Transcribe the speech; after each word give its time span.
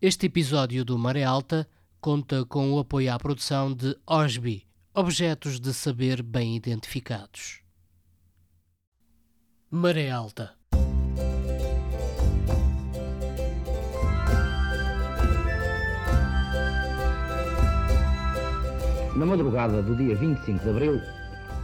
Este 0.00 0.26
episódio 0.26 0.84
do 0.84 0.98
Maré 0.98 1.24
Alta 1.24 1.66
conta 2.02 2.44
com 2.44 2.70
o 2.70 2.78
apoio 2.78 3.10
à 3.10 3.18
produção 3.18 3.72
de 3.72 3.96
OSBI, 4.06 4.66
Objetos 4.92 5.58
de 5.58 5.72
Saber 5.72 6.22
Bem 6.22 6.54
Identificados. 6.54 7.62
Maré 9.70 10.10
Alta. 10.10 10.52
Na 19.16 19.24
madrugada 19.24 19.82
do 19.82 19.96
dia 19.96 20.14
25 20.14 20.62
de 20.62 20.68
abril, 20.68 21.00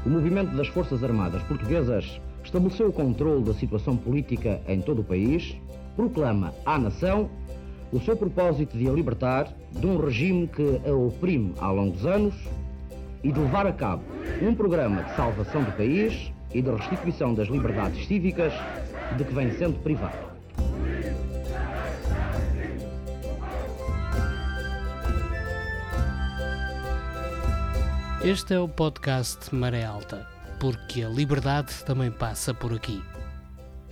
o 0.07 0.09
movimento 0.09 0.57
das 0.57 0.69
Forças 0.69 1.05
Armadas 1.05 1.43
Portuguesas 1.43 2.19
estabeleceu 2.43 2.89
o 2.89 2.93
controle 2.95 3.45
da 3.45 3.53
situação 3.53 3.95
política 3.95 4.63
em 4.67 4.81
todo 4.81 5.03
o 5.03 5.05
país, 5.05 5.55
proclama 5.95 6.55
à 6.65 6.79
nação 6.79 7.29
o 7.93 8.01
seu 8.01 8.17
propósito 8.17 8.77
de 8.77 8.89
a 8.89 8.93
libertar 8.93 9.49
de 9.71 9.87
um 9.87 9.99
regime 9.99 10.49
que 10.49 10.81
a 10.89 10.93
oprime 10.93 11.53
há 11.61 11.71
longos 11.71 12.07
anos 12.07 12.35
e 13.23 13.31
de 13.31 13.39
levar 13.39 13.67
a 13.67 13.73
cabo 13.73 14.03
um 14.41 14.55
programa 14.55 15.03
de 15.03 15.15
salvação 15.15 15.63
do 15.63 15.73
país 15.73 16.33
e 16.55 16.63
de 16.63 16.71
restituição 16.71 17.35
das 17.35 17.49
liberdades 17.49 18.07
cívicas 18.07 18.53
de 19.17 19.25
que 19.25 19.35
vem 19.35 19.53
sendo 19.53 19.79
privado. 19.81 20.33
Este 28.25 28.55
é 28.55 28.61
o 28.61 28.69
podcast 28.69 29.55
Maré 29.55 29.85
Alta, 29.85 30.27
porque 30.59 31.03
a 31.03 31.09
liberdade 31.09 31.73
também 31.85 32.11
passa 32.11 32.55
por 32.55 32.73
aqui. 32.73 33.03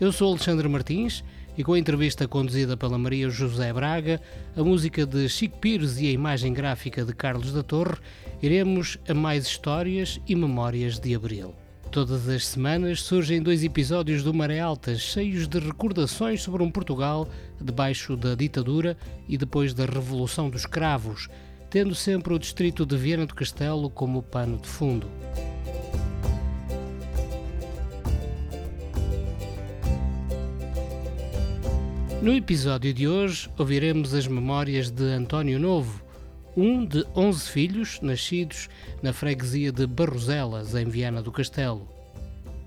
Eu 0.01 0.13
sou 0.13 0.31
Alexandre 0.31 0.69
Martins 0.69 1.23
e 1.57 1.65
com 1.65 1.73
a 1.73 1.79
entrevista 1.79 2.27
conduzida 2.29 2.77
pela 2.77 2.99
Maria 2.99 3.29
José 3.29 3.73
Braga, 3.73 4.21
a 4.57 4.63
música 4.63 5.05
de 5.05 5.29
Chico 5.29 5.59
Pires 5.59 6.01
e 6.01 6.07
a 6.09 6.13
imagem 6.13 6.53
gráfica 6.53 7.05
de 7.05 7.15
Carlos 7.15 7.53
da 7.53 7.63
Torre, 7.63 7.99
iremos 8.43 8.99
a 9.09 9.15
mais 9.15 9.47
histórias 9.47 10.21
e 10.27 10.35
memórias 10.35 10.99
de 10.99 11.15
Abril. 11.15 11.55
Todas 11.91 12.29
as 12.29 12.47
semanas 12.47 13.03
surgem 13.03 13.43
dois 13.43 13.65
episódios 13.65 14.23
do 14.23 14.33
Maré 14.33 14.61
Alta 14.61 14.95
cheios 14.95 15.49
de 15.49 15.59
recordações 15.59 16.41
sobre 16.41 16.63
um 16.63 16.71
Portugal 16.71 17.29
debaixo 17.61 18.17
da 18.17 18.37
ditadura 18.37 18.97
e 19.29 19.37
depois 19.37 19.75
da 19.75 19.85
Revolução 19.85 20.49
dos 20.49 20.65
Cravos, 20.65 21.29
tendo 21.69 21.93
sempre 21.93 22.33
o 22.33 22.39
distrito 22.39 22.87
de 22.87 22.97
Viana 22.97 23.27
do 23.27 23.35
Castelo 23.35 23.91
como 23.91 24.23
pano 24.23 24.59
de 24.59 24.69
fundo. 24.69 25.09
No 32.23 32.35
episódio 32.35 32.93
de 32.93 33.09
hoje 33.09 33.49
ouviremos 33.57 34.13
as 34.13 34.27
memórias 34.27 34.91
de 34.91 35.05
António 35.05 35.59
Novo, 35.59 36.03
um 36.55 36.85
de 36.85 37.03
11 37.17 37.49
filhos 37.49 37.99
nascidos 38.03 38.69
na 39.03 39.11
freguesia 39.11 39.73
de 39.73 39.87
Barroselas, 39.87 40.75
em 40.75 40.85
Viana 40.85 41.23
do 41.23 41.33
Castelo. 41.33 41.89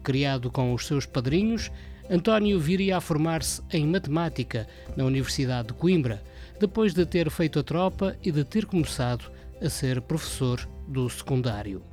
Criado 0.01 0.49
com 0.49 0.73
os 0.73 0.87
seus 0.87 1.05
padrinhos, 1.05 1.69
António 2.09 2.59
viria 2.59 2.97
a 2.97 3.01
formar-se 3.01 3.61
em 3.71 3.85
matemática 3.85 4.67
na 4.97 5.05
Universidade 5.05 5.67
de 5.67 5.75
Coimbra, 5.75 6.23
depois 6.59 6.91
de 6.95 7.05
ter 7.05 7.29
feito 7.29 7.59
a 7.59 7.63
tropa 7.63 8.17
e 8.23 8.31
de 8.31 8.43
ter 8.43 8.65
começado 8.65 9.31
a 9.61 9.69
ser 9.69 10.01
professor 10.01 10.67
do 10.87 11.07
secundário. 11.11 11.92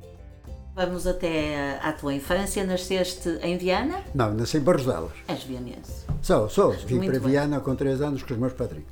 Vamos 0.75 1.05
até 1.05 1.77
à 1.81 1.91
tua 1.91 2.13
infância. 2.13 2.63
Nasceste 2.63 3.29
em 3.41 3.57
Viana? 3.57 3.99
Não, 4.15 4.33
nasci 4.33 4.57
em 4.57 4.61
Barroselas. 4.61 5.11
És 5.27 5.43
vianense. 5.43 6.05
Sou, 6.21 6.49
sou. 6.49 6.71
Vim 6.71 6.95
Muito 6.95 7.11
para 7.11 7.19
bem. 7.19 7.29
Viana 7.31 7.59
com 7.59 7.75
3 7.75 8.01
anos 8.01 8.23
com 8.23 8.33
os 8.33 8.39
meus 8.39 8.53
padrinhos. 8.53 8.87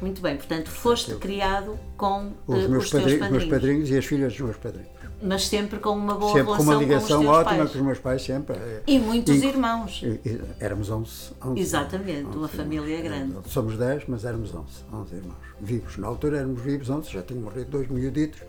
Muito 0.00 0.22
bem, 0.22 0.36
portanto, 0.36 0.70
foste 0.70 1.16
criado 1.16 1.76
com 1.96 2.30
Os, 2.46 2.64
eh, 2.64 2.68
meus, 2.68 2.84
os 2.84 2.90
teus 2.90 3.02
padrinhos, 3.02 3.18
padrinhos, 3.20 3.30
meus 3.30 3.44
padrinhos 3.50 3.90
e 3.90 3.98
as 3.98 4.04
filhas 4.04 4.32
dos 4.32 4.40
meus 4.42 4.56
padrinhos. 4.56 4.88
mas 5.20 5.48
sempre 5.48 5.80
com 5.80 5.90
uma 5.90 6.14
boa 6.14 6.30
sempre 6.34 6.44
com 6.46 6.52
relação 6.52 6.72
uma 6.72 6.80
ligação 6.80 7.24
com 7.24 7.28
ótima 7.30 7.56
pais. 7.56 7.70
com 7.72 7.78
os 7.78 7.84
meus 7.84 7.98
pais, 7.98 8.22
sempre. 8.22 8.56
é. 8.56 8.82
E 8.86 8.98
muitos 9.00 9.34
E- 9.42 9.46
irmãos. 9.46 10.00
e- 10.04 10.20
e 10.24 10.40
éramos 10.60 10.88
11. 10.88 11.32
11 11.44 11.60
Exatamente, 11.60 12.26
11 12.28 12.38
uma 12.38 12.46
família 12.46 12.94
irmãos. 12.96 13.08
grande. 13.32 13.50
Somos 13.50 13.76
10, 13.76 14.04
mas 14.06 14.24
éramos 14.24 14.54
11, 14.54 14.84
11 14.92 15.16
irmãos. 15.16 15.36
Vivos. 15.60 15.96
Na 15.96 16.06
altura 16.06 16.38
éramos 16.38 16.60
vivos 16.62 16.88
11, 16.88 17.10
já 17.10 17.22
tinham 17.22 17.42
morrido 17.42 17.70
dois 17.70 17.88
miuditos 17.88 18.40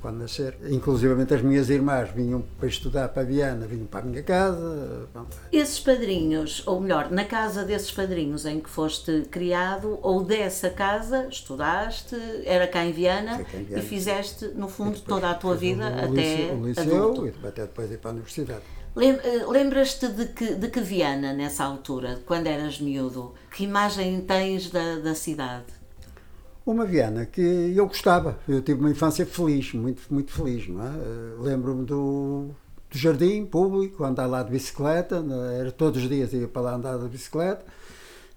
quando 0.00 0.18
nascer. 0.18 0.56
Inclusivamente 0.68 1.32
as 1.34 1.42
minhas 1.42 1.70
irmãs 1.70 2.10
vinham 2.10 2.42
para 2.58 2.68
estudar 2.68 3.08
para 3.08 3.22
Viana, 3.22 3.66
vinham 3.66 3.86
para 3.86 4.00
a 4.00 4.02
minha 4.04 4.22
casa. 4.22 5.08
Esses 5.52 5.78
padrinhos, 5.80 6.62
ou 6.66 6.80
melhor, 6.80 7.10
na 7.10 7.24
casa 7.24 7.64
desses 7.64 7.90
padrinhos 7.90 8.44
em 8.46 8.60
que 8.60 8.68
foste 8.70 9.22
criado, 9.30 9.98
ou 10.02 10.24
dessa 10.24 10.70
casa, 10.70 11.26
estudaste, 11.28 12.16
era 12.44 12.66
cá 12.66 12.84
em 12.84 12.92
Viana, 12.92 13.44
cá 13.44 13.58
em 13.58 13.64
Viana. 13.64 13.82
e 13.82 13.86
fizeste, 13.86 14.46
no 14.54 14.68
fundo, 14.68 15.00
toda 15.00 15.30
a 15.30 15.34
tua 15.34 15.54
vida 15.54 15.84
o 15.84 16.04
até 16.12 16.52
o 16.52 16.66
liceu 16.66 16.96
adulto. 17.10 17.26
e 17.26 17.46
até 17.46 17.62
depois 17.62 17.90
ir 17.90 17.98
para 17.98 18.10
a 18.10 18.14
universidade. 18.14 18.62
Eh, 18.96 19.46
Lembras-te 19.48 20.08
de 20.08 20.26
que, 20.26 20.54
de 20.54 20.68
que 20.68 20.80
Viana, 20.80 21.32
nessa 21.32 21.64
altura, 21.64 22.20
quando 22.26 22.46
eras 22.46 22.78
miúdo? 22.80 23.32
Que 23.54 23.64
imagem 23.64 24.20
tens 24.20 24.70
da, 24.70 24.96
da 24.98 25.14
cidade? 25.14 25.64
Uma 26.64 26.84
Viana 26.84 27.26
que 27.26 27.40
eu 27.76 27.86
gostava. 27.86 28.38
Eu 28.48 28.62
tive 28.62 28.80
uma 28.80 28.90
infância 28.90 29.26
feliz, 29.26 29.72
muito, 29.74 30.02
muito 30.10 30.32
feliz, 30.32 30.68
não 30.68 30.82
é? 30.82 30.88
Eh, 30.88 31.34
Lembro-me 31.40 31.84
do, 31.84 32.50
do 32.90 32.98
jardim 32.98 33.44
público, 33.44 34.04
andar 34.04 34.26
lá 34.26 34.42
de 34.42 34.50
bicicleta, 34.50 35.20
né? 35.20 35.58
era 35.58 35.72
todos 35.72 36.02
os 36.02 36.08
dias 36.08 36.32
ia 36.32 36.46
para 36.46 36.62
lá 36.62 36.74
andar 36.74 36.98
de 36.98 37.08
bicicleta. 37.08 37.64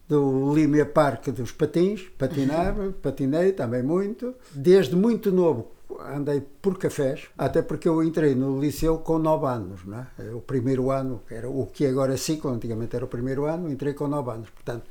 Do 0.08 0.54
Límia 0.54 0.86
Parque 0.86 1.32
dos 1.32 1.52
Patins, 1.52 2.04
patinava, 2.18 2.94
patinei 3.02 3.52
também 3.52 3.84
muito. 3.84 4.34
Desde 4.54 4.96
muito 4.96 5.32
novo 5.32 5.76
andei 6.00 6.42
por 6.62 6.78
cafés, 6.78 7.28
até 7.38 7.62
porque 7.62 7.88
eu 7.88 8.04
entrei 8.04 8.36
no 8.36 8.60
liceu 8.60 8.98
com 8.98 9.18
9 9.18 9.46
anos, 9.46 9.86
não 9.86 10.00
é? 10.00 10.34
O 10.34 10.42
primeiro 10.42 10.92
ano, 10.92 11.22
era 11.30 11.50
o 11.50 11.66
que 11.66 11.86
agora 11.86 12.14
é 12.14 12.18
ciclo, 12.18 12.52
antigamente 12.52 12.96
era 12.96 13.06
o 13.06 13.08
primeiro 13.08 13.46
ano, 13.46 13.72
entrei 13.72 13.94
com 13.94 14.08
9 14.08 14.32
anos. 14.32 14.50
Portanto, 14.50 14.86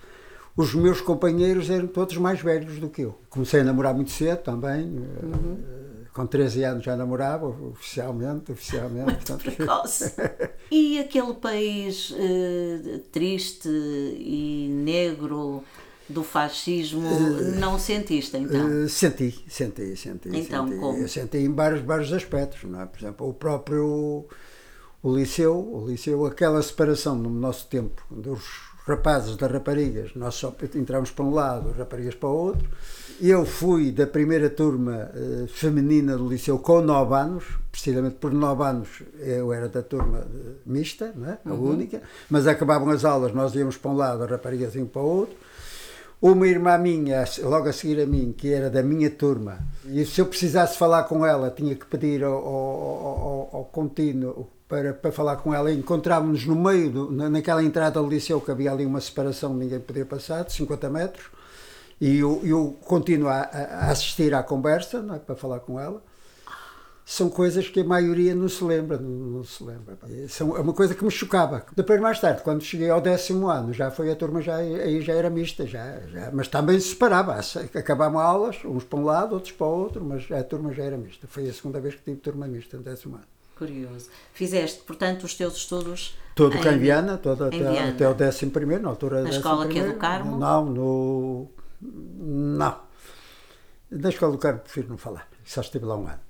os 0.57 0.75
meus 0.75 1.01
companheiros 1.01 1.69
eram 1.71 1.87
todos 1.87 2.17
mais 2.17 2.41
velhos 2.41 2.79
do 2.79 2.89
que 2.89 3.03
eu. 3.03 3.19
Comecei 3.29 3.61
a 3.61 3.65
namorar 3.65 3.95
muito 3.95 4.11
cedo 4.11 4.39
também. 4.43 4.97
eh, 4.99 6.05
Com 6.13 6.27
13 6.27 6.63
anos 6.63 6.85
já 6.85 6.95
namorava, 6.97 7.47
oficialmente, 7.49 8.53
oficialmente. 8.53 9.15
portanto, 9.27 9.43
Precoce. 9.53 10.15
E 10.71 10.99
aquele 11.01 11.35
país 11.35 12.15
eh, 12.17 13.01
triste 13.11 13.69
e 13.69 14.69
negro 14.71 15.65
do 16.09 16.23
fascismo, 16.23 17.09
não 17.59 17.79
sentiste 17.79 18.37
então? 18.37 18.85
Eh, 18.85 18.89
senti, 18.89 19.45
senti, 19.49 19.97
senti. 19.97 20.29
Então, 20.33 20.69
senti. 20.69 20.79
como? 20.79 20.99
Eu 20.99 21.09
senti 21.09 21.39
em 21.39 21.53
vários, 21.53 21.81
vários 21.81 22.13
aspectos, 22.13 22.63
não 22.71 22.81
é? 22.81 22.87
Por 22.87 23.01
exemplo, 23.01 23.29
o 23.29 23.35
próprio 23.35 24.25
o 25.03 25.17
liceu, 25.17 25.57
o 25.59 25.87
liceu, 25.89 26.25
aquela 26.27 26.63
separação 26.63 27.17
no 27.17 27.29
nosso 27.29 27.67
tempo 27.69 28.03
dos 28.11 28.43
rapazes 28.87 29.37
das 29.37 29.51
raparigas, 29.51 30.11
nós 30.15 30.35
só 30.35 30.55
entramos 30.75 31.11
para 31.11 31.25
um 31.25 31.33
lado, 31.33 31.71
as 31.71 31.77
raparigas 31.77 32.15
para 32.15 32.29
o 32.29 32.33
outro. 32.37 32.69
Eu 33.21 33.47
fui 33.47 33.91
da 33.93 34.07
primeira 34.07 34.51
turma 34.51 35.11
eh, 35.15 35.47
feminina 35.49 36.17
do 36.19 36.29
liceu 36.29 36.59
com 36.59 36.81
9 36.83 37.15
anos, 37.15 37.45
precisamente 37.71 38.17
por 38.17 38.33
9 38.33 38.63
anos 38.65 38.89
eu 39.21 39.53
era 39.53 39.69
da 39.69 39.83
turma 39.83 40.19
eh, 40.27 40.51
mista, 40.67 41.13
não 41.17 41.31
é? 41.31 41.39
a 41.47 41.55
única, 41.55 42.03
mas 42.29 42.47
acabavam 42.47 42.91
as 42.91 43.05
aulas, 43.05 43.33
nós 43.33 43.55
íamos 43.55 43.77
para 43.77 43.91
um 43.91 43.97
lado, 43.97 44.25
as 44.25 44.31
raparigas 44.31 44.75
iam 44.75 44.87
para 44.87 45.01
o 45.01 45.07
outro. 45.07 45.37
Uma 46.21 46.47
irmã 46.49 46.77
minha, 46.79 47.25
logo 47.43 47.69
a 47.69 47.73
seguir 47.73 48.01
a 48.01 48.07
mim, 48.07 48.35
que 48.37 48.53
era 48.53 48.69
da 48.71 48.83
minha 48.83 49.11
turma, 49.11 49.59
e 49.87 50.05
se 50.07 50.21
eu 50.21 50.27
precisasse 50.27 50.77
falar 50.79 51.05
com 51.05 51.25
ela, 51.25 51.51
tinha 51.51 51.75
que 51.75 51.85
pedir 51.87 52.25
ao, 52.25 52.33
ao, 52.35 52.47
ao- 52.47 53.49
ao 53.53 53.65
contínuo 53.67 54.49
para, 54.75 54.93
para 54.93 55.13
falar 55.13 55.37
com 55.37 55.55
ela. 55.55 55.71
Encontrávamos 55.73 56.45
no 56.45 56.57
meio, 56.57 56.91
do, 56.91 57.11
na- 57.13 57.31
naquela 57.31 57.63
entrada 57.63 58.01
do 58.01 58.09
liceu, 58.09 58.41
que 58.41 58.51
havia 58.51 58.73
ali 58.73 58.85
uma 58.85 59.01
separação, 59.01 59.55
ninguém 59.55 59.79
podia 59.79 60.05
passar, 60.05 60.45
de 60.45 60.53
50 60.53 60.91
metros, 60.91 61.27
e 62.01 62.19
eu, 62.19 62.41
eu 62.45 62.77
continuo 62.85 63.29
a, 63.29 63.43
a 63.43 63.91
assistir 63.91 64.35
à 64.35 64.43
conversa, 64.43 65.05
é, 65.15 65.19
para 65.19 65.37
falar 65.37 65.61
com 65.61 65.79
ela. 65.79 66.03
São 67.07 67.29
coisas 67.29 67.69
que 67.69 67.81
a 67.81 67.85
maioria 67.85 68.35
não 68.35 68.49
se 68.49 68.65
lembra, 68.65 68.97
não, 68.99 69.11
não 69.11 69.45
se 69.45 69.63
lembra. 69.63 69.97
São, 70.27 70.57
é 70.57 70.61
uma 70.61 70.73
coisa 70.73 70.95
que 70.95 71.05
me 71.05 71.11
chocava. 71.11 71.63
Depois, 71.77 72.01
mais 72.01 72.19
tarde, 72.19 72.43
quando 72.43 72.63
cheguei 72.65 72.89
ao 72.89 73.01
décimo 73.01 73.47
ano, 73.49 73.75
já 73.75 73.91
foi 73.91 74.11
a 74.11 74.17
turma, 74.17 74.41
já, 74.41 74.57
aí 74.57 75.03
já 75.03 75.13
era 75.13 75.29
mista, 75.29 75.67
já, 75.67 76.01
já, 76.09 76.31
mas 76.33 76.49
também 76.49 76.81
se 76.81 76.89
separava. 76.89 77.39
Acabavam 77.75 78.19
aulas, 78.19 78.57
uns 78.65 78.85
para 78.85 78.99
um 78.99 79.05
lado, 79.05 79.35
outros 79.35 79.53
para 79.53 79.67
o 79.67 79.71
outro, 79.71 80.03
mas 80.03 80.31
a 80.33 80.43
turma 80.43 80.73
já 80.73 80.83
era 80.85 80.97
mista. 80.97 81.27
Foi 81.29 81.47
a 81.47 81.53
segunda 81.53 81.79
vez 81.79 81.95
que 81.95 82.03
tive 82.03 82.17
turma 82.17 82.47
mista, 82.49 82.77
no 82.79 82.83
décimo 82.83 83.17
ano. 83.17 83.25
Curioso. 83.57 84.09
Fizeste, 84.33 84.83
portanto, 84.87 85.25
os 85.25 85.35
teus 85.35 85.55
estudos 85.57 86.17
Todo 86.35 86.59
cá 86.59 86.73
em 86.73 86.79
Viana, 86.79 87.17
todo 87.17 87.45
em 87.45 87.47
até, 87.49 87.59
Viana. 87.59 87.91
até 87.91 88.09
o 88.09 88.15
décimo 88.15 88.51
primeiro, 88.51 88.83
na 88.83 88.89
altura 88.89 89.23
Na 89.23 89.31
escola 89.31 89.69
que 89.69 89.79
é 89.79 89.83
do 89.83 89.95
primeiro. 89.95 89.99
Carmo? 90.01 90.37
Não, 90.39 90.65
no... 90.67 91.49
Não. 91.81 92.81
Na 93.91 94.09
escola 94.09 94.33
do 94.33 94.39
Carmo 94.39 94.61
prefiro 94.61 94.89
não 94.89 94.99
falar, 94.99 95.29
só 95.45 95.61
estive 95.61 95.85
lá 95.85 95.97
um 95.97 96.07
ano. 96.07 96.24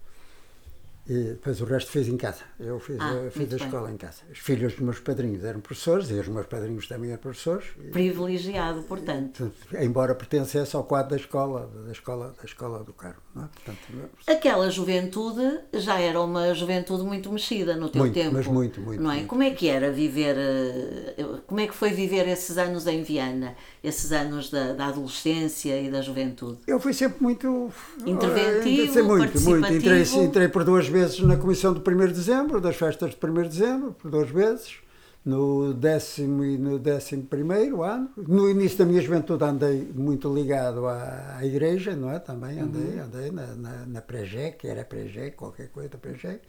E 1.07 1.13
depois 1.33 1.61
o 1.61 1.65
resto 1.67 1.91
fiz 1.91 2.09
em 2.09 2.17
casa. 2.17 2.39
Eu 2.59 2.81
fiz, 2.81 2.97
Ah, 2.99 3.13
eu 3.13 3.31
fiz 3.31 3.37
muito 3.41 3.55
a 3.55 3.59
bem. 3.59 3.67
escola 3.67 3.91
em 3.93 3.97
casa. 3.99 4.23
Os 4.33 4.39
filhos 4.39 4.73
dos 4.73 4.81
meus 4.81 4.99
padrinhos 5.01 5.45
eram 5.45 5.61
professores 5.61 6.09
e 6.11 6.15
os 6.15 6.29
meus 6.29 6.47
padrinhos 6.47 6.89
também 6.89 7.11
eram 7.11 7.21
professores. 7.21 7.67
Privilegiado, 7.93 8.83
portanto. 8.85 9.53
embora 9.79 10.15
pertencesse 10.15 10.75
ao 10.75 10.85
quadro 10.85 11.11
da 11.11 11.17
escola, 11.17 11.71
da 11.87 11.93
escola, 11.93 12.35
da 12.39 12.45
escola 12.45 12.83
do 12.83 12.93
Carmo. 12.95 13.21
Não 13.35 13.45
é? 13.45 13.49
Portanto, 13.49 14.11
Aquela 14.27 14.71
juventude 14.71 15.59
já 15.75 16.01
era 16.01 16.21
uma 16.21 16.55
juventude 16.55 17.03
muito 17.03 17.31
mexida 17.31 17.77
no 17.77 17.89
teu 17.91 18.01
Muito, 18.01 18.15
tempo. 18.15 18.33
mas 18.35 18.47
muito, 18.47 18.81
muito, 18.81 19.03
Não 19.03 19.11
é? 19.11 19.15
muito. 19.17 19.29
Como 19.29 19.43
é 19.43 19.51
que 19.51 19.69
era 19.69 19.91
viver, 19.93 20.37
eh, 20.39 21.25
como 21.47 21.61
é 21.61 21.67
que 21.67 21.75
foi 21.75 21.91
viver 21.91 22.27
esses 22.29 22.57
anos 22.57 22.87
em 22.87 23.03
Viana? 23.03 23.55
Esses 23.83 24.11
anos 24.13 24.51
da, 24.51 24.73
da 24.73 24.87
adolescência 24.87 25.79
e 25.81 25.91
da 25.91 26.01
juventude? 26.01 26.59
Eu 26.67 26.81
fui 26.81 26.95
sempre 26.95 27.23
muito. 27.23 27.71
Interventivo, 28.07 28.83
eh, 28.83 28.87
sempre 28.87 29.03
muito, 29.03 29.41
muito. 29.43 29.67
Entrei, 29.67 29.81
participativo. 29.81 30.25
entrei 30.25 30.49
por 30.49 30.65
duas 30.65 30.87
vezes 30.95 31.21
na 31.21 31.37
comissão 31.37 31.73
do 31.73 31.81
1 31.81 32.07
de 32.07 32.13
dezembro, 32.15 32.61
das 32.61 32.77
festas 32.77 33.11
de 33.11 33.17
1 33.27 33.43
de 33.43 33.49
dezembro, 33.49 33.93
por 33.93 34.11
duas 34.11 34.31
vezes. 34.31 34.77
No 35.25 35.73
décimo 35.73 36.45
e 36.45 36.59
no 36.59 36.79
décimo 36.79 37.23
primeiro 37.25 37.83
ano. 37.83 38.11
No 38.17 38.49
início 38.51 38.77
da 38.79 38.85
minha 38.85 39.01
juventude 39.01 39.43
andei 39.43 39.91
muito 39.95 40.33
ligado 40.33 40.87
à, 40.87 41.37
à 41.39 41.47
igreja, 41.47 41.97
não 41.97 42.11
é? 42.11 42.19
Também 42.19 42.61
andei, 42.61 42.99
Uhum. 42.99 43.05
andei 43.05 43.31
na, 43.31 43.47
na, 43.55 43.87
na 43.87 44.03
Prejec, 44.03 44.67
era 44.69 44.85
Prejec, 44.85 45.35
qualquer 45.35 45.69
coisa, 45.71 45.97
Prejec. 45.97 46.41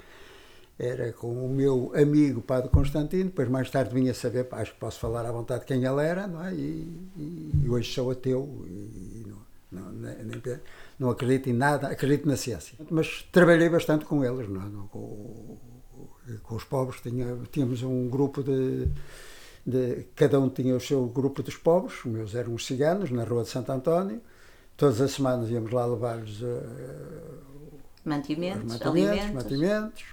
Era 0.78 1.14
com 1.14 1.32
o 1.46 1.50
meu 1.50 1.94
amigo 1.96 2.42
Padre 2.42 2.70
Constantino, 2.70 3.26
depois 3.26 3.48
mais 3.48 3.72
tarde 3.72 3.94
vinha 3.94 4.14
saber, 4.14 4.46
acho 4.52 4.74
que 4.74 4.80
posso 4.80 5.00
falar 5.00 5.26
à 5.26 5.32
vontade 5.32 5.64
quem 5.64 5.86
ele 5.86 6.04
era, 6.04 6.28
não 6.28 6.44
é? 6.44 6.54
E, 6.54 6.86
e- 7.16 7.52
e 7.64 7.70
hoje 7.70 7.94
sou 7.94 8.12
ateu 8.12 8.66
e 8.68 9.26
não, 9.26 9.38
não, 9.84 9.92
nem- 9.94 10.18
nem- 10.26 10.42
não 10.98 11.10
acredito 11.10 11.50
em 11.50 11.54
nada, 11.54 11.88
acredito 11.88 12.28
na 12.28 12.38
ciência. 12.38 12.78
Mas 12.90 13.28
trabalhei 13.32 13.70
bastante 13.70 14.06
com 14.06 14.24
eles, 14.24 14.48
não 14.50 14.62
é? 14.62 14.66
Com, 14.90 15.58
com 16.44 16.56
os 16.56 16.64
pobres, 16.64 17.02
tinha, 17.02 17.38
tínhamos 17.52 17.84
um 17.84 18.10
grupo 18.10 18.42
de, 18.44 18.88
de. 19.66 20.08
Cada 20.16 20.40
um 20.40 20.50
tinha 20.50 20.76
o 20.76 20.80
seu 20.80 21.06
grupo 21.08 21.44
dos 21.44 21.58
pobres, 21.58 22.00
os 22.00 22.06
meus 22.06 22.36
eram 22.36 22.54
os 22.54 22.66
ciganos, 22.66 23.12
na 23.12 23.24
Rua 23.24 23.44
de 23.44 23.50
Santo 23.50 23.72
António. 23.72 24.22
Todas 24.78 25.00
as 25.00 25.12
semanas 25.12 25.50
íamos 25.50 25.72
lá 25.72 25.86
levar-lhes 25.86 26.42
eh, 26.42 26.46
os 26.46 28.06
Mantimentos, 28.06 28.64
mantimentos, 28.64 28.88
alimentos, 28.88 29.32
mantimentos 29.32 30.04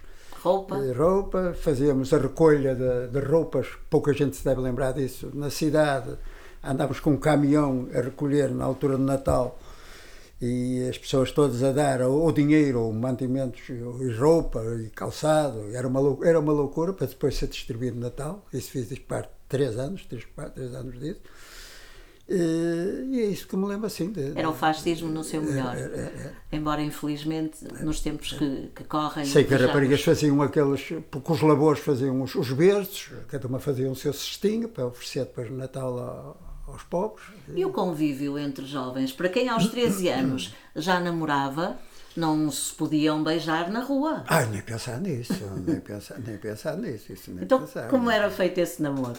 roupa. 0.43 0.77
eh, 0.79 0.93
roupa, 0.93 1.55
fazíamos 1.55 2.13
a 2.13 2.19
recolha 2.19 2.75
de, 2.75 3.09
de 3.09 3.21
roupas, 3.27 3.69
pouca 3.91 4.13
gente 4.13 4.37
se 4.37 4.45
deve 4.45 4.61
lembrar 4.61 4.93
disso, 4.93 5.31
na 5.35 5.51
cidade, 5.51 6.17
andávamos 6.63 7.01
com 7.01 7.11
um 7.11 7.17
caminhão 7.17 7.89
a 7.95 8.01
recolher 8.01 8.51
na 8.51 8.65
altura 8.65 8.97
de 8.97 9.03
Natal 9.03 9.59
e 10.45 10.89
as 10.91 10.99
pessoas 10.99 11.31
todas 11.31 11.63
a 11.63 11.71
dar 11.71 12.03
ou, 12.03 12.21
ou 12.23 12.33
dinheiro, 12.33 12.81
ou 12.81 12.93
mantimentos, 12.93 13.61
e 13.69 14.13
roupa, 14.19 14.61
e 14.85 14.91
calçado, 14.91 15.73
era 15.73 15.87
uma, 15.87 16.01
lou- 16.01 16.25
era 16.25 16.41
uma 16.41 16.53
loucura 16.53 16.93
para 16.93 17.07
depois 17.07 17.37
ser 17.37 17.47
distribuído 17.47 17.95
no 17.97 18.03
Natal, 18.03 18.45
isso 18.53 18.71
fiz 18.73 18.99
parte 18.99 19.29
de 19.29 19.35
três 19.49 19.79
anos, 19.79 20.05
três, 20.05 20.25
quatro, 20.35 20.53
três 20.55 20.75
anos 20.75 20.99
disso. 20.99 21.21
E, 22.29 23.21
é 23.21 23.27
isso 23.27 23.47
que 23.47 23.57
me 23.57 23.67
lembro 23.67 23.87
assim. 23.87 24.11
de- 24.11 24.33
Era 24.39 24.49
o 24.49 24.55
fascismo 24.55 25.09
no 25.11 25.23
seu 25.25 25.43
melhor. 25.43 25.77
é, 25.77 25.81
é. 25.83 26.33
Embora, 26.53 26.81
infelizmente, 26.81 27.59
nos 27.83 28.01
tempos 28.01 28.33
que, 28.33 28.71
que 28.75 28.85
correm. 28.85 29.25
Sei 29.25 29.45
que 29.45 29.53
as 29.55 29.61
raparigas 29.61 30.03
faziam 30.03 30.41
aqueles, 30.41 30.83
porque 31.11 31.33
os 31.33 31.41
labores 31.43 31.81
faziam 31.83 32.23
os, 32.23 32.35
os 32.35 32.51
berços, 32.53 33.11
cada 33.29 33.47
uma 33.49 33.59
fazia 33.59 33.91
o 33.91 33.95
seu 33.97 34.13
cestinho 34.13 34.69
para 34.69 34.87
oferecer 34.87 35.25
depois 35.25 35.51
no 35.51 35.57
Natal 35.57 35.99
a- 35.99 36.52
aos 36.73 36.83
pobres. 36.83 37.25
E 37.55 37.65
o 37.65 37.71
convívio 37.71 38.39
entre 38.39 38.65
jovens? 38.67 39.13
Para 39.13 39.29
quem 39.29 39.49
aos 39.49 39.67
13 39.69 40.09
anos 40.09 40.55
já 40.75 40.99
namorava, 41.01 41.77
não 42.17 42.51
se 42.51 42.73
podiam 42.75 43.23
beijar 43.23 43.71
na 43.71 43.81
rua. 43.81 44.25
Ai, 44.27 44.47
nem 44.47 44.61
pensar 44.61 45.01
nisso, 45.01 45.33
nem 45.67 45.81
pensar, 45.81 46.19
nem 46.19 46.37
pensar 46.37 46.77
nisso. 46.77 47.13
Isso 47.13 47.31
nem 47.31 47.45
Então, 47.45 47.61
pensar. 47.61 47.89
como 47.89 48.11
era 48.11 48.31
feito 48.31 48.59
esse 48.59 48.83
namoro? 48.83 49.17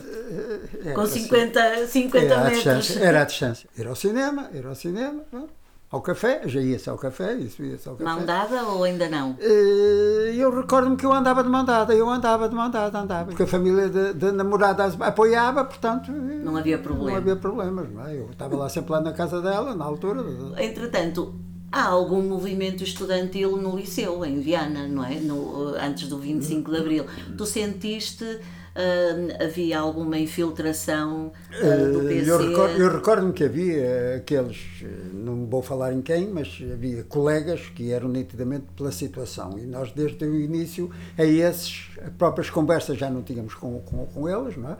Era 0.84 0.94
Com 0.94 1.02
assim. 1.02 1.22
50, 1.22 1.88
50 1.88 2.26
Era 2.26 2.36
à 2.36 2.44
metros. 2.44 2.64
distância, 2.64 3.00
era 3.04 3.22
à 3.22 3.26
distância. 3.26 3.70
Ir 3.78 3.88
ao 3.88 3.96
cinema, 3.96 4.50
ir 4.54 4.66
ao 4.66 4.76
cinema, 4.76 5.24
não? 5.32 5.48
Ao 5.94 6.02
café, 6.02 6.42
já 6.46 6.60
ia-se 6.60 6.90
ao 6.90 6.98
café, 6.98 7.36
isso 7.36 7.64
ia-se 7.64 7.88
ao 7.88 7.96
café. 7.96 8.10
Mão 8.10 8.26
dada 8.26 8.64
ou 8.64 8.84
ainda 8.84 9.08
não? 9.08 9.36
Eh, 9.40 10.34
Eu 10.36 10.50
recordo-me 10.54 10.98
que 10.98 11.06
eu 11.06 11.14
andava 11.14 11.44
de 11.44 11.50
mandada, 11.50 11.94
eu 11.94 12.10
andava 12.10 12.50
de 12.50 12.56
mandada, 12.56 13.00
andava. 13.00 13.26
Porque 13.28 13.44
a 13.44 13.48
família 13.48 13.88
de, 13.88 14.14
de 14.16 14.32
namoradas 14.32 15.00
apoiava, 15.00 15.64
portanto. 15.64 16.12
Não 16.12 16.58
havia 16.58 16.80
problema. 16.80 17.12
Não 17.12 17.18
havia 17.18 17.36
problemas, 17.36 17.90
não 17.92 18.06
é? 18.08 18.18
Eu 18.18 18.30
estava 18.32 18.56
lá 18.58 18.68
sempre 18.68 18.92
lá 18.92 19.02
na 19.02 19.14
casa 19.14 19.40
dela, 19.40 19.76
na 19.76 19.86
altura. 19.86 20.24
Entretanto, 20.58 21.36
há 21.72 21.86
algum 21.86 22.22
movimento 22.24 22.84
estudantil 22.84 23.56
no 23.58 23.76
liceu, 23.78 24.26
em 24.26 24.40
Viana, 24.40 24.88
não 24.88 25.06
é? 25.06 25.16
No, 25.20 25.76
antes 25.76 26.08
do 26.08 26.18
25 26.18 26.72
de 26.72 26.78
Abril. 26.78 27.06
Tu 27.38 27.46
sentiste, 27.46 28.40
ah, 28.76 29.44
havia 29.44 29.80
alguma 29.80 30.18
infiltração 30.18 31.32
ah, 31.52 31.92
do 31.92 32.00
PC? 32.08 32.30
Eu 32.32 32.38
recordo- 32.50 32.78
eu 32.82 32.92
recordo-me 32.92 33.34
que 33.34 33.44
havia 33.44 34.16
aqueles, 34.18 34.58
eh, 34.84 34.88
não 35.14 35.46
vou 35.46 35.62
falar 35.62 35.94
em 35.94 36.02
quem, 36.02 36.28
mas 36.28 36.62
havia 36.72 37.04
colegas 37.04 37.62
que 37.76 37.92
eram 37.92 38.10
nitidamente 38.10 38.66
pela 38.76 38.92
situação. 38.92 39.58
E 39.58 39.66
nós, 39.66 39.92
desde 39.92 40.26
o 40.26 40.40
início, 40.40 40.90
a 41.18 41.24
esses, 41.24 41.90
as 42.04 42.12
próprias 42.14 42.50
conversas 42.50 42.98
já 42.98 43.10
não 43.10 43.22
tínhamos 43.22 43.54
com, 43.54 43.80
com, 43.82 44.06
com 44.08 44.30
eles, 44.30 44.58
não 44.58 44.72
é? 44.72 44.78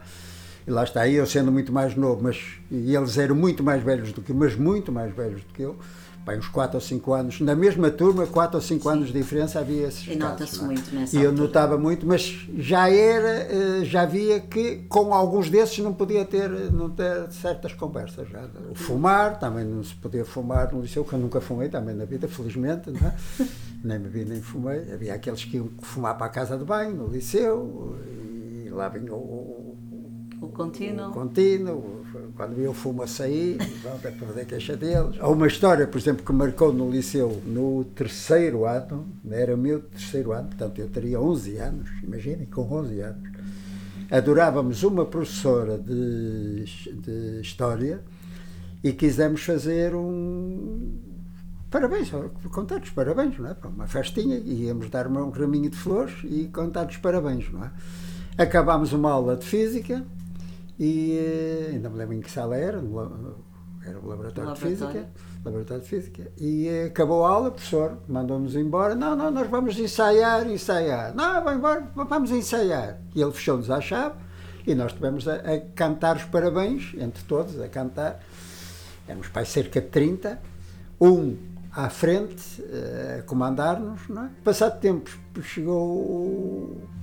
E 0.66 0.70
lá 0.70 0.82
está, 0.82 1.06
eu 1.06 1.26
sendo 1.26 1.52
muito 1.52 1.70
mais 1.72 1.94
novo, 1.94 2.22
mas 2.22 2.38
e 2.70 2.96
eles 2.96 3.18
eram 3.18 3.34
muito 3.36 3.62
mais 3.62 3.82
velhos 3.82 4.12
do 4.12 4.22
que 4.22 4.30
eu, 4.32 4.36
mas 4.36 4.56
muito 4.56 4.90
mais 4.90 5.14
velhos 5.14 5.42
do 5.42 5.52
que 5.52 5.60
eu. 5.62 5.76
Bem, 6.26 6.38
uns 6.38 6.48
4 6.48 6.76
ou 6.76 6.80
5 6.80 7.12
anos, 7.12 7.40
na 7.40 7.54
mesma 7.54 7.90
turma, 7.90 8.26
4 8.26 8.56
ou 8.56 8.62
5 8.62 8.88
anos 8.88 9.08
de 9.08 9.12
diferença 9.12 9.58
havia 9.60 9.88
esses 9.88 10.06
E 10.08 10.16
nota-se 10.16 10.58
é? 10.58 10.64
muito 10.64 10.94
nessa 10.94 11.14
E 11.14 11.22
eu 11.22 11.28
altura. 11.28 11.46
notava 11.46 11.76
muito, 11.78 12.06
mas 12.06 12.46
já 12.56 12.88
era, 12.88 13.28
eh, 13.28 13.84
já 13.84 14.06
via 14.06 14.40
que 14.40 14.76
com 14.88 15.12
alguns 15.12 15.50
desses 15.50 15.78
não 15.80 15.92
podia 15.92 16.24
ter, 16.24 16.48
não 16.72 16.88
ter 16.88 17.30
certas 17.30 17.74
conversas. 17.74 18.26
Já. 18.30 18.48
O 18.70 18.74
fumar, 18.74 19.38
também 19.38 19.66
não 19.66 19.84
se 19.84 19.94
podia 19.94 20.24
fumar 20.24 20.72
no 20.72 20.80
liceu, 20.80 21.04
que 21.04 21.12
eu 21.12 21.18
nunca 21.18 21.42
fumei 21.42 21.68
também 21.68 21.94
na 21.94 22.06
vida, 22.06 22.26
felizmente, 22.26 22.90
não 22.90 23.06
é? 23.06 23.14
nem 23.84 23.98
me 23.98 24.08
vi 24.08 24.24
nem 24.24 24.40
fumei. 24.40 24.94
Havia 24.94 25.12
aqueles 25.12 25.44
que 25.44 25.58
iam 25.58 25.68
fumar 25.82 26.16
para 26.16 26.26
a 26.26 26.30
casa 26.30 26.56
de 26.56 26.64
banho, 26.64 26.96
no 26.96 27.06
liceu, 27.06 27.98
e 28.64 28.70
lá 28.70 28.88
vinha 28.88 29.12
o, 29.12 29.76
O 30.44 30.48
contínuo? 30.48 31.08
o 31.08 31.12
contínuo, 31.12 32.04
quando 32.36 32.60
eu 32.60 32.74
fumo 32.74 33.02
a 33.02 33.06
sair, 33.06 33.58
pronto, 33.82 34.06
é 34.06 34.12
fazer 34.12 34.44
queixa 34.44 34.76
deles. 34.76 35.16
Há 35.18 35.28
uma 35.28 35.46
história, 35.46 35.86
por 35.86 35.98
exemplo, 35.98 36.24
que 36.24 36.32
marcou 36.32 36.72
no 36.72 36.90
liceu 36.90 37.42
no 37.46 37.84
terceiro 37.84 38.66
ano, 38.66 39.06
era 39.30 39.54
o 39.54 39.58
meu 39.58 39.80
terceiro 39.80 40.32
ano, 40.32 40.48
portanto 40.48 40.78
eu 40.78 40.88
teria 40.88 41.20
11 41.20 41.56
anos, 41.56 41.90
imaginem, 42.02 42.46
com 42.46 42.62
11 42.62 43.00
anos. 43.00 43.30
Adorávamos 44.10 44.82
uma 44.82 45.06
professora 45.06 45.78
de, 45.78 46.64
de 46.92 47.40
História 47.40 48.02
e 48.82 48.92
quisemos 48.92 49.42
fazer 49.42 49.94
um 49.94 51.00
parabéns, 51.70 52.10
contar-lhes 52.52 52.90
parabéns, 52.90 53.38
não 53.38 53.48
é? 53.48 53.56
Uma 53.64 53.86
festinha, 53.86 54.36
íamos 54.36 54.88
dar 54.90 55.08
um 55.08 55.30
raminho 55.30 55.70
de 55.70 55.76
flores 55.76 56.14
e 56.22 56.48
contar-lhes 56.48 56.98
parabéns, 56.98 57.50
não 57.50 57.64
é? 57.64 57.72
Acabámos 58.36 58.92
uma 58.92 59.10
aula 59.10 59.36
de 59.36 59.44
Física 59.44 60.04
e 60.78 61.16
eh, 61.16 61.70
ainda 61.72 61.88
me 61.88 61.98
lembro 61.98 62.14
em 62.14 62.20
que 62.20 62.30
sala 62.30 62.56
era, 62.56 62.78
era 63.86 63.98
o 63.98 64.06
laboratório, 64.06 64.54
de. 64.54 64.60
Física, 64.60 65.08
laboratório 65.44 65.82
de 65.82 65.88
Física, 65.88 66.32
e 66.36 66.68
eh, 66.68 66.84
acabou 66.86 67.24
a 67.24 67.30
aula, 67.30 67.48
o 67.48 67.52
professor 67.52 67.98
mandou-nos 68.08 68.56
embora, 68.56 68.94
não, 68.94 69.14
não, 69.14 69.30
nós 69.30 69.48
vamos 69.48 69.78
ensaiar, 69.78 70.48
ensaiar, 70.50 71.14
não, 71.14 71.34
vamos 71.34 71.58
embora, 71.58 71.88
vamos 71.94 72.30
ensaiar, 72.30 73.00
e 73.14 73.22
ele 73.22 73.32
fechou-nos 73.32 73.70
à 73.70 73.80
chave, 73.80 74.16
e 74.66 74.74
nós 74.74 74.92
tivemos 74.92 75.28
a, 75.28 75.34
a 75.34 75.60
cantar 75.74 76.16
os 76.16 76.24
parabéns, 76.24 76.94
entre 76.98 77.22
todos, 77.24 77.60
a 77.60 77.68
cantar, 77.68 78.20
éramos 79.06 79.28
aí 79.34 79.46
cerca 79.46 79.80
de 79.80 79.88
30, 79.88 80.40
um 81.00 81.36
à 81.74 81.88
frente, 81.90 82.62
eh, 82.70 83.16
a 83.20 83.22
comandar-nos, 83.24 84.08
não 84.08 84.26
é? 84.26 84.30
Passado 84.44 84.78
tempo 84.80 85.10
chegou 85.42 85.88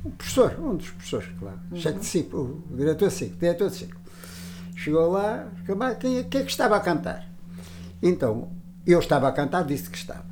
o, 0.05 0.11
professor, 0.17 0.57
um 0.59 0.75
dos 0.77 0.89
professores, 0.91 1.27
claro, 1.37 1.59
chefe 1.75 1.99
de 1.99 2.05
ciclo, 2.05 2.63
o 2.71 2.75
diretor 2.77 3.09
de 3.09 3.13
ciclo, 3.15 3.37
diretor 3.37 3.69
de 3.69 3.75
ciclo. 3.75 3.99
Chegou 4.75 5.11
lá, 5.11 5.47
"Mas 5.77 5.97
quem, 5.97 6.17
é- 6.19 6.23
quem 6.23 6.41
é 6.41 6.43
que 6.45 6.51
estava 6.51 6.75
a 6.77 6.79
cantar? 6.79 7.29
Então, 8.01 8.49
eu 8.87 8.99
estava 8.99 9.27
a 9.27 9.31
cantar, 9.31 9.63
disse 9.65 9.89
que 9.89 9.97
estava. 9.97 10.25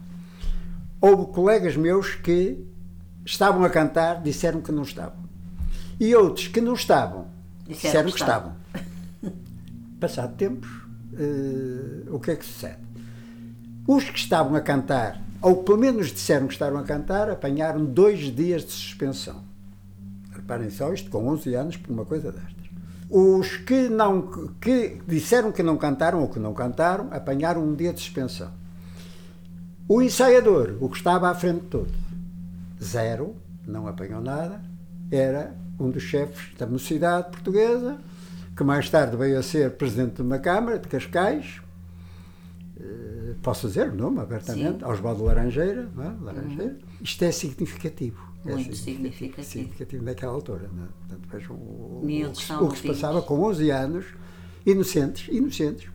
Houve 1.01 1.31
colegas 1.33 1.75
meus 1.75 2.15
que 2.15 2.65
estavam 3.25 3.63
a 3.63 3.69
cantar, 3.69 4.21
disseram 4.21 4.61
que 4.61 4.71
não 4.71 4.83
estavam. 4.83 5.19
E 5.99 6.15
outros 6.15 6.47
que 6.47 6.61
não 6.61 6.73
estavam, 6.73 7.27
disseram, 7.67 8.05
que 8.09 8.15
que 8.15 8.21
estavam. 8.21 8.55
Passado 9.99 10.35
tempos, 10.37 10.69
eh, 11.13 12.07
o 12.09 12.19
que 12.19 12.31
é 12.31 12.35
que 12.37 12.45
sucede? 12.45 12.88
Os 13.91 14.07
que 14.07 14.19
estavam 14.19 14.55
a 14.55 14.61
cantar, 14.61 15.19
ou 15.41 15.63
pelo 15.63 15.79
menos 15.79 16.11
disseram 16.11 16.45
que 16.45 16.53
estavam 16.53 16.79
a 16.79 16.83
cantar, 16.83 17.27
apanharam 17.27 17.83
dois 17.83 18.19
dias 18.19 18.63
de 18.63 18.71
suspensão. 18.71 19.43
Reparem 20.31 20.69
só 20.69 20.93
isto, 20.93 21.09
com 21.09 21.27
11 21.27 21.55
anos, 21.55 21.75
por 21.75 21.91
uma 21.91 22.05
coisa 22.05 22.31
destas. 22.31 22.69
Os 23.09 23.57
que, 23.57 23.89
não, 23.89 24.51
que 24.61 25.01
disseram 25.07 25.51
que 25.51 25.63
não 25.63 25.75
cantaram 25.75 26.21
ou 26.21 26.27
que 26.27 26.37
não 26.37 26.53
cantaram, 26.53 27.07
apanharam 27.09 27.67
um 27.67 27.73
dia 27.73 27.91
de 27.91 27.99
suspensão. 27.99 28.51
O 29.87 30.03
ensaiador, 30.03 30.77
o 30.79 30.87
que 30.87 30.97
estava 30.97 31.27
à 31.27 31.33
frente 31.33 31.61
de 31.61 31.67
todos, 31.69 31.95
zero, 32.79 33.35
não 33.65 33.87
apanhou 33.87 34.21
nada, 34.21 34.61
era 35.09 35.55
um 35.79 35.89
dos 35.89 36.03
chefes 36.03 36.55
da 36.59 36.67
mocidade 36.67 37.31
portuguesa, 37.31 37.97
que 38.55 38.63
mais 38.63 38.87
tarde 38.87 39.17
veio 39.17 39.39
a 39.39 39.41
ser 39.41 39.71
presidente 39.71 40.17
de 40.17 40.21
uma 40.21 40.37
Câmara 40.37 40.77
de 40.77 40.87
Cascais, 40.87 41.59
posso 43.41 43.67
dizer 43.67 43.89
o 43.89 43.95
nome 43.95 44.19
abertamente, 44.19 44.83
Osvaldo 44.83 45.23
Laranjeira, 45.23 45.89
é? 45.97 46.23
Laranjeira. 46.23 46.71
Uhum. 46.73 46.77
Isto 47.01 47.23
é 47.25 47.31
significativo. 47.31 48.29
É 48.45 48.53
Muito 48.53 48.75
significativo. 48.75 49.47
significativo 49.47 50.03
naquela 50.03 50.31
altura. 50.31 50.69
Não 50.73 50.83
é? 50.83 50.87
Portanto, 50.87 51.29
vejam 51.29 51.55
o, 51.55 52.01
o, 52.01 52.65
o, 52.65 52.69
que 52.69 52.79
se 52.79 52.87
passava 52.87 53.21
com 53.21 53.41
11 53.41 53.69
anos, 53.69 54.05
inocentes, 54.65 55.27
inocentes. 55.33 55.89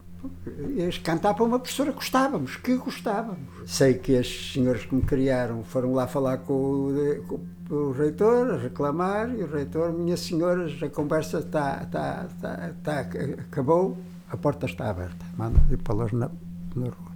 Cantar 1.03 1.35
para 1.35 1.45
uma 1.45 1.59
professora 1.59 1.93
gostávamos, 1.93 2.57
que 2.57 2.77
gostávamos. 2.77 3.47
Sei 3.67 3.95
que 3.95 4.17
as 4.17 4.27
senhoras 4.53 4.85
que 4.85 4.95
me 4.95 5.03
criaram 5.03 5.63
foram 5.63 5.93
lá 5.93 6.07
falar 6.07 6.39
com 6.39 6.55
o, 6.55 7.25
com 7.69 7.75
o 7.75 7.93
reitor, 7.93 8.55
a 8.55 8.57
reclamar, 8.57 9.31
e 9.35 9.43
o 9.43 9.47
reitor, 9.47 9.93
minhas 9.93 10.21
senhoras, 10.21 10.83
a 10.83 10.89
conversa 10.89 11.41
está, 11.41 11.83
está, 11.83 12.27
está, 12.27 12.71
está 12.71 13.01
acabou, 13.01 13.99
a 14.31 14.37
porta 14.37 14.65
está 14.65 14.89
aberta. 14.89 15.27
Manda 15.37 15.61
ir 15.71 15.79
para 15.79 15.95
las 15.95 16.13
na, 16.13 16.31
na 16.75 16.87
rua. 16.87 17.13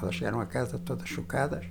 Elas 0.00 0.14
chegaram 0.14 0.40
a 0.40 0.46
casa 0.46 0.78
todas 0.78 1.08
chocadas 1.08 1.64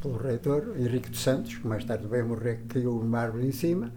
pelo 0.00 0.18
reitor, 0.18 0.74
Henrique 0.78 1.10
dos 1.10 1.22
Santos, 1.22 1.54
que 1.54 1.66
mais 1.66 1.84
tarde 1.84 2.06
veio 2.06 2.26
morrer, 2.26 2.60
caiu 2.68 2.98
o 2.98 3.04
mármore 3.04 3.46
em 3.46 3.52
cima 3.52 3.92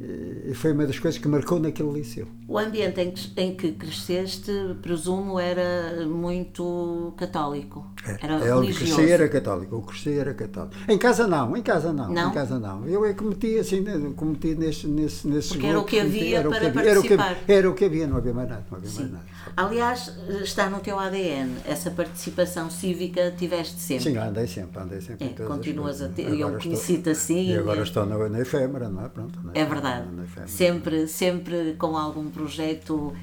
e 0.00 0.52
foi 0.54 0.72
uma 0.72 0.86
das 0.86 0.98
coisas 0.98 1.20
que 1.20 1.28
marcou 1.28 1.58
naquele 1.58 1.90
liceu. 1.92 2.28
O 2.46 2.58
ambiente 2.58 3.00
em 3.00 3.10
que, 3.10 3.40
em 3.40 3.56
que 3.56 3.72
cresceste, 3.72 4.52
presumo, 4.82 5.40
era 5.40 6.06
muito 6.06 7.14
católico. 7.16 7.86
Era, 8.20 8.34
era 8.34 8.54
religioso. 8.60 8.96
cresci 8.96 9.10
era 9.10 9.28
católico, 9.30 9.76
o 9.76 9.82
cresci 9.82 10.18
era 10.18 10.34
católico. 10.34 10.76
Em 10.86 10.98
casa 10.98 11.26
não, 11.26 11.56
em 11.56 11.62
casa 11.62 11.90
não, 11.90 12.12
não? 12.12 12.28
em 12.28 12.34
casa 12.34 12.58
não. 12.58 12.86
Eu 12.86 13.02
é 13.06 13.14
que 13.14 13.24
meti 13.24 13.58
assim, 13.58 13.80
né, 13.80 14.12
cometi 14.14 14.54
nesse, 14.54 14.86
nesse, 14.86 15.26
nesse 15.26 15.48
Porque 15.48 15.66
era 15.66 15.80
o 15.80 15.84
que 15.84 15.98
havia 15.98 16.38
era 16.40 16.48
para 16.50 16.66
havia, 16.66 16.72
participar. 16.72 17.24
Era 17.24 17.40
o, 17.40 17.44
que, 17.44 17.52
era 17.52 17.70
o 17.70 17.74
que 17.74 17.84
havia, 17.86 18.06
não 18.06 18.16
havia 18.18 18.34
mais 18.34 18.48
nada. 18.50 18.66
Não 18.70 18.78
havia 18.78 18.90
mais 18.90 19.12
nada. 19.12 19.24
Aliás, 19.56 20.12
está 20.42 20.68
no 20.68 20.80
teu 20.80 20.98
ADN, 20.98 21.50
essa 21.64 21.90
participação 21.90 22.68
cívica 22.68 23.32
tiveste 23.36 23.80
sempre. 23.80 24.04
Sim, 24.04 24.18
andei 24.18 24.46
sempre, 24.46 24.82
andei 24.82 25.00
sempre. 25.00 25.34
É, 25.38 25.44
continuas 25.46 26.02
a 26.02 26.08
ter, 26.08 26.28
eu 26.34 26.58
conheci-te 26.58 27.08
assim. 27.08 27.52
E 27.52 27.56
agora 27.56 27.82
estou 27.82 28.04
na, 28.04 28.28
na 28.28 28.40
efêmera, 28.40 28.90
não 28.90 29.04
é? 29.04 29.08
Pronto, 29.08 29.40
na, 29.42 29.52
é 29.54 29.64
verdade. 29.64 30.06
sempre, 30.46 31.06
sempre 31.08 31.74
com 31.78 31.96
algum 31.96 32.33
projeto 32.34 33.14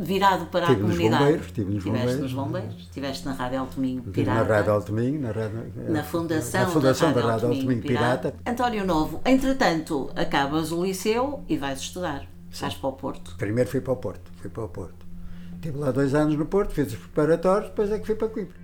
virado 0.00 0.46
para 0.46 0.66
tive 0.66 0.80
a 0.80 0.84
comunidade. 0.84 1.10
Nos 1.10 1.18
bombeiros, 1.18 1.46
estive 1.46 1.74
nos 1.74 1.84
bombeiros. 1.84 2.20
nos 2.20 2.32
bombeiros, 2.32 2.76
estiveste 2.80 3.26
na 3.26 3.32
Rádio 3.34 3.60
Alto 3.60 3.80
Pirata. 4.12 4.44
Na 4.44 4.54
Rádio 4.54 4.72
Alto 4.72 4.92
na, 4.92 5.30
rádio, 5.30 5.72
na 5.88 6.02
fundação, 6.02 6.60
na 6.60 6.66
fundação 6.68 7.12
da, 7.12 7.20
da 7.20 7.32
Rádio 7.32 7.48
Alto 7.48 7.66
Pirata. 7.66 7.82
Pirata. 7.82 8.34
António 8.46 8.86
Novo, 8.86 9.20
entretanto, 9.24 10.10
acabas 10.16 10.72
o 10.72 10.84
liceu 10.84 11.44
e 11.48 11.56
vais 11.56 11.80
estudar. 11.80 12.26
Sim. 12.50 12.62
Vais 12.62 12.74
para 12.74 12.88
o 12.88 12.92
Porto. 12.92 13.34
Primeiro 13.36 13.68
fui 13.68 13.80
para 13.80 13.92
o 13.92 13.96
Porto, 13.96 14.30
fui 14.36 14.50
para 14.50 14.64
o 14.64 14.68
Porto. 14.68 15.06
Estive 15.54 15.76
lá 15.76 15.90
dois 15.90 16.14
anos 16.14 16.36
no 16.36 16.46
Porto, 16.46 16.72
fiz 16.72 16.88
os 16.88 16.98
preparatórios, 16.98 17.68
depois 17.68 17.92
é 17.92 17.98
que 17.98 18.06
fui 18.06 18.14
para 18.14 18.28
Coimbra. 18.28 18.60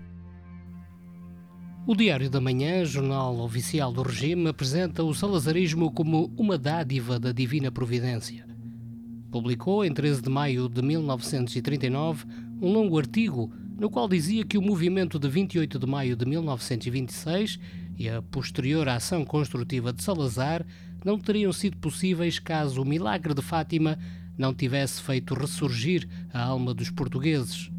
O 1.86 1.94
Diário 1.94 2.28
da 2.28 2.40
Manhã, 2.40 2.84
jornal 2.84 3.38
oficial 3.38 3.92
do 3.92 4.02
regime, 4.02 4.48
apresenta 4.48 5.04
o 5.04 5.14
salazarismo 5.14 5.92
como 5.92 6.32
uma 6.36 6.58
dádiva 6.58 7.20
da 7.20 7.30
divina 7.30 7.70
providência. 7.70 8.44
Publicou, 9.30 9.84
em 9.84 9.92
13 9.92 10.22
de 10.22 10.30
maio 10.30 10.68
de 10.68 10.82
1939, 10.82 12.24
um 12.60 12.72
longo 12.72 12.98
artigo 12.98 13.52
no 13.78 13.90
qual 13.90 14.08
dizia 14.08 14.44
que 14.44 14.56
o 14.56 14.62
movimento 14.62 15.18
de 15.18 15.28
28 15.28 15.78
de 15.78 15.86
maio 15.86 16.16
de 16.16 16.24
1926 16.24 17.58
e 17.98 18.08
a 18.08 18.22
posterior 18.22 18.88
ação 18.88 19.24
construtiva 19.24 19.92
de 19.92 20.02
Salazar 20.02 20.64
não 21.04 21.18
teriam 21.18 21.52
sido 21.52 21.76
possíveis 21.76 22.38
caso 22.38 22.82
o 22.82 22.86
milagre 22.86 23.34
de 23.34 23.42
Fátima 23.42 23.98
não 24.36 24.54
tivesse 24.54 25.02
feito 25.02 25.34
ressurgir 25.34 26.08
a 26.32 26.42
alma 26.42 26.72
dos 26.72 26.90
portugueses. 26.90 27.70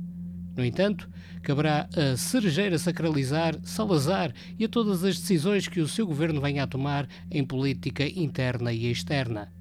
No 0.56 0.66
entanto, 0.66 1.10
caberá 1.44 1.88
a 1.96 2.18
cerejeira 2.18 2.80
sacralizar 2.80 3.60
Salazar 3.64 4.34
e 4.58 4.66
a 4.66 4.70
todas 4.70 5.04
as 5.04 5.20
decisões 5.20 5.68
que 5.68 5.80
o 5.80 5.88
seu 5.88 6.06
governo 6.08 6.42
venha 6.42 6.64
a 6.64 6.68
tomar 6.68 7.08
em 7.30 7.44
política 7.44 8.08
interna 8.08 8.74
e 8.74 8.90
externa. 8.90 9.57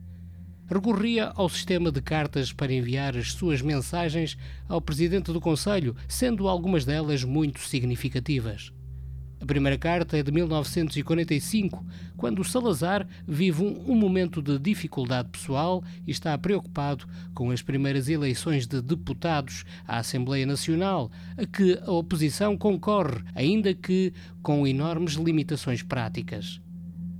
Recorria 0.68 1.32
ao 1.37 1.49
sistema 1.49 1.92
de 1.92 2.02
cartas 2.02 2.52
para 2.52 2.73
enviar 2.73 3.16
as 3.16 3.32
suas 3.32 3.62
mensagens 3.62 4.37
ao 4.68 4.80
presidente 4.80 5.32
do 5.32 5.40
Conselho, 5.40 5.94
sendo 6.08 6.49
algumas 6.49 6.85
delas 6.85 7.23
muito 7.23 7.61
significativas. 7.61 8.73
A 9.40 9.44
primeira 9.44 9.76
carta 9.78 10.16
é 10.16 10.23
de 10.23 10.32
1945, 10.32 11.85
quando 12.16 12.42
Salazar 12.42 13.06
vive 13.28 13.62
um, 13.62 13.92
um, 13.92 13.94
momento 13.94 14.40
de 14.40 14.58
dificuldade 14.58 15.28
pessoal 15.28 15.85
e 16.06 16.11
está 16.11 16.37
preocupado 16.38 17.06
com 17.35 17.50
as 17.50 17.61
primeiras 17.61 18.08
eleições 18.08 18.66
de 18.66 18.80
deputados 18.80 19.64
à 19.87 19.99
Assembleia 19.99 20.46
Nacional, 20.46 21.11
a 21.37 21.46
que 21.46 21.78
a 21.80 21.92
oposição 21.92 22.56
concorre, 22.56 23.23
ainda 23.35 23.75
que 23.75 24.12
com 24.42 24.66
enormes 24.66 25.12
limitações 25.12 25.82
práticas. 25.82 26.61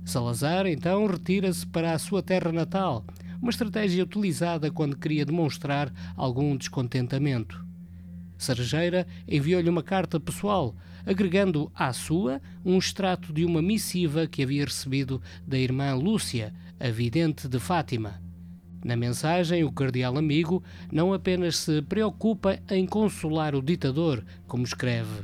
Salazar 0.03 0.65
então 0.65 1.05
retira-se 1.05 1.67
para 1.67 1.93
a 1.93 1.99
sua 1.99 2.23
terra 2.23 2.51
natal, 2.51 3.05
uma 3.41 3.51
estratégia 3.51 4.03
utilizada 4.03 4.71
quando 4.71 4.97
queria 4.97 5.25
demonstrar 5.25 5.91
algum 6.15 6.55
descontentamento. 6.55 7.65
Cerejeira 8.37 9.07
enviou-lhe 9.27 9.69
uma 9.69 9.81
carta 9.81 10.19
pessoal 10.19 10.75
agregando 11.05 11.71
à 11.73 11.93
sua 11.93 12.41
um 12.65 12.77
extrato 12.77 13.31
de 13.31 13.45
uma 13.45 13.61
missiva 13.61 14.27
que 14.27 14.43
havia 14.43 14.65
recebido 14.65 15.21
da 15.47 15.57
irmã 15.57 15.93
Lúcia, 15.95 16.53
a 16.79 16.89
vidente 16.89 17.47
de 17.47 17.59
Fátima. 17.59 18.21
Na 18.83 18.95
mensagem, 18.95 19.63
o 19.63 19.71
cardeal 19.71 20.17
amigo 20.17 20.63
não 20.91 21.13
apenas 21.13 21.57
se 21.57 21.81
preocupa 21.81 22.59
em 22.69 22.85
consolar 22.85 23.55
o 23.55 23.61
ditador, 23.61 24.23
como 24.47 24.63
escreve. 24.63 25.23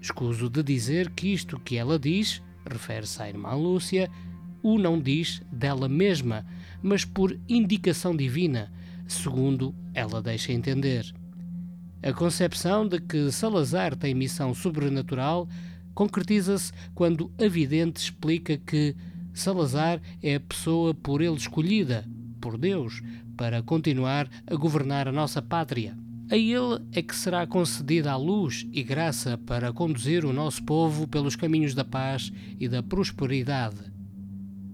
Escuso 0.00 0.50
de 0.50 0.62
dizer 0.62 1.10
que 1.10 1.32
isto 1.32 1.60
que 1.60 1.76
ela 1.76 1.98
diz, 1.98 2.42
refere-se 2.68 3.22
à 3.22 3.28
irmã 3.28 3.54
Lúcia, 3.54 4.10
o 4.62 4.78
não 4.78 5.00
diz 5.00 5.42
dela 5.52 5.88
mesma, 5.88 6.44
mas 6.82 7.04
por 7.04 7.38
indicação 7.48 8.16
divina, 8.16 8.72
segundo 9.06 9.74
ela 9.94 10.20
deixa 10.20 10.52
entender. 10.52 11.12
A 12.02 12.12
concepção 12.12 12.86
de 12.86 13.00
que 13.00 13.30
Salazar 13.30 13.94
tem 13.94 14.14
missão 14.14 14.52
sobrenatural 14.54 15.48
concretiza-se 15.94 16.72
quando 16.94 17.30
a 17.40 17.46
vidente 17.46 18.02
explica 18.02 18.56
que 18.56 18.96
Salazar 19.32 20.00
é 20.22 20.34
a 20.34 20.40
pessoa 20.40 20.92
por 20.92 21.22
ele 21.22 21.36
escolhida, 21.36 22.04
por 22.40 22.58
Deus, 22.58 23.00
para 23.36 23.62
continuar 23.62 24.28
a 24.46 24.54
governar 24.54 25.06
a 25.06 25.12
nossa 25.12 25.40
pátria. 25.40 25.96
A 26.30 26.36
ele 26.36 26.82
é 26.92 27.02
que 27.02 27.14
será 27.14 27.46
concedida 27.46 28.10
a 28.10 28.16
luz 28.16 28.66
e 28.72 28.82
graça 28.82 29.38
para 29.38 29.72
conduzir 29.72 30.24
o 30.24 30.32
nosso 30.32 30.62
povo 30.64 31.06
pelos 31.06 31.36
caminhos 31.36 31.74
da 31.74 31.84
paz 31.84 32.32
e 32.58 32.68
da 32.68 32.82
prosperidade. 32.82 33.76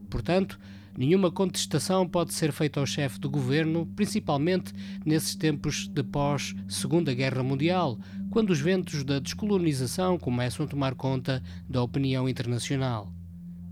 Portanto, 0.08 0.58
Nenhuma 0.98 1.30
contestação 1.30 2.08
pode 2.08 2.34
ser 2.34 2.50
feita 2.50 2.80
ao 2.80 2.84
chefe 2.84 3.20
do 3.20 3.30
governo, 3.30 3.86
principalmente 3.94 4.72
nesses 5.06 5.36
tempos 5.36 5.86
de 5.86 6.02
pós-Segunda 6.02 7.14
Guerra 7.14 7.40
Mundial, 7.40 7.96
quando 8.32 8.50
os 8.50 8.58
ventos 8.58 9.04
da 9.04 9.20
descolonização 9.20 10.18
começam 10.18 10.66
a 10.66 10.68
tomar 10.68 10.96
conta 10.96 11.40
da 11.68 11.80
opinião 11.80 12.28
internacional. 12.28 13.12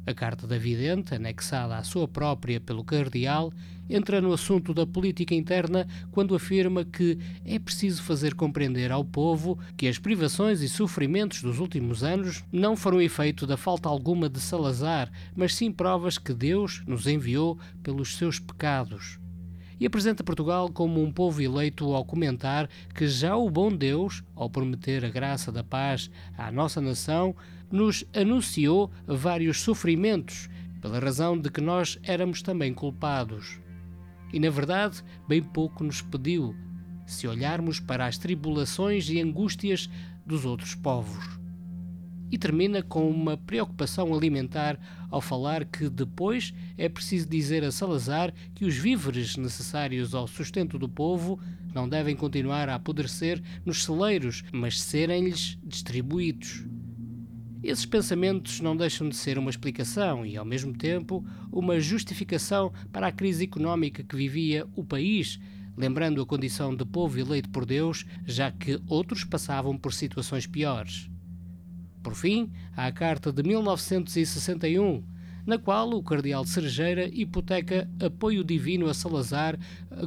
A 0.06 0.14
carta 0.14 0.46
da 0.46 0.56
vidente, 0.56 1.16
anexada 1.16 1.76
à 1.76 1.82
sua 1.82 2.06
própria 2.06 2.60
pelo 2.60 2.84
cardeal, 2.84 3.52
entra 3.88 4.20
no 4.20 4.32
assunto 4.32 4.72
da 4.72 4.86
política 4.86 5.34
interna 5.34 5.86
quando 6.10 6.34
afirma 6.34 6.84
que 6.84 7.18
é 7.44 7.58
preciso 7.58 8.02
fazer 8.02 8.34
compreender 8.34 8.90
ao 8.90 9.04
povo 9.04 9.58
que 9.76 9.88
as 9.88 9.98
privações 9.98 10.60
e 10.60 10.68
sofrimentos 10.68 11.42
dos 11.42 11.58
últimos 11.58 12.02
anos 12.02 12.44
não 12.52 12.76
foram 12.76 13.00
efeito 13.00 13.46
da 13.46 13.56
falta 13.56 13.88
alguma 13.88 14.28
de 14.28 14.40
Salazar, 14.40 15.10
mas 15.34 15.54
sim 15.54 15.70
provas 15.70 16.18
que 16.18 16.32
Deus 16.32 16.82
nos 16.86 17.06
enviou 17.06 17.58
pelos 17.82 18.16
seus 18.16 18.38
pecados 18.38 19.18
e 19.78 19.86
apresenta 19.86 20.24
Portugal 20.24 20.70
como 20.70 21.02
um 21.02 21.12
povo 21.12 21.42
eleito 21.42 21.92
ao 21.92 22.04
comentar 22.04 22.68
que 22.94 23.06
já 23.06 23.36
o 23.36 23.50
bom 23.50 23.70
Deus, 23.70 24.22
ao 24.34 24.48
prometer 24.48 25.04
a 25.04 25.10
graça 25.10 25.52
da 25.52 25.62
paz 25.62 26.10
à 26.36 26.50
nossa 26.50 26.80
nação, 26.80 27.34
nos 27.70 28.04
anunciou 28.14 28.90
vários 29.06 29.60
sofrimentos, 29.60 30.48
pela 30.80 30.98
razão 30.98 31.38
de 31.38 31.50
que 31.50 31.60
nós 31.60 31.98
éramos 32.02 32.42
também 32.42 32.72
culpados. 32.72 33.58
E 34.32 34.40
na 34.40 34.50
verdade, 34.50 35.02
bem 35.28 35.42
pouco 35.42 35.84
nos 35.84 36.02
pediu, 36.02 36.54
se 37.06 37.26
olharmos 37.26 37.80
para 37.80 38.06
as 38.06 38.18
tribulações 38.18 39.08
e 39.08 39.20
angústias 39.20 39.88
dos 40.24 40.44
outros 40.44 40.74
povos 40.74 41.46
e 42.30 42.36
termina 42.36 42.82
com 42.82 43.08
uma 43.08 43.36
preocupação 43.36 44.12
alimentar 44.12 44.78
ao 45.10 45.20
falar 45.20 45.64
que 45.64 45.88
depois 45.88 46.52
é 46.76 46.88
preciso 46.88 47.28
dizer 47.28 47.64
a 47.64 47.70
Salazar 47.70 48.32
que 48.54 48.64
os 48.64 48.76
víveres 48.76 49.36
necessários 49.36 50.14
ao 50.14 50.26
sustento 50.26 50.78
do 50.78 50.88
povo 50.88 51.38
não 51.72 51.88
devem 51.88 52.16
continuar 52.16 52.68
a 52.68 52.74
apodrecer 52.74 53.42
nos 53.64 53.84
celeiros, 53.84 54.42
mas 54.52 54.80
serem-lhes 54.80 55.58
distribuídos. 55.62 56.64
Esses 57.66 57.84
pensamentos 57.84 58.60
não 58.60 58.76
deixam 58.76 59.08
de 59.08 59.16
ser 59.16 59.36
uma 59.40 59.50
explicação 59.50 60.24
e, 60.24 60.36
ao 60.36 60.44
mesmo 60.44 60.72
tempo, 60.72 61.26
uma 61.50 61.80
justificação 61.80 62.72
para 62.92 63.08
a 63.08 63.12
crise 63.12 63.42
económica 63.42 64.04
que 64.04 64.14
vivia 64.14 64.64
o 64.76 64.84
país, 64.84 65.40
lembrando 65.76 66.22
a 66.22 66.26
condição 66.26 66.76
de 66.76 66.84
povo 66.84 67.18
eleito 67.18 67.50
por 67.50 67.66
Deus, 67.66 68.06
já 68.24 68.52
que 68.52 68.80
outros 68.86 69.24
passavam 69.24 69.76
por 69.76 69.92
situações 69.92 70.46
piores. 70.46 71.10
Por 72.04 72.14
fim, 72.14 72.52
há 72.76 72.86
a 72.86 72.92
Carta 72.92 73.32
de 73.32 73.42
1961, 73.42 75.02
na 75.44 75.58
qual 75.58 75.90
o 75.90 76.04
cardeal 76.04 76.44
de 76.44 76.50
Cerejeira 76.50 77.10
hipoteca 77.12 77.90
apoio 78.00 78.44
divino 78.44 78.88
a 78.88 78.94
Salazar 78.94 79.58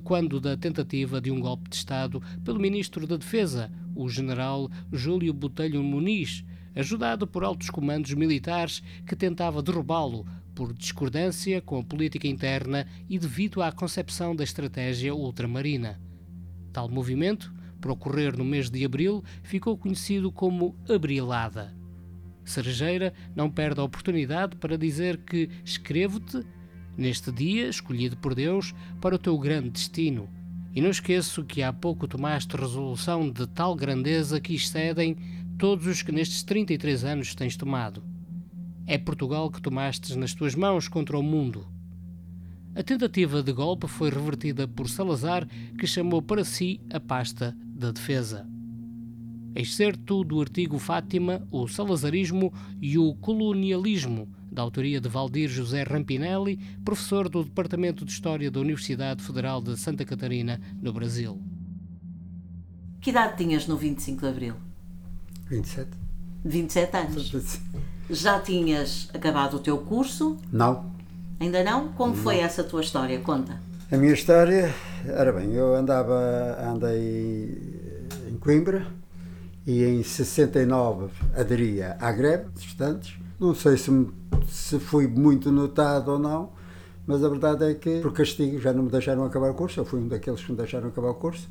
quando 0.05 0.39
da 0.39 0.55
tentativa 0.55 1.19
de 1.19 1.29
um 1.29 1.41
golpe 1.41 1.69
de 1.69 1.75
Estado 1.75 2.23
pelo 2.45 2.57
ministro 2.57 3.05
da 3.05 3.17
Defesa, 3.17 3.69
o 3.93 4.07
general 4.07 4.71
Júlio 4.93 5.33
Botelho 5.33 5.83
Muniz, 5.83 6.45
ajudado 6.79 7.27
por 7.27 7.43
altos 7.43 7.69
comandos 7.69 8.13
militares 8.13 8.81
que 9.05 9.15
tentava 9.15 9.61
derrubá-lo 9.61 10.25
por 10.55 10.73
discordância 10.73 11.61
com 11.61 11.79
a 11.79 11.83
política 11.83 12.27
interna 12.27 12.85
e 13.09 13.17
devido 13.17 13.61
à 13.61 13.71
concepção 13.71 14.35
da 14.35 14.43
estratégia 14.43 15.15
ultramarina. 15.15 15.99
Tal 16.73 16.89
movimento, 16.89 17.53
por 17.79 17.91
ocorrer 17.91 18.37
no 18.37 18.43
mês 18.43 18.69
de 18.69 18.83
abril, 18.83 19.23
ficou 19.41 19.77
conhecido 19.77 20.31
como 20.31 20.75
Abrilada. 20.89 21.73
Cerejeira 22.43 23.13
não 23.35 23.49
perde 23.49 23.79
a 23.79 23.83
oportunidade 23.83 24.55
para 24.57 24.77
dizer 24.77 25.17
que 25.17 25.49
escrevo-te 25.63 26.45
neste 26.97 27.31
dia 27.31 27.69
escolhido 27.69 28.17
por 28.17 28.35
Deus 28.35 28.73
para 28.99 29.15
o 29.15 29.19
teu 29.19 29.37
grande 29.37 29.69
destino. 29.69 30.27
E 30.75 30.81
não 30.81 30.89
esqueço 30.89 31.45
que 31.45 31.63
há 31.63 31.71
pouco 31.71 32.07
tomaste 32.07 32.55
resolução 32.55 33.29
de 33.29 33.47
tal 33.47 33.75
grandeza 33.75 34.39
que 34.41 34.53
excedem 34.53 35.17
todos 35.59 35.85
os 35.87 36.01
que 36.01 36.13
nestes 36.13 36.41
33 36.41 37.03
anos 37.03 37.35
tens 37.35 37.57
tomado. 37.57 38.01
É 38.87 38.97
Portugal 38.97 39.51
que 39.51 39.61
tomastes 39.61 40.15
nas 40.15 40.33
tuas 40.33 40.55
mãos 40.55 40.87
contra 40.87 41.19
o 41.19 41.21
mundo. 41.21 41.67
A 42.73 42.81
tentativa 42.81 43.43
de 43.43 43.51
golpe 43.51 43.85
foi 43.85 44.09
revertida 44.09 44.65
por 44.65 44.89
Salazar, 44.89 45.45
que 45.77 45.85
chamou 45.85 46.21
para 46.21 46.45
si 46.45 46.79
a 46.89 46.97
pasta 46.97 47.53
da 47.61 47.91
defesa. 47.91 48.47
Excerto 49.53 50.23
do 50.23 50.39
artigo 50.39 50.79
Fátima, 50.79 51.45
o 51.51 51.67
Salazarismo 51.67 52.53
e 52.81 52.97
o 52.97 53.13
Colonialismo, 53.15 54.29
da 54.49 54.61
autoria 54.61 55.01
de 55.01 55.09
Valdir 55.09 55.49
José 55.49 55.83
Rampinelli, 55.83 56.57
professor 56.85 57.27
do 57.27 57.43
Departamento 57.43 58.05
de 58.05 58.13
História 58.13 58.49
da 58.49 58.61
Universidade 58.61 59.21
Federal 59.21 59.61
de 59.61 59.75
Santa 59.77 60.05
Catarina, 60.05 60.61
no 60.81 60.93
Brasil. 60.93 61.37
Que 63.01 63.09
idade 63.09 63.35
tinhas 63.37 63.67
no 63.67 63.75
25 63.75 64.21
de 64.21 64.27
Abril? 64.27 64.68
27. 65.49 65.89
27 66.45 66.97
anos. 66.97 67.59
Já 68.09 68.39
tinhas 68.39 69.09
acabado 69.13 69.57
o 69.57 69.59
teu 69.59 69.77
curso? 69.79 70.37
Não. 70.51 70.91
Ainda 71.39 71.63
não? 71.63 71.89
Como 71.89 72.15
não. 72.15 72.23
foi 72.23 72.39
essa 72.39 72.63
tua 72.63 72.81
história? 72.81 73.19
Conta. 73.19 73.59
A 73.91 73.97
minha 73.97 74.13
história, 74.13 74.73
era 75.05 75.31
bem, 75.33 75.53
eu 75.53 75.75
andava, 75.75 76.57
andei 76.61 77.97
em 78.29 78.37
Coimbra 78.37 78.85
e 79.65 79.83
em 79.83 80.03
69 80.03 81.11
aderia 81.35 81.97
à 81.99 82.11
greve 82.11 82.49
de 82.51 82.59
estudantes. 82.59 83.17
Não 83.39 83.55
sei 83.55 83.77
se, 83.77 83.89
se 84.47 84.79
fui 84.79 85.07
muito 85.07 85.51
notado 85.51 86.11
ou 86.11 86.19
não, 86.19 86.51
mas 87.07 87.23
a 87.23 87.29
verdade 87.29 87.65
é 87.65 87.73
que, 87.73 87.99
por 88.01 88.13
castigo, 88.13 88.59
já 88.59 88.71
não 88.71 88.83
me 88.83 88.91
deixaram 88.91 89.23
acabar 89.23 89.49
o 89.49 89.55
curso. 89.55 89.79
Eu 89.79 89.85
fui 89.85 89.99
um 89.99 90.07
daqueles 90.07 90.43
que 90.43 90.51
me 90.51 90.57
deixaram 90.57 90.89
acabar 90.89 91.09
o 91.09 91.15
curso 91.15 91.47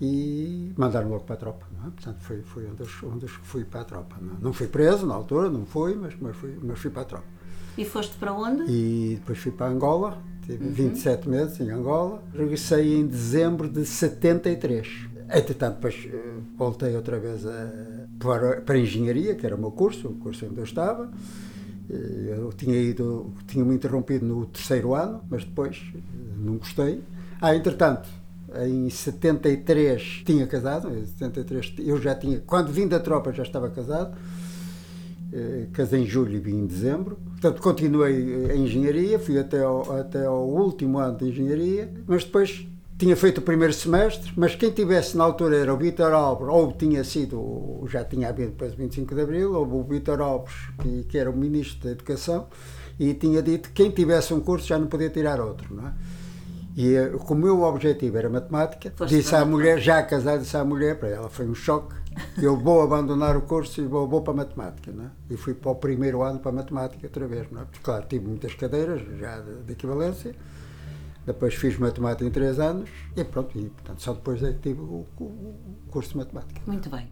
e 0.00 0.72
mandaram 0.76 1.08
logo 1.08 1.24
para 1.24 1.34
a 1.34 1.38
tropa. 1.38 1.66
É? 1.86 1.90
Portanto, 1.90 2.18
foi, 2.20 2.42
foi 2.42 2.64
dos, 2.66 3.02
um 3.02 3.18
dos 3.18 3.36
que 3.36 3.46
fui 3.46 3.64
para 3.64 3.80
a 3.80 3.84
tropa. 3.84 4.16
Não, 4.20 4.34
é? 4.34 4.36
não 4.40 4.52
fui 4.52 4.66
preso 4.66 5.06
na 5.06 5.14
altura, 5.14 5.48
não 5.48 5.64
fui, 5.64 5.94
mas, 5.94 6.14
mas, 6.20 6.36
fui, 6.36 6.58
mas 6.62 6.78
fui 6.78 6.90
para 6.90 7.02
a 7.02 7.06
tropa. 7.06 7.26
E 7.76 7.84
foste 7.84 8.16
para 8.16 8.32
onde? 8.32 8.64
E 8.70 9.16
depois 9.16 9.38
fui 9.38 9.52
para 9.52 9.66
Angola, 9.66 10.22
tive 10.46 10.64
uhum. 10.64 10.72
27 10.72 11.28
meses 11.28 11.60
em 11.60 11.70
Angola. 11.70 12.22
Regressei 12.32 12.96
em 12.96 13.06
dezembro 13.06 13.68
de 13.68 13.84
73. 13.84 15.08
Entretanto, 15.28 15.74
depois 15.74 16.08
eh, 16.10 16.34
voltei 16.56 16.94
outra 16.94 17.18
vez 17.18 17.44
a, 17.44 17.72
para, 18.18 18.60
para 18.60 18.76
a 18.76 18.78
engenharia, 18.78 19.34
que 19.34 19.44
era 19.44 19.56
o 19.56 19.58
meu 19.58 19.72
curso, 19.72 20.08
o 20.08 20.14
curso 20.14 20.46
onde 20.46 20.58
eu 20.58 20.64
estava. 20.64 21.10
Eh, 21.90 22.36
eu 22.38 22.52
tinha 22.52 22.76
ido, 22.76 23.32
tinha-me 23.46 23.74
interrompido 23.74 24.24
no 24.24 24.46
terceiro 24.46 24.94
ano, 24.94 25.22
mas 25.28 25.44
depois 25.44 25.82
eh, 25.94 25.98
não 26.38 26.56
gostei. 26.56 27.02
Ah, 27.40 27.54
entretanto, 27.54 28.08
em 28.66 28.88
73 28.88 30.22
tinha 30.24 30.46
casado, 30.46 30.88
em 30.88 31.04
73 31.04 31.74
eu 31.78 32.00
já 32.00 32.14
tinha, 32.14 32.40
quando 32.46 32.72
vim 32.72 32.86
da 32.86 33.00
tropa 33.00 33.32
já 33.32 33.42
estava 33.42 33.68
casado, 33.68 34.16
eh, 35.32 35.66
casei 35.72 36.02
em 36.02 36.06
julho 36.06 36.36
e 36.36 36.38
vim 36.38 36.60
em 36.60 36.66
dezembro. 36.66 37.18
Portanto, 37.32 37.60
continuei 37.60 38.50
a 38.50 38.56
engenharia, 38.56 39.18
fui 39.18 39.38
até 39.38 39.62
ao, 39.62 39.98
até 39.98 40.24
ao 40.24 40.48
último 40.48 40.98
ano 40.98 41.18
de 41.18 41.28
engenharia, 41.28 41.92
mas 42.06 42.24
depois 42.24 42.66
tinha 42.98 43.14
feito 43.14 43.38
o 43.38 43.42
primeiro 43.42 43.74
semestre, 43.74 44.32
mas 44.36 44.54
quem 44.54 44.70
tivesse 44.70 45.16
na 45.16 45.24
altura 45.24 45.56
era 45.56 45.74
o 45.74 45.76
Vitor 45.76 46.12
Alves, 46.14 46.48
ou 46.48 46.72
tinha 46.72 47.04
sido, 47.04 47.84
já 47.88 48.02
tinha 48.04 48.28
havido 48.30 48.52
depois 48.52 48.74
25 48.74 49.14
de 49.14 49.20
Abril, 49.20 49.52
ou 49.52 49.80
o 49.80 49.84
Vitor 49.84 50.20
Alves, 50.22 50.54
que, 50.80 51.04
que 51.04 51.18
era 51.18 51.30
o 51.30 51.36
Ministro 51.36 51.84
da 51.84 51.90
Educação, 51.90 52.46
e 52.98 53.12
tinha 53.12 53.42
dito 53.42 53.68
que 53.68 53.82
quem 53.82 53.90
tivesse 53.90 54.32
um 54.32 54.40
curso 54.40 54.66
já 54.66 54.78
não 54.78 54.86
podia 54.86 55.10
tirar 55.10 55.40
outro, 55.40 55.74
não 55.74 55.88
é? 55.88 55.92
E 56.76 56.94
eh, 56.94 57.08
como 57.24 57.40
o 57.40 57.44
meu 57.44 57.62
objetivo 57.62 58.18
era 58.18 58.28
matemática, 58.28 58.92
Foste 58.94 59.16
disse 59.16 59.34
à 59.34 59.46
mulher, 59.46 59.80
já 59.80 60.02
casada, 60.02 60.40
disse 60.40 60.56
à 60.58 60.62
mulher, 60.62 60.98
para 60.98 61.08
ela 61.08 61.30
foi 61.30 61.48
um 61.48 61.54
choque, 61.54 61.94
que 62.34 62.44
eu 62.44 62.54
vou 62.54 62.82
abandonar 62.82 63.34
o 63.34 63.42
curso 63.42 63.80
e 63.80 63.86
vou, 63.86 64.06
vou 64.06 64.20
para 64.20 64.34
a 64.34 64.36
matemática. 64.36 64.92
Não 64.92 65.04
é? 65.04 65.10
E 65.30 65.36
fui 65.38 65.54
para 65.54 65.70
o 65.70 65.74
primeiro 65.74 66.22
ano 66.22 66.38
para 66.38 66.50
a 66.50 66.54
matemática 66.54 67.06
outra 67.06 67.26
vez. 67.26 67.50
Não 67.50 67.62
é? 67.62 67.64
Porque, 67.64 67.82
claro, 67.82 68.04
tive 68.06 68.26
muitas 68.26 68.54
cadeiras 68.54 69.00
já 69.18 69.40
de, 69.40 69.62
de 69.62 69.72
equivalência, 69.72 70.34
depois 71.24 71.54
fiz 71.54 71.78
matemática 71.78 72.28
em 72.28 72.30
três 72.30 72.58
anos 72.58 72.90
e 73.16 73.24
pronto, 73.24 73.58
e 73.58 73.70
portanto 73.70 74.02
só 74.02 74.12
depois 74.12 74.42
é 74.42 74.52
que 74.52 74.58
tive 74.58 74.80
o, 74.80 75.06
o, 75.18 75.24
o 75.24 75.76
curso 75.90 76.10
de 76.10 76.18
matemática. 76.18 76.60
Muito 76.66 76.90
bem. 76.90 77.10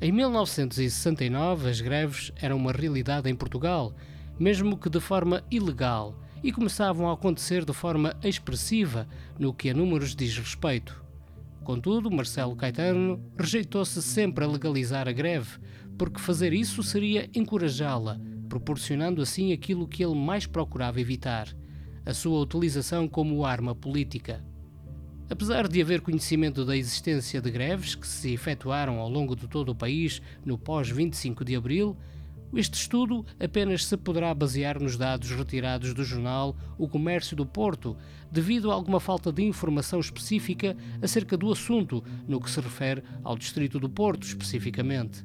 Em 0.00 0.10
1969, 0.10 1.70
as 1.70 1.80
greves 1.80 2.32
eram 2.42 2.56
uma 2.56 2.72
realidade 2.72 3.30
em 3.30 3.36
Portugal, 3.36 3.94
mesmo 4.38 4.76
que 4.76 4.90
de 4.90 5.00
forma 5.00 5.42
ilegal 5.48 6.25
e 6.46 6.52
começavam 6.52 7.10
a 7.10 7.12
acontecer 7.12 7.64
de 7.64 7.72
forma 7.72 8.14
expressiva 8.22 9.08
no 9.36 9.52
que 9.52 9.68
a 9.68 9.74
números 9.74 10.14
diz 10.14 10.38
respeito. 10.38 11.04
Contudo, 11.64 12.08
Marcelo 12.08 12.54
Caetano 12.54 13.20
rejeitou-se 13.36 14.00
sempre 14.00 14.44
a 14.44 14.46
legalizar 14.46 15.08
a 15.08 15.12
greve, 15.12 15.58
porque 15.98 16.20
fazer 16.20 16.52
isso 16.52 16.84
seria 16.84 17.28
encorajá-la, 17.34 18.20
proporcionando 18.48 19.20
assim 19.20 19.52
aquilo 19.52 19.88
que 19.88 20.04
ele 20.04 20.14
mais 20.14 20.46
procurava 20.46 21.00
evitar: 21.00 21.48
a 22.04 22.14
sua 22.14 22.38
utilização 22.38 23.08
como 23.08 23.44
arma 23.44 23.74
política. 23.74 24.44
Apesar 25.28 25.66
de 25.66 25.82
haver 25.82 26.00
conhecimento 26.00 26.64
da 26.64 26.76
existência 26.76 27.40
de 27.40 27.50
greves 27.50 27.96
que 27.96 28.06
se 28.06 28.32
efetuaram 28.32 29.00
ao 29.00 29.08
longo 29.08 29.34
de 29.34 29.48
todo 29.48 29.70
o 29.70 29.74
país 29.74 30.22
no 30.44 30.56
pós-25 30.56 31.42
de 31.42 31.56
abril, 31.56 31.96
este 32.54 32.74
estudo 32.74 33.24
apenas 33.40 33.84
se 33.84 33.96
poderá 33.96 34.32
basear 34.32 34.80
nos 34.80 34.96
dados 34.96 35.30
retirados 35.30 35.92
do 35.92 36.04
jornal 36.04 36.56
O 36.78 36.88
Comércio 36.88 37.36
do 37.36 37.44
Porto, 37.44 37.96
devido 38.30 38.70
a 38.70 38.74
alguma 38.74 39.00
falta 39.00 39.32
de 39.32 39.42
informação 39.42 40.00
específica 40.00 40.76
acerca 41.02 41.36
do 41.36 41.50
assunto 41.50 42.02
no 42.26 42.40
que 42.40 42.50
se 42.50 42.60
refere 42.60 43.02
ao 43.24 43.36
Distrito 43.36 43.78
do 43.78 43.88
Porto 43.88 44.24
especificamente. 44.24 45.24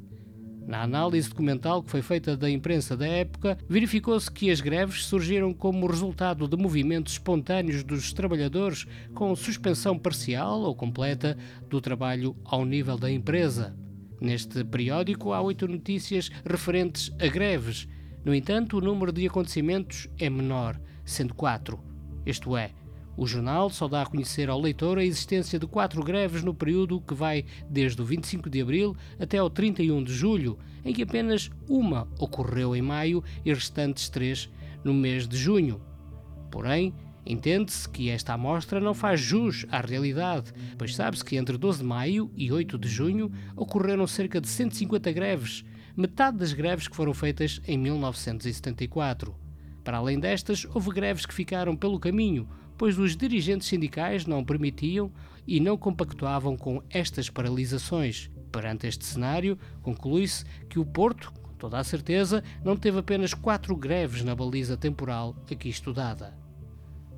Na 0.68 0.84
análise 0.84 1.28
documental 1.28 1.82
que 1.82 1.90
foi 1.90 2.02
feita 2.02 2.38
da 2.38 2.50
imprensa 2.50 2.96
da 2.96 3.08
época, 3.08 3.58
verificou-se 3.68 4.32
que 4.32 4.50
as 4.50 4.62
greves 4.62 5.06
surgiram 5.06 5.54
como 5.54 5.88
resultado 5.88 6.48
de 6.48 6.56
movimentos 6.56 7.14
espontâneos 7.14 7.84
dos 7.84 8.14
trabalhadores 8.14 8.86
com 9.14 9.36
suspensão 9.36 9.98
parcial 9.98 10.62
ou 10.62 10.76
completa 10.76 11.38
do 11.68 11.82
trabalho 11.82 12.36
ao 12.46 12.64
nível 12.64 12.98
da 12.98 13.12
empresa. 13.12 13.76
Neste 14.22 14.64
periódico 14.64 15.34
há 15.34 15.42
oito 15.42 15.68
notícias 15.68 16.30
referentes 16.46 17.12
a 17.20 17.28
greves. 17.28 17.88
No 18.24 18.36
entanto, 18.36 18.78
o 18.78 18.82
número 18.82 19.12
de 19.12 19.26
acontecimentos 19.26 20.08
é 20.20 20.30
menor, 20.30 20.80
sendo 21.04 21.34
quatro. 21.34 21.80
Isto 22.24 22.56
é, 22.56 22.70
o 23.18 23.26
jornal 23.26 23.72
só 23.72 23.88
dá 23.88 24.04
a 24.04 24.06
conhecer 24.06 24.48
ao 24.48 24.62
leitor 24.62 25.00
a 25.00 25.04
existência 25.04 25.58
de 25.58 25.66
quatro 25.66 26.04
greves 26.04 26.44
no 26.44 26.54
período 26.54 27.02
que 27.02 27.16
vai 27.16 27.46
desde 27.68 28.00
o 28.00 28.06
25 28.06 28.48
de 28.48 28.62
abril 28.62 28.96
até 29.20 29.40
ao 29.40 29.50
31 29.50 30.04
de 30.04 30.14
julho, 30.14 30.60
em 30.86 30.94
que 30.94 31.02
apenas 31.02 31.50
uma 31.68 32.08
ocorreu 32.20 32.76
em 32.76 32.82
maio 32.82 33.24
e 33.44 33.52
restantes 33.52 34.08
três 34.08 34.52
no 34.84 34.94
mês 34.94 35.28
de 35.28 35.36
junho. 35.36 35.82
Porém, 36.52 36.94
Entende-se 37.26 37.88
que 37.88 38.10
esta 38.10 38.34
amostra 38.34 38.80
não 38.80 38.94
faz 38.94 39.20
jus 39.20 39.66
à 39.70 39.80
realidade, 39.80 40.52
pois 40.78 40.96
sabe-se 40.96 41.24
que 41.24 41.36
entre 41.36 41.58
12 41.58 41.80
de 41.80 41.86
maio 41.86 42.32
e 42.36 42.52
8 42.52 42.78
de 42.78 42.90
junho 42.90 43.32
ocorreram 43.56 44.08
cerca 44.08 44.42
de 44.42 44.48
150 44.48 45.12
greves, 45.12 45.64
metade 45.96 46.38
das 46.38 46.54
greves 46.54 46.88
que 46.88 46.96
foram 46.96 47.14
feitas 47.14 47.62
em 47.68 47.78
1974. 47.78 49.36
Para 49.84 49.98
além 49.98 50.20
destas, 50.20 50.66
houve 50.74 50.92
greves 50.92 51.26
que 51.26 51.34
ficaram 51.34 51.76
pelo 51.76 52.00
caminho, 52.00 52.48
pois 52.78 52.98
os 52.98 53.16
dirigentes 53.16 53.68
sindicais 53.68 54.26
não 54.26 54.44
permitiam 54.44 55.12
e 55.46 55.60
não 55.60 55.78
compactuavam 55.78 56.58
com 56.58 56.82
estas 56.90 57.30
paralisações. 57.30 58.30
Perante 58.52 58.88
este 58.88 59.06
cenário, 59.06 59.58
conclui-se 59.82 60.44
que 60.68 60.80
o 60.80 60.86
Porto, 60.86 61.32
toda 61.58 61.78
a 61.78 61.84
certeza, 61.84 62.44
não 62.64 62.76
teve 62.76 63.00
apenas 63.00 63.34
quatro 63.34 63.76
greves 63.76 64.24
na 64.24 64.36
baliza 64.36 64.76
temporal 64.76 65.36
aqui 65.50 65.70
estudada. 65.70 66.41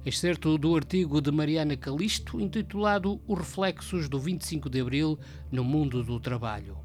Excerto 0.06 0.58
do 0.58 0.76
artigo 0.76 1.22
de 1.22 1.32
Mariana 1.32 1.78
Calisto 1.78 2.40
intitulado 2.40 3.22
Os 3.28 3.38
reflexos 3.38 4.10
do 4.10 4.20
25 4.20 4.70
de 4.70 4.82
Abril 4.82 5.18
no 5.52 5.64
mundo 5.64 6.04
do 6.04 6.20
trabalho. 6.20 6.78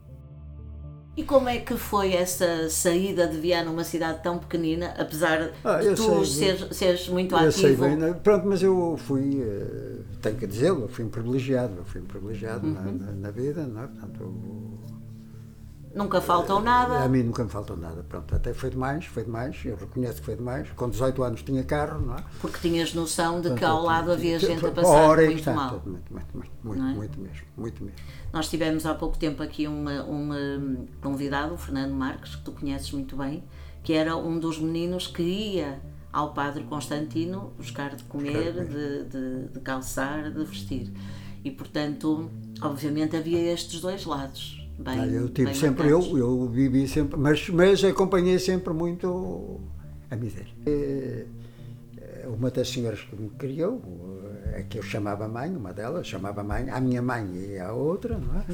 E 1.17 1.25
como 1.25 1.49
é 1.49 1.59
que 1.59 1.75
foi 1.77 2.13
essa 2.13 2.71
saída 2.71 3.27
de 3.27 3.37
Viana, 3.41 3.73
uma 3.73 3.83
cidade 3.83 4.23
tão 4.23 4.39
pequenina, 4.39 4.95
apesar 4.97 5.51
Ah, 5.65 5.79
de 5.79 5.97
tu 5.97 6.25
sei, 6.25 6.57
seres, 6.57 6.77
seres 6.77 7.09
muito 7.09 7.37
Eu 7.37 7.51
sei 7.51 7.71
ativo? 7.73 7.87
bem, 7.87 7.97
né? 7.97 8.13
pronto, 8.13 8.47
mas 8.47 8.63
eu 8.63 8.97
fui, 8.97 9.43
eh, 9.43 9.97
tenho 10.23 10.37
que 10.37 10.47
dizê-lo, 10.47 10.83
eu 10.83 10.89
fui 10.89 11.05
um 11.05 11.09
privilegiado, 11.09 11.75
eu 11.79 11.85
fui 11.85 12.01
um 12.01 12.05
privilegiado 12.05 12.65
na, 12.69 12.81
Uhum. 12.83 12.99
na- 12.99 13.13
na 13.13 13.31
vida, 13.33 13.67
não 13.67 13.83
é? 13.83 13.87
Portanto, 13.89 14.21
eu- 14.21 14.98
Nunca 15.99 16.21
faltou 16.21 16.59
a 16.59 16.63
nada. 16.63 17.09
mim 17.09 17.25
nunca 17.25 17.43
me 17.43 17.51
faltou 17.51 17.77
nada, 17.77 18.05
pronto, 18.09 18.33
até 18.33 18.55
foi 18.55 18.71
demais, 18.71 19.05
foi 19.07 19.25
demais, 19.25 19.61
eu 19.65 19.75
reconheço 19.75 20.21
que 20.21 20.27
foi 20.27 20.37
demais, 20.37 20.71
com 20.77 20.89
18 20.89 21.23
anos 21.25 21.43
tinha 21.43 21.65
carro, 21.65 22.01
não 22.01 22.15
é? 22.15 22.25
Porque 22.41 22.61
tinhas 22.61 22.95
noção 22.95 23.41
de 23.41 23.53
que 23.55 23.65
ao 23.65 23.83
lado 23.83 24.13
havia 24.13 24.39
gente 24.39 24.65
a 24.65 24.69
a 24.69 24.71
passar 24.71 25.17
muito 25.17 25.51
mal. 25.51 25.83
Muito, 25.85 26.13
muito, 26.13 26.51
muito, 26.63 26.83
é? 26.83 26.95
muito 26.95 27.21
mesmo, 27.21 27.47
muito 27.57 27.83
mesmo. 27.83 27.99
Nós 28.33 28.49
tivemos 28.49 28.87
há 28.87 28.95
pouco 28.95 29.19
tempo 29.19 29.43
aqui 29.43 29.67
um 29.67 30.87
convidado, 31.03 31.55
o 31.55 31.59
Fernando 31.59 31.93
Marques, 31.95 32.37
que 32.37 32.43
tu 32.43 32.53
conheces 32.53 32.93
muito 32.93 33.17
bem, 33.17 33.43
que 33.83 33.93
era 33.93 34.17
um 34.17 34.39
dos 34.39 34.57
meninos 34.61 35.09
que 35.09 35.23
ia 35.23 35.81
ao 36.13 36.33
Padre 36.33 36.63
Constantino 36.63 37.53
buscar 37.59 37.97
de 37.97 38.05
comer, 38.05 38.53
de, 38.53 39.05
de, 39.05 39.49
de 39.49 39.61
calçar, 39.61 40.31
de 40.31 40.45
vestir. 40.45 40.93
E 41.43 41.51
portanto, 41.51 42.31
obviamente 42.63 43.17
havia 43.17 43.53
estes 43.53 43.81
dois 43.81 44.05
lados. 44.05 44.68
Bem, 44.79 45.13
eu 45.13 45.29
tive 45.29 45.55
sempre, 45.55 45.89
eu, 45.89 46.19
eu 46.19 46.49
vivi 46.49 46.87
sempre, 46.87 47.19
mas, 47.19 47.49
mas 47.49 47.83
acompanhei 47.85 48.39
sempre 48.39 48.73
muito 48.73 49.61
a 50.11 50.17
miséria. 50.17 50.53
Eh, 50.67 51.27
Uma 52.29 52.51
das 52.51 52.69
senhoras 52.69 53.01
que 53.01 53.17
me 53.17 53.31
criou, 53.31 53.81
eh, 54.55 54.61
é 54.61 54.63
que 54.63 54.79
eu 54.79 54.83
chamava 54.83 55.27
mãe, 55.27 55.55
uma 55.57 55.73
delas 55.73 56.07
chamava 56.07 56.43
mãe, 56.45 56.69
a 56.71 56.81
minha 56.81 57.01
mãe 57.03 57.27
e 57.35 57.59
a 57.59 57.73
outra, 57.73 58.19
não 58.19 58.39
é? 58.41 58.45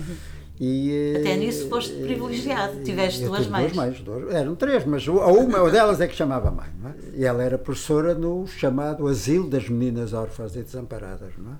E, 0.60 1.12
eh, 1.16 1.18
Até 1.20 1.36
nisso 1.36 1.68
foste 1.68 1.92
privilegiado, 1.94 2.80
tiveste 2.84 3.24
duas 3.24 3.46
mães. 3.48 3.72
mães, 3.74 4.00
duas- 4.00 4.32
eram 4.32 4.54
três, 4.54 4.84
mas 4.86 5.06
a 5.08 5.12
uma 5.12 5.68
delas 5.70 6.00
é 6.00 6.06
que 6.06 6.14
chamava 6.14 6.50
mãe, 6.52 6.68
não 6.80 6.90
é? 6.90 6.94
E 7.16 7.24
ela 7.24 7.42
era 7.42 7.58
professora 7.58 8.14
no 8.14 8.46
chamado 8.46 9.06
Asilo 9.08 9.50
das 9.50 9.68
Meninas 9.68 10.12
Órfãs 10.12 10.54
e 10.56 10.62
Desamparadas, 10.62 11.32
não 11.36 11.52
é? 11.52 11.56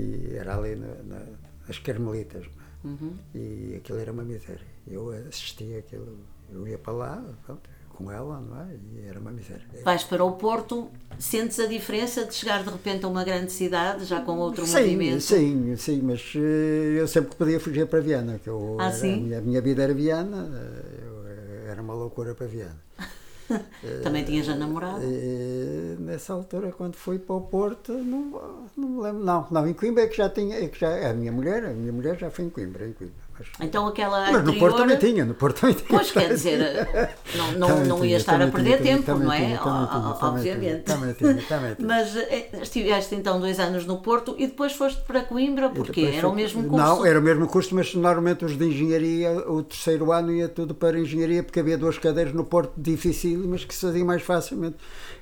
E 0.00 0.34
era 0.34 0.56
ali 0.56 0.74
na, 0.74 0.86
na- 1.04 1.26
nas 1.68 1.78
Carmelitas, 1.78 2.44
não 2.56 2.62
é? 2.62 2.71
Uhum. 2.84 3.14
E 3.34 3.76
aquilo 3.76 3.98
era 3.98 4.12
uma 4.12 4.24
miséria. 4.24 4.66
Eu 4.86 5.10
assistia 5.28 5.78
aquilo, 5.78 6.18
eu 6.52 6.66
ia 6.66 6.76
para 6.78 6.92
lá, 6.92 7.24
pronto, 7.46 7.70
com 7.90 8.10
ela, 8.10 8.40
não 8.40 8.60
é? 8.62 8.74
E 8.96 9.06
era 9.06 9.20
uma 9.20 9.30
miséria. 9.30 9.62
Vais 9.84 10.02
para 10.02 10.24
o 10.24 10.32
Porto, 10.32 10.90
sentes 11.18 11.60
a 11.60 11.66
diferença 11.66 12.24
de 12.24 12.34
chegar 12.34 12.64
de 12.64 12.70
repente 12.70 13.04
a 13.04 13.08
uma 13.08 13.22
grande 13.24 13.52
cidade, 13.52 14.04
já 14.04 14.20
com 14.20 14.32
outro 14.38 14.66
Sim, 14.66 14.72
movimento? 14.96 15.20
sim, 15.22 15.76
sim, 15.76 16.00
mas 16.02 16.32
eh, 16.36 17.00
eu 17.00 17.06
sempre 17.06 17.36
podia 17.36 17.60
fugir 17.60 17.86
para 17.86 18.00
Viana, 18.00 18.38
que 18.42 18.48
eu, 18.48 18.76
Ah, 18.78 18.88
era- 18.88 19.14
a, 19.14 19.16
minha, 19.16 19.38
a 19.38 19.40
minha 19.40 19.60
vida 19.62 19.82
era 19.82 19.94
Viana, 19.94 20.50
eh, 20.52 21.00
eu, 21.06 21.70
era 21.70 21.80
uma 21.80 21.94
loucura 21.94 22.34
para 22.34 22.46
Viana. 22.46 22.80
Também 24.02 24.24
tinhas 24.24 24.48
a 24.48 24.54
namorada? 24.54 25.04
E, 25.04 25.96
nessa 25.98 26.32
altura, 26.32 26.72
quando 26.72 26.96
fui 26.96 27.18
para 27.18 27.34
o 27.34 27.40
Porto, 27.40 27.92
não, 27.92 28.68
não 28.76 28.88
me 28.88 29.02
lembro, 29.02 29.24
não, 29.24 29.46
não, 29.50 29.68
em 29.68 29.74
Coimbra 29.74 30.04
é 30.04 30.06
que 30.06 30.16
já 30.16 30.28
tinha, 30.28 30.56
é 30.56 30.68
que 30.68 30.78
já, 30.78 31.10
a 31.10 31.14
minha 31.14 31.32
mulher, 31.32 31.64
a 31.64 31.70
minha 31.70 31.92
mulher 31.92 32.18
já 32.18 32.30
foi 32.30 32.46
em 32.46 32.50
Coimbra, 32.50 32.86
em 32.86 32.92
Coimbra. 32.92 33.21
Mas, 33.58 33.68
Então 33.68 33.86
aquela 33.86 34.30
mas 34.30 34.44
no. 34.44 34.54
Porto 34.58 34.76
também 34.76 34.96
tinha, 34.96 35.24
no 35.24 35.34
Porto 35.34 35.60
também 35.60 35.76
tinha. 35.76 35.88
Pois 35.88 36.10
quer 36.10 36.28
dizer, 36.28 36.88
não, 37.36 37.52
não, 37.52 37.68
Também 37.68 37.86
não 37.86 37.96
tinha, 37.96 38.10
ia 38.10 38.16
estar 38.16 38.40
a 38.40 38.46
perder 38.48 38.78
tinha, 38.78 38.96
tempo, 38.96 39.02
também 39.04 39.26
não 39.26 39.32
é? 39.32 39.56
também 39.56 40.12
Obviamente. 40.22 40.82
também 40.82 41.14
tinha, 41.14 41.42
também 41.48 41.74
tinha. 41.76 41.88
Mas 41.88 42.16
eh, 42.16 42.48
estiveste 42.62 43.14
então 43.14 43.40
dois 43.40 43.58
anos 43.58 43.86
no 43.86 43.98
Porto 43.98 44.34
e 44.38 44.46
depois 44.46 44.72
foste 44.72 45.00
para 45.02 45.22
Coimbra, 45.22 45.70
porque 45.70 46.00
era 46.02 46.28
o 46.28 46.34
mesmo 46.34 46.62
curso. 46.64 46.76
Não, 46.84 47.04
era 47.04 47.18
o 47.18 47.22
mesmo 47.22 47.46
curso, 47.46 47.74
mas 47.74 47.94
normalmente 47.94 48.44
os 48.44 48.56
de 48.56 48.64
engenharia, 48.64 49.32
o 49.50 49.62
terceiro 49.62 50.12
ano 50.12 50.32
ia 50.32 50.48
tudo 50.48 50.74
para 50.74 50.98
engenharia, 50.98 51.42
porque 51.42 51.60
havia 51.60 51.78
duas 51.78 51.98
cadeiras 51.98 52.32
no 52.32 52.44
Porto 52.44 52.72
dificílimas 52.76 53.64
que 53.64 53.74
se 53.74 53.80
faziam 53.80 54.06
mais 54.06 54.22
facilmente 54.22 54.76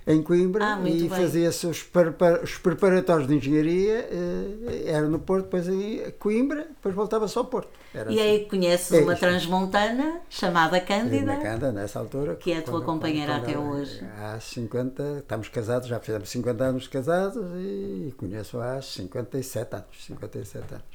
em 0.07 0.23
Coimbra 0.23 0.65
Ah, 0.75 0.81
e 0.89 1.01
bem. 1.01 1.09
fazia-se 1.09 1.67
os, 1.67 1.83
prepara- 1.83 2.43
os 2.43 2.57
preparatórios 2.59 3.29
de 3.29 3.35
engenharia, 3.37 4.09
eh, 4.11 4.83
era 4.87 5.07
no 5.09 5.19
Porto, 5.19 5.45
depois 5.45 5.69
em 5.69 6.11
Coimbra, 6.19 6.67
depois 6.69 6.95
voltava-se 6.95 7.37
ao 7.39 7.45
Porto. 7.45 7.69
Era 7.93 8.11
E 8.13 8.19
assim. 8.21 8.29
aí 8.29 8.45
conheces 8.47 8.93
É 8.93 9.03
uma 9.03 9.13
isto. 9.15 9.21
transmontana 9.21 10.21
chamada 10.31 10.81
Cândida. 10.81 11.37
Canda, 11.37 11.73
nessa 11.73 11.99
altura. 11.99 12.37
Que 12.37 12.53
é 12.53 12.59
a 12.59 12.63
tua 12.63 12.75
quando- 12.81 12.85
companheira 12.87 13.33
quando 13.35 13.43
até 13.43 13.53
ela- 13.53 13.65
hoje. 13.71 14.01
Há 14.19 14.39
50, 14.41 15.19
estamos 15.19 15.49
casados, 15.49 15.89
já 15.89 15.99
fizemos 16.01 16.29
50 16.31 16.65
anos 16.65 16.87
casados 16.89 17.45
e 17.57 18.15
conheço 18.17 18.61
há 18.61 18.81
57 18.81 19.75
anos. 19.75 20.05
57 20.07 20.75
anos. 20.75 20.87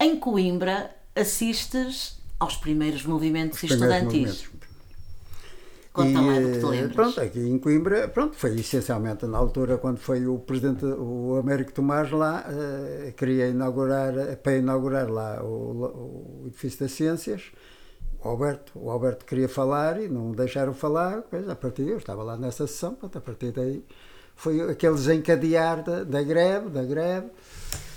Em 0.00 0.16
Coimbra 0.16 0.90
assistes 1.14 2.18
aos 2.38 2.56
primeiros 2.56 3.04
movimentos 3.04 3.62
Os 3.62 3.68
primeiros 3.68 3.96
estudantis. 3.96 4.20
movimentos. 4.42 4.63
Conta 5.94 6.20
lá 6.20 6.40
do 6.40 6.50
que 6.50 6.58
te 6.58 6.66
lembras. 6.66 6.92
Pronto, 6.92 7.20
aqui 7.20 7.38
em 7.38 7.56
Coimbra, 7.56 8.08
pronto, 8.08 8.34
foi 8.34 8.58
essencialmente 8.58 9.26
na 9.26 9.38
altura 9.38 9.78
quando 9.78 9.98
foi 9.98 10.26
o 10.26 10.40
presidente, 10.40 10.84
o 10.84 11.36
Américo 11.36 11.72
Tomás 11.72 12.10
lá, 12.10 12.44
eh, 12.48 13.14
queria 13.16 13.46
inaugurar, 13.46 14.12
para 14.42 14.56
inaugurar 14.56 15.08
lá 15.08 15.40
o, 15.44 16.42
o 16.42 16.46
edifício 16.48 16.80
das 16.80 16.90
ciências, 16.90 17.52
o 18.20 18.28
Alberto, 18.28 18.72
o 18.74 18.90
Alberto 18.90 19.24
queria 19.24 19.48
falar 19.48 20.02
e 20.02 20.08
não 20.08 20.32
deixaram 20.32 20.74
falar, 20.74 21.22
pois, 21.30 21.48
a 21.48 21.54
partir, 21.54 21.86
eu 21.86 21.98
estava 21.98 22.24
lá 22.24 22.36
nessa 22.36 22.66
sessão, 22.66 22.96
pronto, 22.96 23.16
a 23.16 23.20
partir 23.20 23.52
daí 23.52 23.84
foi 24.34 24.68
aquele 24.68 24.94
desencadear 24.94 25.84
da, 25.84 26.02
da 26.02 26.22
greve, 26.24 26.70
da 26.70 26.82
greve, 26.82 27.30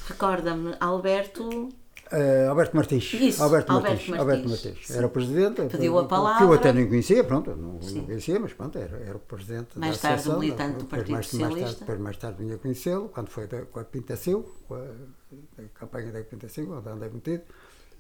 Recorda-me, 0.07 0.73
Alberto 0.79 1.69
Eh, 2.11 2.47
Alberto 2.47 2.75
Martins. 2.75 3.13
Isso, 3.13 3.43
Alberto, 3.43 3.71
Alberto 3.71 3.91
Martins. 3.91 4.09
Martins. 4.09 4.19
Alberto 4.19 4.49
Martins. 4.49 4.91
Era 4.91 5.07
o 5.07 5.09
presidente. 5.09 5.61
Pediu 5.67 5.97
a 5.99 6.03
Que 6.03 6.09
palavra. 6.09 6.45
eu 6.45 6.53
até 6.53 6.71
nem 6.73 6.87
conhecia, 6.87 7.23
pronto, 7.23 7.49
não, 7.55 7.73
não 7.73 8.05
conhecia, 8.05 8.39
mas 8.39 8.53
pronto, 8.53 8.77
era, 8.77 8.97
era 8.97 9.15
o 9.15 9.19
presidente 9.19 9.77
Mais 9.77 9.95
da 9.97 10.01
tarde, 10.01 10.15
associação, 10.19 10.39
militante 10.39 10.71
do 10.77 10.83
depois 10.83 10.89
Partido 10.89 11.11
mais, 11.13 11.25
mais 11.25 11.29
tarde, 11.41 11.53
Socialista. 11.53 11.79
depois 11.79 11.99
mais 11.99 12.17
tarde 12.17 12.43
vinha 12.43 12.57
conhecê-lo, 12.57 13.09
quando 13.09 13.29
foi 13.29 13.47
da, 13.47 13.61
com 13.63 13.79
a 13.79 13.83
Pinta 13.83 14.15
Silva, 14.15 14.47
com 14.67 14.75
a, 14.75 14.79
a 14.79 15.63
campanha 15.73 16.11
da 16.11 16.21
Pinta 16.21 16.47
Silva, 16.47 16.77
onde 16.79 16.89
andei 16.89 17.09
metido. 17.09 17.43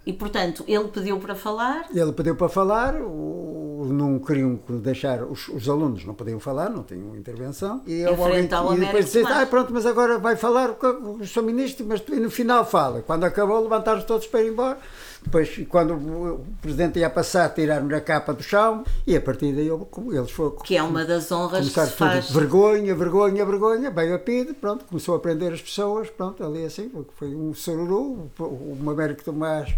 E 0.07 0.13
portanto, 0.13 0.63
ele 0.69 0.87
pediu 0.87 1.19
para 1.19 1.35
falar, 1.35 1.87
Ele 1.93 2.13
pediu 2.13 2.33
para 2.33 2.47
falar, 2.47 2.95
o, 2.95 3.89
não 3.91 4.17
queriam 4.19 4.57
deixar, 4.81 5.21
os, 5.23 5.49
os 5.49 5.67
alunos 5.67 6.05
não 6.05 6.13
podiam 6.13 6.39
falar, 6.39 6.69
não 6.69 6.81
tinham 6.81 7.13
intervenção. 7.13 7.81
E, 7.85 8.05
houve 8.05 8.21
alguém 8.21 8.45
e 8.45 8.85
depois 8.85 9.11
disse, 9.11 9.29
ah, 9.29 9.45
pronto, 9.45 9.73
mas 9.73 9.85
agora 9.85 10.17
vai 10.17 10.37
falar 10.37 10.69
o, 10.69 11.17
o 11.19 11.27
Sr. 11.27 11.43
Ministro, 11.43 11.85
mas 11.85 12.01
e 12.07 12.21
no 12.21 12.31
final 12.31 12.63
fala. 12.65 13.01
Quando 13.01 13.25
acabou, 13.25 13.61
levantaram 13.61 14.01
todos 14.01 14.25
para 14.27 14.41
ir 14.43 14.53
embora. 14.53 14.77
Depois, 15.21 15.59
quando 15.67 15.95
o, 15.95 16.45
Presidente 16.61 16.99
ia 16.99 17.09
passar, 17.09 17.49
tiraram-lhe 17.49 17.95
a 17.95 17.99
capa 17.99 18.33
do 18.33 18.41
chão 18.41 18.85
e 19.05 19.13
a 19.13 19.19
partir 19.19 19.51
daí 19.51 19.67
eles 19.67 20.31
foram. 20.31 20.55
que 20.57 20.77
é 20.77 20.81
uma 20.81 21.03
das 21.03 21.29
honras 21.33 21.67
que 21.67 21.73
se 21.73 21.81
tudo, 21.81 21.97
faz. 21.97 22.31
vergonha, 22.31 22.95
vergonha, 22.95 23.45
vergonha, 23.45 23.91
veio 23.91 24.15
a 24.15 24.19
PIDE, 24.19 24.53
pronto, 24.53 24.85
começou 24.85 25.15
a 25.15 25.19
prender 25.19 25.51
as 25.51 25.61
pessoas, 25.61 26.09
pronto, 26.09 26.41
ali 26.45 26.63
assim, 26.63 26.89
foi 27.15 27.35
um 27.35 27.53
sururu, 27.53 28.29
o, 28.39 28.43
o 28.85 28.89
Américo 28.89 29.21
Tomás 29.21 29.75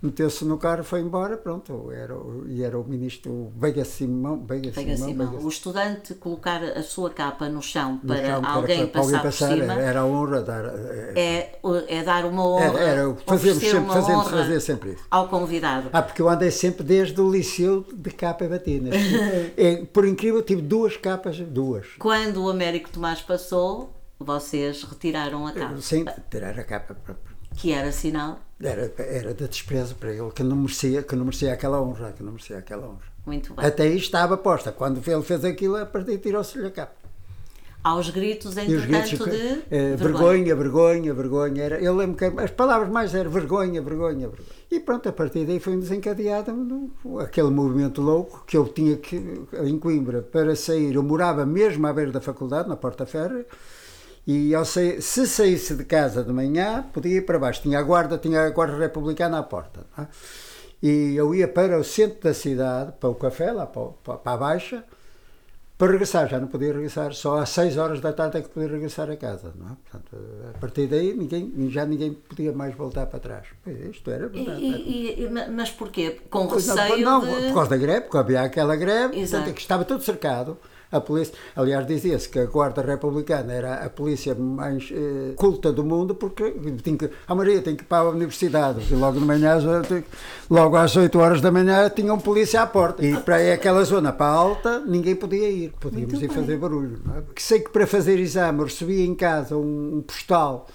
meteu-se 0.00 0.44
no 0.44 0.58
carro, 0.58 0.84
foi 0.84 1.00
embora, 1.00 1.36
pronto, 1.36 1.90
era, 1.90 2.14
e 2.46 2.62
era 2.62 2.78
o 2.78 2.84
ministro 2.84 3.52
Veiga 3.56 3.84
Simão, 3.84 4.44
Veiga 4.44 4.72
Simão, 4.72 4.96
Simão. 4.96 5.38
O 5.42 5.48
estudante 5.48 6.14
colocar 6.14 6.62
a 6.62 6.82
sua 6.82 7.10
capa 7.10 7.48
no 7.48 7.60
chão 7.60 8.00
no 8.02 8.08
para 8.08 8.16
chão, 8.16 8.24
que 8.24 8.30
era 8.30 8.48
alguém 8.48 8.86
para 8.86 9.00
alguém 9.00 9.20
passar 9.20 9.48
por 9.48 9.56
cima 9.56 9.72
era, 9.74 10.00
a 10.00 10.06
honra 10.06 10.42
dar, 10.42 10.64
eh, 10.66 11.12
é, 11.16 11.98
é 11.98 12.02
dar 12.02 12.24
uma 12.24 12.46
honra, 12.46 12.64
era, 12.64 12.80
era, 12.80 13.14
fazemos 13.26 13.62
sempre, 13.62 13.92
fazemos 13.92 14.26
honra 14.26 14.30
fazer 14.30 14.60
sempre 14.60 14.90
isso. 14.92 15.04
ao 15.10 15.28
convidado. 15.28 15.88
Ah, 15.92 16.02
porque 16.02 16.22
eu 16.22 16.28
andei 16.28 16.50
sempre 16.50 16.82
desde 16.84 17.20
o 17.20 17.30
liceu 17.30 17.84
de 17.92 18.10
capa 18.10 18.44
e 18.44 18.48
batina. 18.48 18.90
É, 19.56 19.84
por 19.84 20.06
incrível, 20.06 20.42
tive 20.42 20.62
duas 20.62 20.96
capas, 20.96 21.38
duas. 21.38 21.86
Quando 21.98 22.44
o 22.44 22.50
Américo 22.50 22.90
Tomás 22.90 23.20
passou, 23.20 23.92
vocês 24.18 24.82
retiraram 24.82 25.46
a 25.46 25.52
capa, 25.52 25.80
Sim, 25.80 26.04
tirar 26.30 26.58
a 26.58 26.64
capa 26.64 26.94
para, 26.94 27.14
que 27.58 27.72
era 27.72 27.90
sinal. 27.92 28.38
Era, 28.60 28.92
era 28.98 29.34
de 29.34 29.46
desprezo 29.46 29.94
para 29.96 30.12
ele, 30.12 30.30
que 30.30 30.42
não 30.42 30.56
merecia, 30.56 31.02
que 31.02 31.14
não 31.14 31.24
merecia 31.24 31.52
aquela 31.52 31.80
honra, 31.82 32.12
que 32.12 32.22
não 32.22 32.32
merecia 32.32 32.58
aquela 32.58 32.86
honra. 32.86 33.08
Muito 33.26 33.52
bem. 33.52 33.64
Até 33.64 33.82
aí 33.82 33.96
estava 33.96 34.36
posta. 34.36 34.72
Quando 34.72 35.00
ele 35.06 35.22
fez 35.22 35.44
aquilo, 35.44 35.76
a 35.76 35.84
partir 35.84 36.18
tirou-se-lhe 36.18 36.66
a 36.66 36.70
capa. 36.70 36.96
Aos 37.84 38.10
gritos, 38.10 38.56
E 38.56 38.74
os 38.74 38.84
gritos, 38.84 39.12
entretanto, 39.12 39.30
de 39.30 39.64
eh, 39.70 39.94
vergonha. 39.96 40.54
vergonha, 40.54 40.54
vergonha, 40.56 41.14
vergonha. 41.14 41.62
Era, 41.62 41.80
eu 41.80 41.94
lembro 41.94 42.16
que 42.16 42.24
as 42.24 42.50
palavras 42.50 42.90
mais 42.90 43.14
eram 43.14 43.30
vergonha, 43.30 43.80
vergonha, 43.80 44.28
vergonha. 44.28 44.48
E 44.70 44.80
pronto, 44.80 45.08
a 45.08 45.12
partir 45.12 45.44
daí 45.46 45.60
foi 45.60 45.76
desencadeado 45.76 46.90
aquele 47.20 47.50
movimento 47.50 48.02
louco 48.02 48.44
que 48.46 48.56
eu 48.56 48.66
tinha 48.66 48.96
que, 48.96 49.16
em 49.62 49.78
Coimbra, 49.78 50.22
para 50.22 50.56
sair. 50.56 50.94
Eu 50.96 51.02
morava 51.02 51.46
mesmo 51.46 51.86
à 51.86 51.92
beira 51.92 52.10
da 52.10 52.20
faculdade, 52.20 52.68
na 52.68 52.76
Porta 52.76 53.06
Ferro, 53.06 53.44
e 54.30 54.54
ao 54.54 54.62
sair, 54.62 55.00
se 55.00 55.26
saísse 55.26 55.74
de 55.74 55.84
casa 55.86 56.22
de 56.22 56.30
manhã, 56.30 56.84
podia 56.92 57.16
ir 57.16 57.22
para 57.22 57.38
baixo. 57.38 57.62
Tinha 57.62 57.78
a 57.78 57.82
guarda, 57.82 58.18
tinha 58.18 58.42
a 58.42 58.50
guarda 58.50 58.76
republicana 58.76 59.38
à 59.38 59.42
porta. 59.42 59.86
é? 59.98 60.06
E 60.82 61.16
eu 61.16 61.34
ia 61.34 61.48
para 61.48 61.80
o 61.80 61.82
centro 61.82 62.20
da 62.20 62.34
cidade, 62.34 62.92
para 63.00 63.08
o 63.08 63.14
café, 63.14 63.50
lá 63.50 63.64
para, 63.64 64.18
para 64.18 64.32
a 64.32 64.36
Baixa, 64.36 64.84
para 65.78 65.92
regressar. 65.92 66.28
Já 66.28 66.38
não 66.38 66.46
podia 66.46 66.74
regressar, 66.74 67.14
só 67.14 67.38
às 67.38 67.48
6 67.48 67.78
horas 67.78 68.00
da 68.02 68.12
tarde 68.12 68.36
é 68.36 68.42
que 68.42 68.50
podia 68.50 68.68
regressar 68.68 69.10
a 69.10 69.16
casa. 69.16 69.50
Não 69.56 69.66
é? 69.66 69.76
Portanto, 69.90 70.22
a 70.54 70.58
partir 70.58 70.88
daí 70.88 71.14
ninguém, 71.14 71.70
já 71.70 71.86
ninguém 71.86 72.12
podia 72.12 72.52
mais 72.52 72.74
voltar 72.74 73.06
para 73.06 73.20
trás. 73.20 73.46
Isto 73.90 74.10
era 74.10 74.28
verdade. 74.28 74.60
E, 74.60 75.24
e, 75.24 75.30
mas 75.50 75.70
porquê? 75.70 76.20
Com 76.28 76.46
receio 76.48 77.02
não, 77.02 77.24
não, 77.24 77.40
de... 77.40 77.46
por 77.46 77.54
causa 77.54 77.70
da 77.70 77.76
greve, 77.78 78.02
porque 78.02 78.18
havia 78.18 78.42
aquela 78.42 78.76
greve, 78.76 79.20
portanto, 79.20 79.54
que 79.54 79.60
estava 79.62 79.86
tudo 79.86 80.02
cercado. 80.02 80.58
A 80.90 81.00
polícia, 81.00 81.34
aliás, 81.54 81.86
dizia-se 81.86 82.28
que 82.28 82.38
a 82.38 82.46
Guarda 82.46 82.80
Republicana 82.80 83.52
era 83.52 83.74
a 83.74 83.90
polícia 83.90 84.34
mais 84.34 84.90
eh, 84.90 85.34
culta 85.36 85.70
do 85.70 85.84
mundo 85.84 86.14
porque 86.14 86.50
tinha 86.82 86.96
que, 86.96 87.10
a 87.26 87.34
Maria 87.34 87.60
tem 87.60 87.76
que 87.76 87.82
ir 87.82 87.86
para 87.86 88.04
a 88.06 88.08
universidade 88.08 88.80
e 88.90 88.94
logo 88.94 89.18
de 89.18 89.24
manhã, 89.24 89.58
logo 90.48 90.76
às 90.76 90.96
8 90.96 91.18
horas 91.18 91.40
da 91.42 91.50
manhã, 91.50 91.90
tinha 91.90 92.12
um 92.12 92.18
polícia 92.18 92.62
à 92.62 92.66
porta. 92.66 93.04
E 93.04 93.16
para 93.18 93.52
aquela 93.52 93.84
zona, 93.84 94.12
para 94.12 94.26
a 94.26 94.34
alta, 94.34 94.80
ninguém 94.80 95.14
podia 95.14 95.50
ir, 95.50 95.74
podíamos 95.78 96.12
Muito 96.12 96.24
ir 96.24 96.28
bem. 96.28 96.36
fazer 96.36 96.56
barulho. 96.56 97.00
É? 97.16 97.22
Sei 97.36 97.60
que 97.60 97.70
para 97.70 97.86
fazer 97.86 98.18
exame 98.18 98.64
recebia 98.64 99.04
em 99.04 99.14
casa 99.14 99.56
um, 99.56 99.98
um 99.98 100.02
postal 100.02 100.66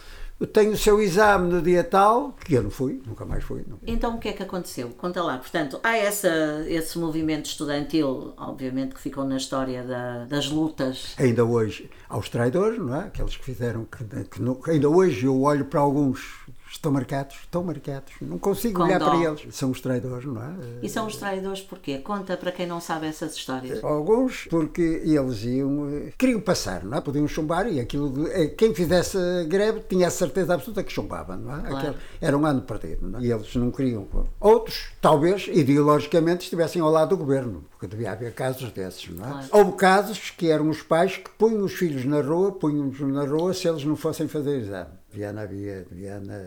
tenho 0.52 0.72
o 0.72 0.78
seu 0.78 1.02
exame 1.02 1.52
no 1.52 1.62
dia 1.62 1.84
tal, 1.84 2.36
que 2.44 2.54
eu 2.54 2.64
não 2.64 2.70
fui, 2.70 3.02
nunca 3.06 3.26
mais 3.26 3.44
fui. 3.44 3.64
Então 3.86 4.16
o 4.16 4.20
que 4.20 4.30
é 4.30 4.34
que 4.34 4.44
aconteceu? 4.44 4.90
Conta 4.90 5.24
lá. 5.24 5.38
Portanto, 5.38 5.80
há 5.84 5.98
essa, 5.98 6.66
esse 6.68 6.98
movimento 6.98 7.46
estudantil, 7.46 8.34
obviamente 8.38 8.96
que 8.96 9.02
ficou 9.02 9.24
na 9.24 9.38
história 9.38 9.84
da, 9.84 10.26
das 10.26 10.50
lutas. 10.50 11.16
Ainda 11.18 11.46
hoje, 11.46 11.90
aos 12.10 12.30
traidores, 12.30 12.80
não 12.80 12.96
é? 12.96 13.06
Aqueles 13.06 13.38
que 13.38 13.46
fizeram, 13.46 13.86
que, 13.86 14.04
que 14.04 14.72
ainda 14.72 14.90
hoje 14.90 15.26
eu 15.26 15.42
olho 15.42 15.66
para 15.66 15.80
alguns 15.80 16.44
estão 16.74 16.92
marcados, 16.92 17.36
estão 17.42 17.64
marcados. 17.64 18.14
Não 18.22 18.38
consigo 18.38 18.80
Com 18.80 18.84
olhar 18.86 19.00
dó. 19.00 19.10
para 19.10 19.18
eles. 19.24 19.56
São 19.56 19.72
os 19.72 19.80
traidores, 19.80 20.26
não 20.26 20.42
é? 20.42 20.54
E 20.82 20.90
são 20.90 21.06
os 21.08 21.16
traidores 21.16 21.62
porquê? 21.62 22.00
Conta 22.00 22.36
para 22.36 22.52
quem 22.52 22.66
não 22.66 22.82
sabe 22.82 23.08
essas 23.08 23.36
histórias. 23.36 23.84
Alguns 23.84 24.48
porque 24.50 24.82
eles 24.82 25.44
iam, 25.44 25.90
eh, 25.90 26.14
queriam 26.18 26.42
passar, 26.42 26.84
não 26.84 26.98
é? 26.98 27.02
Podiam 27.02 27.28
chumbar 27.28 27.68
e 27.68 27.80
aquilo, 27.80 28.28
eh, 28.28 28.48
quem 28.48 28.74
fizesse 28.74 29.18
greve 29.48 29.82
tinha 29.88 30.08
a 30.08 30.12
certeza 30.12 30.54
absoluta 30.56 30.84
que 30.84 30.92
chumbava, 30.92 31.36
não 31.38 31.56
é? 31.56 31.62
Claro. 31.62 31.96
Era 32.20 32.38
um 32.38 32.46
ano 32.46 32.62
perdido, 32.62 33.08
não 33.08 33.20
é? 33.20 33.24
E 33.24 33.32
eles 33.32 33.56
não 33.56 33.72
queriam. 33.72 34.08
Outros, 34.40 34.92
talvez, 35.02 35.48
ideologicamente, 35.48 36.44
estivessem 36.44 36.82
ao 36.82 36.90
lado 36.90 37.10
do 37.10 37.18
governo, 37.18 37.64
porque 37.70 37.88
devia 37.88 38.12
haver 38.12 38.34
casos 38.34 38.72
desses, 38.72 39.10
não 39.10 39.26
é? 39.26 39.30
Claro. 39.30 39.48
Houve 39.52 39.72
casos 39.74 40.32
que 40.32 40.50
eram 40.50 40.70
os 40.70 40.82
pais 40.82 41.18
que 41.18 41.30
punham 41.38 41.64
os 41.64 41.74
filhos 41.74 42.06
na 42.06 42.22
rua, 42.22 42.52
punham-nos 42.52 43.00
na 43.00 43.24
rua 43.26 43.54
se 43.54 43.68
eles 43.68 43.84
não 43.86 43.96
fossem 43.96 44.28
fazer 44.28 44.58
exame. 44.60 45.03
Viana 45.14 45.42
havia, 45.42 45.86
Viana, 45.92 46.42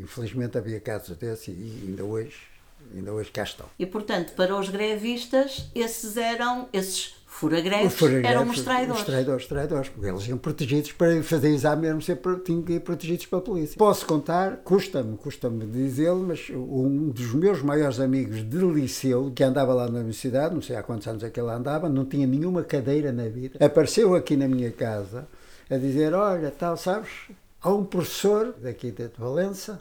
infelizmente 0.00 0.58
havia 0.58 0.80
casos 0.80 1.16
desses 1.16 1.48
e 1.48 1.86
ainda 1.86 2.04
hoje, 2.04 2.36
ainda 2.92 3.12
hoje 3.12 3.30
cá 3.30 3.44
estão. 3.44 3.66
E 3.78 3.86
portanto, 3.86 4.32
para 4.34 4.56
os 4.56 4.68
grevistas, 4.68 5.70
esses 5.72 6.16
eram, 6.16 6.68
esses 6.72 7.14
furagreves, 7.28 7.94
fura 7.94 8.26
eram 8.26 8.48
os 8.50 8.60
traidores. 8.62 9.00
Os 9.00 9.06
traidores, 9.06 9.46
traidores, 9.46 9.88
porque 9.88 10.08
eles 10.08 10.26
iam 10.26 10.36
protegidos 10.36 10.90
para 10.90 11.22
fazer 11.22 11.50
exame 11.50 11.82
mesmo 11.82 12.02
ser 12.02 12.18
tinham 12.44 12.62
que 12.62 12.72
ir 12.72 12.80
protegidos 12.80 13.26
pela 13.26 13.40
polícia. 13.40 13.78
Posso 13.78 14.04
contar, 14.04 14.56
custa-me, 14.64 15.16
custa-me 15.16 15.64
dizê-lo, 15.66 16.24
mas 16.26 16.50
um 16.50 17.10
dos 17.10 17.32
meus 17.34 17.62
maiores 17.62 18.00
amigos 18.00 18.42
de 18.42 18.58
liceu, 18.58 19.30
que 19.32 19.44
andava 19.44 19.72
lá 19.72 19.86
na 19.86 19.98
universidade, 19.98 20.54
não 20.54 20.62
sei 20.62 20.74
há 20.74 20.82
quantos 20.82 21.06
anos 21.06 21.22
é 21.22 21.30
que 21.30 21.38
ele 21.38 21.50
andava, 21.50 21.88
não 21.88 22.04
tinha 22.04 22.26
nenhuma 22.26 22.64
cadeira 22.64 23.12
na 23.12 23.28
vida, 23.28 23.64
apareceu 23.64 24.16
aqui 24.16 24.36
na 24.36 24.48
minha 24.48 24.72
casa 24.72 25.28
a 25.70 25.76
dizer, 25.76 26.14
olha, 26.14 26.50
tal, 26.50 26.76
sabes, 26.76 27.10
há 27.60 27.70
um 27.70 27.84
professor 27.84 28.52
daqui 28.60 28.90
de 28.90 29.08
Valença 29.18 29.80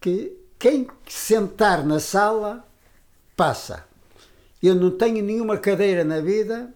que 0.00 0.36
quem 0.58 0.86
sentar 1.06 1.84
na 1.84 2.00
sala 2.00 2.64
passa. 3.36 3.84
Eu 4.62 4.74
não 4.74 4.90
tenho 4.90 5.24
nenhuma 5.24 5.56
cadeira 5.56 6.04
na 6.04 6.20
vida, 6.20 6.72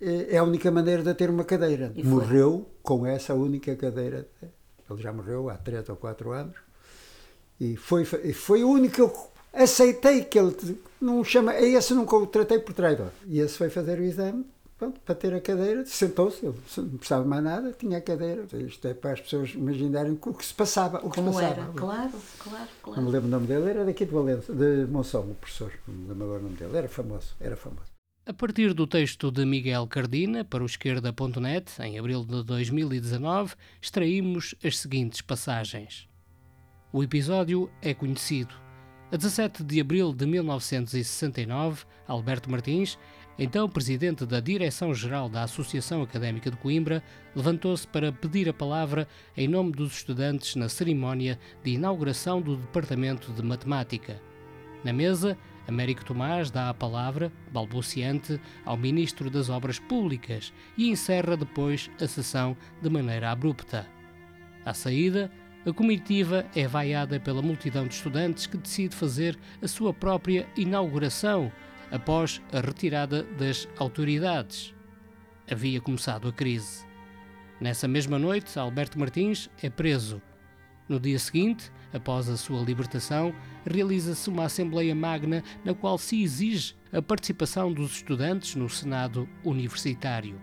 é 0.00 0.38
a 0.38 0.44
única 0.44 0.70
maneira 0.70 1.02
de 1.02 1.14
ter 1.14 1.30
uma 1.30 1.44
cadeira. 1.44 1.92
Morreu 1.96 2.68
com 2.82 3.06
essa 3.06 3.34
única 3.34 3.74
cadeira. 3.74 4.28
Ele 4.88 5.02
já 5.02 5.12
morreu 5.12 5.48
há 5.48 5.56
três 5.56 5.88
ou 5.88 5.96
quatro 5.96 6.30
anos. 6.30 6.56
E 7.58 7.76
foi, 7.76 8.04
foi 8.04 8.62
o 8.62 8.70
único 8.70 8.94
que 8.94 9.00
eu 9.00 9.12
aceitei 9.52 10.24
que 10.24 10.38
ele 10.38 10.78
não 11.00 11.24
chama. 11.24 11.56
Esse 11.56 11.94
nunca 11.94 12.16
o 12.16 12.26
tratei 12.26 12.58
por 12.58 12.74
traidor. 12.74 13.10
E 13.26 13.40
esse 13.40 13.56
foi 13.56 13.70
fazer 13.70 13.98
o 13.98 14.04
exame 14.04 14.44
pronto, 14.78 15.00
para 15.00 15.14
ter 15.14 15.34
a 15.34 15.40
cadeira, 15.40 15.84
sentou-se, 15.86 16.44
ele 16.44 16.54
não 16.76 16.98
precisava 16.98 17.24
mais 17.24 17.42
nada, 17.44 17.72
tinha 17.72 17.98
a 17.98 18.00
cadeira. 18.00 18.46
Isto 18.52 18.88
é 18.88 18.94
para 18.94 19.12
as 19.12 19.20
pessoas 19.20 19.54
imaginarem 19.54 20.18
o 20.20 20.34
que 20.34 20.44
se 20.44 20.54
passava. 20.54 20.98
O 20.98 21.10
que 21.10 21.16
Como 21.16 21.32
se 21.32 21.40
passava. 21.40 21.60
era, 21.62 21.72
claro, 21.72 22.12
claro, 22.38 22.68
claro. 22.82 23.00
Não 23.00 23.08
me 23.08 23.12
lembro 23.12 23.28
o 23.28 23.30
nome 23.30 23.46
dele, 23.46 23.70
era 23.70 23.84
daqui 23.84 24.04
de 24.04 24.12
Valência, 24.12 24.54
de 24.54 24.86
Monção, 24.86 25.22
o 25.22 25.34
professor, 25.34 25.72
não 25.86 25.94
me 25.94 26.08
lembro 26.08 26.24
agora 26.24 26.40
o 26.40 26.42
nome 26.44 26.56
dele, 26.56 26.76
era 26.76 26.88
famoso, 26.88 27.34
era 27.40 27.56
famoso. 27.56 27.94
A 28.26 28.32
partir 28.32 28.72
do 28.72 28.86
texto 28.86 29.30
de 29.30 29.44
Miguel 29.44 29.86
Cardina, 29.86 30.44
para 30.44 30.62
o 30.62 30.66
esquerda.net, 30.66 31.70
em 31.82 31.98
abril 31.98 32.24
de 32.24 32.42
2019, 32.42 33.54
extraímos 33.82 34.54
as 34.64 34.78
seguintes 34.78 35.20
passagens. 35.20 36.08
O 36.90 37.02
episódio 37.02 37.70
é 37.82 37.92
conhecido. 37.92 38.54
A 39.12 39.16
17 39.16 39.62
de 39.62 39.78
abril 39.78 40.14
de 40.14 40.24
1969, 40.26 41.84
Alberto 42.08 42.50
Martins 42.50 42.98
então, 43.36 43.64
o 43.64 43.68
presidente 43.68 44.24
da 44.24 44.38
Direção-Geral 44.38 45.28
da 45.28 45.42
Associação 45.42 46.02
Académica 46.02 46.50
de 46.50 46.56
Coimbra 46.56 47.02
levantou-se 47.34 47.86
para 47.86 48.12
pedir 48.12 48.48
a 48.48 48.52
palavra 48.52 49.08
em 49.36 49.48
nome 49.48 49.72
dos 49.72 49.92
estudantes 49.96 50.54
na 50.54 50.68
cerimónia 50.68 51.38
de 51.64 51.72
inauguração 51.72 52.40
do 52.40 52.56
Departamento 52.56 53.32
de 53.32 53.42
Matemática. 53.42 54.20
Na 54.84 54.92
mesa, 54.92 55.36
Américo 55.66 56.04
Tomás 56.04 56.50
dá 56.50 56.68
a 56.68 56.74
palavra, 56.74 57.32
balbuciante, 57.50 58.40
ao 58.64 58.76
Ministro 58.76 59.28
das 59.28 59.48
Obras 59.48 59.80
Públicas 59.80 60.52
e 60.78 60.88
encerra 60.88 61.36
depois 61.36 61.90
a 62.00 62.06
sessão 62.06 62.56
de 62.80 62.88
maneira 62.88 63.32
abrupta. 63.32 63.84
À 64.64 64.72
saída, 64.72 65.28
a 65.66 65.72
comitiva 65.72 66.44
é 66.54 66.68
vaiada 66.68 67.18
pela 67.18 67.42
multidão 67.42 67.86
de 67.86 67.94
estudantes 67.94 68.46
que 68.46 68.58
decide 68.58 68.94
fazer 68.94 69.36
a 69.62 69.66
sua 69.66 69.92
própria 69.92 70.46
inauguração 70.56 71.50
após 71.94 72.42
a 72.52 72.60
retirada 72.60 73.22
das 73.22 73.68
autoridades. 73.78 74.74
Havia 75.48 75.80
começado 75.80 76.26
a 76.26 76.32
crise. 76.32 76.84
Nessa 77.60 77.86
mesma 77.86 78.18
noite, 78.18 78.58
Alberto 78.58 78.98
Martins 78.98 79.48
é 79.62 79.70
preso. 79.70 80.20
No 80.88 80.98
dia 80.98 81.20
seguinte, 81.20 81.70
após 81.92 82.28
a 82.28 82.36
sua 82.36 82.60
libertação, 82.62 83.32
realiza-se 83.64 84.28
uma 84.28 84.46
Assembleia 84.46 84.92
Magna 84.92 85.44
na 85.64 85.72
qual 85.72 85.96
se 85.96 86.20
exige 86.20 86.74
a 86.92 87.00
participação 87.00 87.72
dos 87.72 87.92
estudantes 87.92 88.56
no 88.56 88.68
Senado 88.68 89.28
Universitário. 89.44 90.40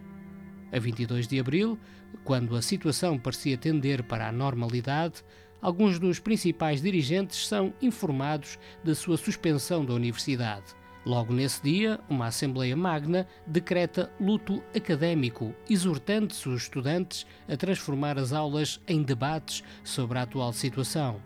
A 0.72 0.80
22 0.80 1.28
de 1.28 1.38
abril, 1.38 1.78
quando 2.24 2.56
a 2.56 2.62
situação 2.62 3.20
parecia 3.20 3.58
tender 3.58 4.04
para 4.06 4.30
a 4.30 4.32
normalidade, 4.32 5.22
alguns 5.62 6.00
dos 6.00 6.18
principais 6.18 6.82
dirigentes 6.82 7.46
são 7.46 7.74
informados 7.82 8.58
da 8.86 8.96
sua 8.96 9.18
suspensão 9.18 9.84
da 9.84 9.94
universidade. 9.94 10.80
Logo 11.04 11.34
nesse 11.34 11.64
dia, 11.64 12.00
uma 12.08 12.28
Assembleia 12.28 12.78
Magna 12.78 13.26
decreta 13.48 14.12
luto 14.20 14.62
académico, 14.76 15.56
exortando-se 15.68 16.48
os 16.48 16.64
estudantes 16.64 17.26
a 17.50 17.58
transformar 17.58 18.20
as 18.20 18.32
aulas 18.32 18.80
em 18.88 19.02
debates 19.02 19.64
sobre 19.84 20.20
a 20.20 20.22
atual 20.22 20.54
situação. 20.54 21.20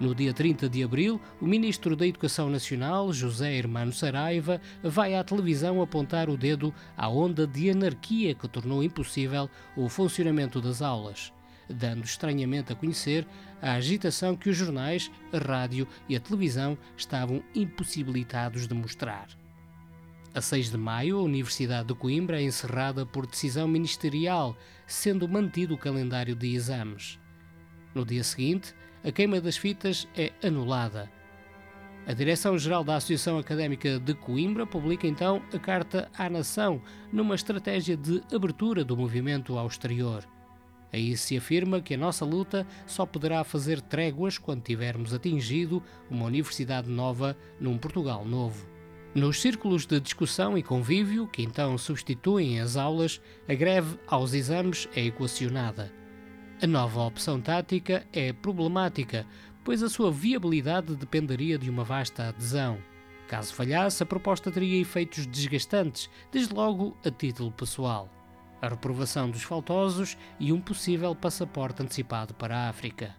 No 0.00 0.12
dia 0.12 0.32
30 0.32 0.68
de 0.68 0.82
abril, 0.82 1.20
o 1.40 1.46
Ministro 1.46 1.94
da 1.94 2.06
Educação 2.06 2.50
Nacional, 2.50 3.12
José 3.12 3.54
Hermano 3.54 3.92
Saraiva, 3.92 4.60
vai 4.82 5.14
à 5.14 5.22
televisão 5.22 5.80
apontar 5.80 6.28
o 6.28 6.36
dedo 6.36 6.74
à 6.96 7.08
onda 7.08 7.46
de 7.46 7.70
anarquia 7.70 8.34
que 8.34 8.48
tornou 8.48 8.82
impossível 8.82 9.48
o 9.76 9.88
funcionamento 9.88 10.60
das 10.60 10.82
aulas 10.82 11.32
dando 11.72 12.04
estranhamente 12.04 12.72
a 12.72 12.76
conhecer 12.76 13.26
a 13.60 13.72
agitação 13.72 14.36
que 14.36 14.48
os 14.48 14.56
jornais, 14.56 15.10
a 15.32 15.38
rádio 15.38 15.86
e 16.08 16.16
a 16.16 16.20
televisão 16.20 16.76
estavam 16.96 17.42
impossibilitados 17.54 18.66
de 18.66 18.74
mostrar. 18.74 19.28
A 20.32 20.40
6 20.40 20.70
de 20.70 20.78
maio, 20.78 21.18
a 21.18 21.22
Universidade 21.22 21.88
de 21.88 21.94
Coimbra 21.94 22.40
é 22.40 22.44
encerrada 22.44 23.04
por 23.04 23.26
decisão 23.26 23.66
ministerial, 23.66 24.56
sendo 24.86 25.28
mantido 25.28 25.74
o 25.74 25.78
calendário 25.78 26.36
de 26.36 26.54
exames. 26.54 27.18
No 27.94 28.04
dia 28.04 28.22
seguinte, 28.22 28.72
a 29.02 29.10
queima 29.10 29.40
das 29.40 29.56
fitas 29.56 30.06
é 30.16 30.32
anulada. 30.46 31.10
A 32.06 32.12
Direção-Geral 32.12 32.84
da 32.84 32.96
Associação 32.96 33.38
Académica 33.38 33.98
de 33.98 34.14
Coimbra 34.14 34.66
publica 34.66 35.06
então 35.06 35.42
a 35.52 35.58
Carta 35.58 36.08
à 36.16 36.30
Nação, 36.30 36.80
numa 37.12 37.34
estratégia 37.34 37.96
de 37.96 38.22
abertura 38.34 38.84
do 38.84 38.96
movimento 38.96 39.58
ao 39.58 39.66
exterior. 39.66 40.24
Aí 40.92 41.16
se 41.16 41.36
afirma 41.36 41.80
que 41.80 41.94
a 41.94 41.98
nossa 41.98 42.24
luta 42.24 42.66
só 42.86 43.06
poderá 43.06 43.44
fazer 43.44 43.80
tréguas 43.80 44.38
quando 44.38 44.62
tivermos 44.62 45.14
atingido 45.14 45.82
uma 46.10 46.26
universidade 46.26 46.90
nova 46.90 47.36
num 47.60 47.78
Portugal 47.78 48.24
novo. 48.24 48.68
Nos 49.14 49.40
círculos 49.40 49.86
de 49.86 49.98
discussão 49.98 50.56
e 50.56 50.62
convívio, 50.62 51.26
que 51.26 51.42
então 51.42 51.76
substituem 51.76 52.60
as 52.60 52.76
aulas, 52.76 53.20
a 53.48 53.54
greve 53.54 53.98
aos 54.06 54.34
exames 54.34 54.88
é 54.94 55.04
equacionada. 55.04 55.92
A 56.62 56.66
nova 56.66 57.00
opção 57.00 57.40
tática 57.40 58.06
é 58.12 58.32
problemática, 58.32 59.26
pois 59.64 59.82
a 59.82 59.88
sua 59.88 60.12
viabilidade 60.12 60.94
dependeria 60.94 61.58
de 61.58 61.68
uma 61.70 61.82
vasta 61.82 62.28
adesão. 62.28 62.78
Caso 63.26 63.54
falhasse, 63.54 64.02
a 64.02 64.06
proposta 64.06 64.50
teria 64.50 64.80
efeitos 64.80 65.26
desgastantes, 65.26 66.10
desde 66.30 66.52
logo 66.52 66.96
a 67.04 67.10
título 67.10 67.50
pessoal. 67.50 68.08
A 68.60 68.68
reprovação 68.68 69.30
dos 69.30 69.42
faltosos 69.42 70.16
e 70.38 70.52
um 70.52 70.60
possível 70.60 71.14
passaporte 71.14 71.82
antecipado 71.82 72.34
para 72.34 72.56
a 72.56 72.68
África. 72.68 73.14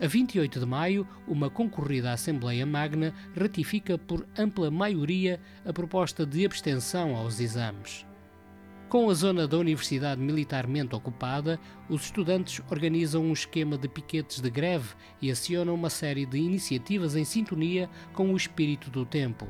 A 0.00 0.06
28 0.08 0.58
de 0.58 0.66
maio, 0.66 1.06
uma 1.26 1.48
concorrida 1.48 2.12
Assembleia 2.12 2.66
Magna 2.66 3.14
ratifica 3.38 3.96
por 3.96 4.26
ampla 4.36 4.70
maioria 4.70 5.40
a 5.64 5.72
proposta 5.72 6.26
de 6.26 6.44
abstenção 6.44 7.14
aos 7.14 7.38
exames. 7.38 8.04
Com 8.88 9.08
a 9.10 9.14
zona 9.14 9.48
da 9.48 9.56
universidade 9.56 10.20
militarmente 10.20 10.94
ocupada, 10.94 11.58
os 11.88 12.04
estudantes 12.04 12.62
organizam 12.70 13.24
um 13.24 13.32
esquema 13.32 13.78
de 13.78 13.88
piquetes 13.88 14.40
de 14.40 14.50
greve 14.50 14.94
e 15.20 15.30
acionam 15.30 15.74
uma 15.74 15.90
série 15.90 16.26
de 16.26 16.38
iniciativas 16.38 17.16
em 17.16 17.24
sintonia 17.24 17.88
com 18.12 18.32
o 18.32 18.36
espírito 18.36 18.90
do 18.90 19.04
tempo. 19.04 19.48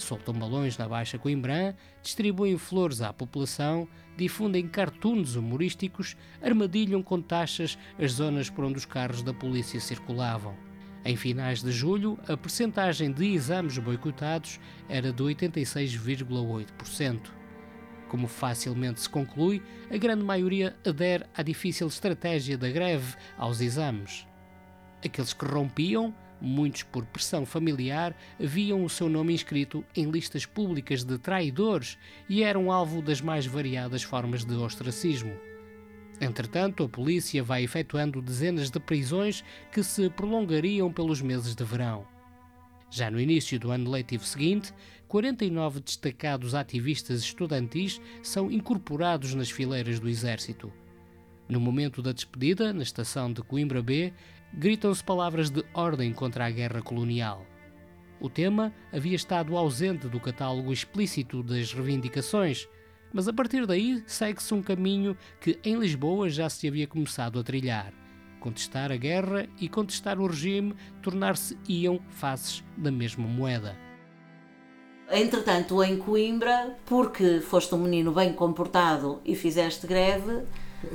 Soltam 0.00 0.34
balões 0.34 0.78
na 0.78 0.88
Baixa 0.88 1.18
Coimbrã, 1.18 1.74
distribuem 2.02 2.56
flores 2.56 3.02
à 3.02 3.12
população, 3.12 3.86
difundem 4.16 4.66
cartoons 4.66 5.36
humorísticos, 5.36 6.16
armadilham 6.42 7.02
com 7.02 7.20
taxas 7.20 7.76
as 7.98 8.12
zonas 8.12 8.48
por 8.48 8.64
onde 8.64 8.78
os 8.78 8.86
carros 8.86 9.22
da 9.22 9.34
polícia 9.34 9.78
circulavam. 9.78 10.56
Em 11.04 11.16
finais 11.16 11.62
de 11.62 11.70
julho, 11.70 12.18
a 12.26 12.36
percentagem 12.36 13.12
de 13.12 13.26
exames 13.26 13.76
boicotados 13.78 14.58
era 14.88 15.12
de 15.12 15.22
86,8%. 15.22 17.20
Como 18.08 18.26
facilmente 18.26 19.00
se 19.00 19.08
conclui, 19.08 19.62
a 19.90 19.96
grande 19.96 20.24
maioria 20.24 20.76
adere 20.84 21.24
à 21.34 21.42
difícil 21.42 21.86
estratégia 21.86 22.58
da 22.58 22.70
greve 22.70 23.16
aos 23.38 23.60
exames. 23.60 24.26
Aqueles 25.04 25.32
que 25.32 25.44
rompiam, 25.44 26.14
muitos 26.40 26.82
por 26.82 27.04
pressão 27.06 27.44
familiar, 27.44 28.16
viam 28.38 28.84
o 28.84 28.88
seu 28.88 29.08
nome 29.08 29.34
inscrito 29.34 29.84
em 29.94 30.10
listas 30.10 30.46
públicas 30.46 31.04
de 31.04 31.18
traidores 31.18 31.98
e 32.28 32.42
eram 32.42 32.70
alvo 32.70 33.02
das 33.02 33.20
mais 33.20 33.46
variadas 33.46 34.02
formas 34.02 34.44
de 34.44 34.54
ostracismo. 34.54 35.32
Entretanto, 36.20 36.84
a 36.84 36.88
polícia 36.88 37.42
vai 37.42 37.64
efetuando 37.64 38.20
dezenas 38.20 38.70
de 38.70 38.78
prisões 38.78 39.42
que 39.72 39.82
se 39.82 40.10
prolongariam 40.10 40.92
pelos 40.92 41.22
meses 41.22 41.54
de 41.54 41.64
verão. 41.64 42.06
Já 42.90 43.10
no 43.10 43.20
início 43.20 43.58
do 43.58 43.70
ano 43.70 43.90
letivo 43.90 44.24
seguinte, 44.24 44.74
49 45.08 45.80
destacados 45.80 46.54
ativistas 46.54 47.20
estudantis 47.20 48.00
são 48.22 48.50
incorporados 48.50 49.34
nas 49.34 49.50
fileiras 49.50 49.98
do 49.98 50.08
Exército. 50.08 50.72
No 51.48 51.58
momento 51.58 52.02
da 52.02 52.12
despedida, 52.12 52.72
na 52.72 52.82
estação 52.82 53.32
de 53.32 53.42
Coimbra 53.42 53.82
B, 53.82 54.12
gritam-se 54.52 55.02
palavras 55.02 55.50
de 55.50 55.64
ordem 55.74 56.12
contra 56.12 56.46
a 56.46 56.50
guerra 56.50 56.82
colonial. 56.82 57.46
O 58.20 58.28
tema 58.28 58.72
havia 58.92 59.16
estado 59.16 59.56
ausente 59.56 60.08
do 60.08 60.20
catálogo 60.20 60.72
explícito 60.72 61.42
das 61.42 61.72
reivindicações, 61.72 62.68
mas 63.12 63.26
a 63.26 63.32
partir 63.32 63.66
daí 63.66 64.02
segue-se 64.06 64.52
um 64.52 64.62
caminho 64.62 65.16
que 65.40 65.58
em 65.64 65.76
Lisboa 65.76 66.28
já 66.28 66.48
se 66.48 66.68
havia 66.68 66.86
começado 66.86 67.38
a 67.38 67.42
trilhar 67.42 67.92
contestar 68.40 68.90
a 68.90 68.96
guerra 68.96 69.46
e 69.60 69.68
contestar 69.68 70.18
o 70.18 70.26
regime 70.26 70.74
tornar-se-iam 71.02 72.00
faces 72.08 72.64
da 72.76 72.90
mesma 72.90 73.28
moeda. 73.28 73.76
Entretanto, 75.12 75.82
em 75.82 75.98
Coimbra, 75.98 76.76
porque 76.86 77.40
foste 77.40 77.74
um 77.74 77.78
menino 77.78 78.12
bem 78.12 78.32
comportado 78.32 79.20
e 79.24 79.34
fizeste 79.34 79.86
greve. 79.86 80.44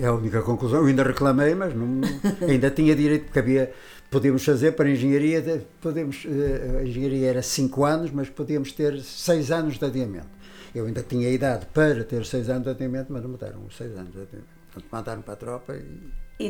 É 0.02 0.06
a 0.08 0.14
única 0.14 0.42
conclusão. 0.42 0.80
Eu 0.80 0.88
ainda 0.88 1.04
reclamei, 1.04 1.54
mas 1.54 1.74
não, 1.74 2.02
ainda 2.48 2.70
tinha 2.72 2.96
direito, 2.96 3.26
porque 3.26 3.40
havia. 3.40 3.74
Podíamos 4.10 4.46
fazer 4.46 4.74
para 4.74 4.86
a 4.86 4.92
engenharia, 4.92 5.66
podemos, 5.82 6.26
eh, 6.26 6.80
a 6.80 6.84
engenharia 6.84 7.28
era 7.28 7.42
5 7.42 7.84
anos, 7.84 8.12
mas 8.12 8.30
podíamos 8.30 8.72
ter 8.72 9.02
6 9.02 9.52
anos 9.52 9.78
de 9.78 9.86
adiamento. 9.86 10.28
Eu 10.74 10.86
ainda 10.86 11.02
tinha 11.02 11.30
idade 11.30 11.66
para 11.74 12.04
ter 12.04 12.24
6 12.24 12.50
anos 12.50 12.64
de 12.64 12.70
adiamento, 12.70 13.12
mas 13.12 13.24
não 13.24 13.30
me 13.32 13.38
deram 13.38 13.70
6 13.70 13.98
anos 13.98 14.14
de 14.14 14.22
adiamento. 14.22 14.48
Portanto, 14.72 14.90
mandaram 14.92 15.22
para 15.22 15.34
a 15.34 15.38
tropa 15.38 15.76
e 15.76 16.25
e 16.38 16.50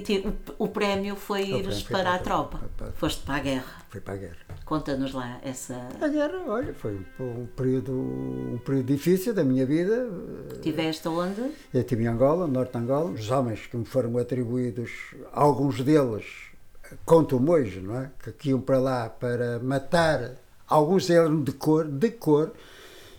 o, 0.57 0.65
o, 0.65 0.67
prémio 0.67 1.15
foi 1.15 1.53
o 1.53 1.57
ires 1.57 1.83
para, 1.83 1.99
para, 1.99 2.15
a 2.15 2.19
tropa. 2.19 2.59
Para, 2.75 2.91
Foste 2.93 3.23
para 3.23 3.35
a 3.35 3.39
guerra. 3.39 3.85
Foi 3.89 4.01
para 4.01 4.13
a 4.15 4.17
guerra. 4.17 4.37
Conta-nos 4.65 5.13
lá 5.13 5.39
essa. 5.43 5.89
A 6.01 6.07
guerra, 6.07 6.41
olha, 6.47 6.73
foi 6.73 6.99
um 7.19 7.45
período, 7.55 7.91
um 7.91 8.57
período 8.65 8.87
difícil 8.87 9.31
da 9.33 9.43
minha 9.43 9.65
vida. 9.65 10.09
Tiveste 10.61 11.07
onde? 11.07 11.41
Eu 11.71 11.81
estive 11.81 12.03
em 12.03 12.07
Angola, 12.07 12.47
norte 12.47 12.71
de 12.71 12.77
Angola. 12.79 13.11
Os 13.11 13.29
homens 13.29 13.67
que 13.67 13.77
me 13.77 13.85
foram 13.85 14.17
atribuídos, 14.17 14.89
alguns 15.31 15.79
deles, 15.81 16.25
contam-me 17.05 17.49
hoje, 17.51 17.79
não 17.79 17.95
é? 17.95 18.11
Que 18.39 18.49
iam 18.49 18.61
para 18.61 18.79
lá 18.79 19.07
para 19.07 19.59
matar, 19.59 20.33
alguns 20.67 21.07
eram 21.11 21.43
de 21.43 21.51
cor, 21.51 21.87
de 21.87 22.09
cor 22.09 22.53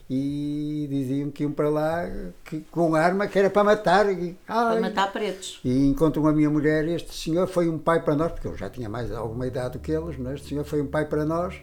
e 0.08 0.86
diziam 0.88 1.30
que 1.30 1.42
iam 1.42 1.52
para 1.52 1.68
lá 1.68 2.08
que, 2.44 2.60
com 2.70 2.94
arma 2.94 3.26
que 3.26 3.38
era 3.38 3.50
para 3.50 3.64
matar. 3.64 4.10
E, 4.12 4.36
para 4.46 4.80
matar 4.80 5.12
pretos. 5.12 5.60
E 5.64 5.86
encontram 5.86 6.26
a 6.26 6.32
minha 6.32 6.48
mulher, 6.48 6.86
este 6.86 7.12
senhor 7.12 7.46
foi 7.48 7.68
um 7.68 7.78
pai 7.78 8.02
para 8.02 8.14
nós, 8.14 8.32
porque 8.32 8.46
eu 8.46 8.56
já 8.56 8.70
tinha 8.70 8.88
mais 8.88 9.10
alguma 9.10 9.46
idade 9.46 9.74
do 9.74 9.78
que 9.80 9.90
eles, 9.90 10.16
mas 10.16 10.34
este 10.34 10.50
senhor 10.50 10.64
foi 10.64 10.80
um 10.80 10.86
pai 10.86 11.06
para 11.06 11.24
nós. 11.24 11.54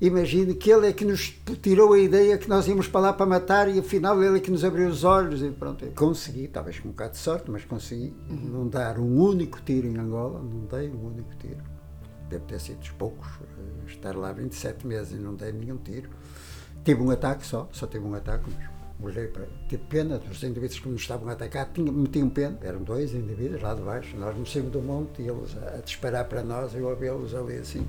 Imagine 0.00 0.54
que 0.54 0.70
ele 0.70 0.88
é 0.88 0.92
que 0.92 1.04
nos 1.04 1.32
tirou 1.60 1.92
a 1.92 1.98
ideia 1.98 2.36
que 2.36 2.48
nós 2.48 2.66
íamos 2.66 2.88
para 2.88 3.00
lá 3.00 3.12
para 3.12 3.24
matar 3.24 3.68
e 3.68 3.78
afinal 3.78 4.20
ele 4.20 4.38
é 4.38 4.40
que 4.40 4.50
nos 4.50 4.64
abriu 4.64 4.88
os 4.88 5.04
olhos 5.04 5.42
e 5.42 5.50
pronto. 5.50 5.86
Consegui, 5.94 6.48
talvez 6.48 6.80
com 6.80 6.88
um 6.88 6.90
bocado 6.90 7.12
de 7.12 7.18
sorte, 7.18 7.48
mas 7.48 7.64
consegui 7.64 8.12
uhum. 8.28 8.36
não 8.36 8.68
dar 8.68 8.98
um 8.98 9.20
único 9.20 9.60
tiro 9.62 9.86
em 9.86 9.96
Angola, 9.96 10.40
não 10.40 10.66
dei 10.66 10.88
um 10.88 11.06
único 11.06 11.30
tiro. 11.36 11.62
Deve 12.28 12.44
ter 12.46 12.58
sido 12.58 12.78
dos 12.80 12.90
poucos, 12.90 13.28
eh, 13.42 13.86
estar 13.86 14.16
lá 14.16 14.32
27 14.32 14.84
meses 14.88 15.12
e 15.12 15.22
não 15.22 15.34
dei 15.36 15.52
nenhum 15.52 15.76
tiro 15.76 16.10
Tive 16.84 17.02
um 17.02 17.10
ataque 17.10 17.46
só, 17.46 17.68
só 17.72 17.86
tive 17.86 18.04
um 18.04 18.14
ataque, 18.14 18.50
mas 18.98 19.16
olhei 19.16 19.28
para. 19.28 19.46
Tive 19.68 19.84
pena 19.84 20.18
dos 20.18 20.42
indivíduos 20.42 20.80
que 20.80 20.88
nos 20.88 21.00
estavam 21.02 21.28
a 21.28 21.32
atacar, 21.32 21.70
tinha, 21.72 21.92
metiam 21.92 22.28
pena. 22.28 22.58
Eram 22.60 22.82
dois 22.82 23.14
indivíduos 23.14 23.62
lá 23.62 23.74
de 23.74 23.82
baixo, 23.82 24.16
nós 24.16 24.36
nos 24.36 24.52
saímos 24.52 24.72
do 24.72 24.82
monte 24.82 25.22
e 25.22 25.28
eles 25.28 25.56
a, 25.58 25.76
a 25.76 25.78
disparar 25.78 26.24
para 26.24 26.42
nós, 26.42 26.74
eu 26.74 26.90
a 26.90 26.94
vê-los 26.94 27.34
ali 27.34 27.56
assim. 27.56 27.86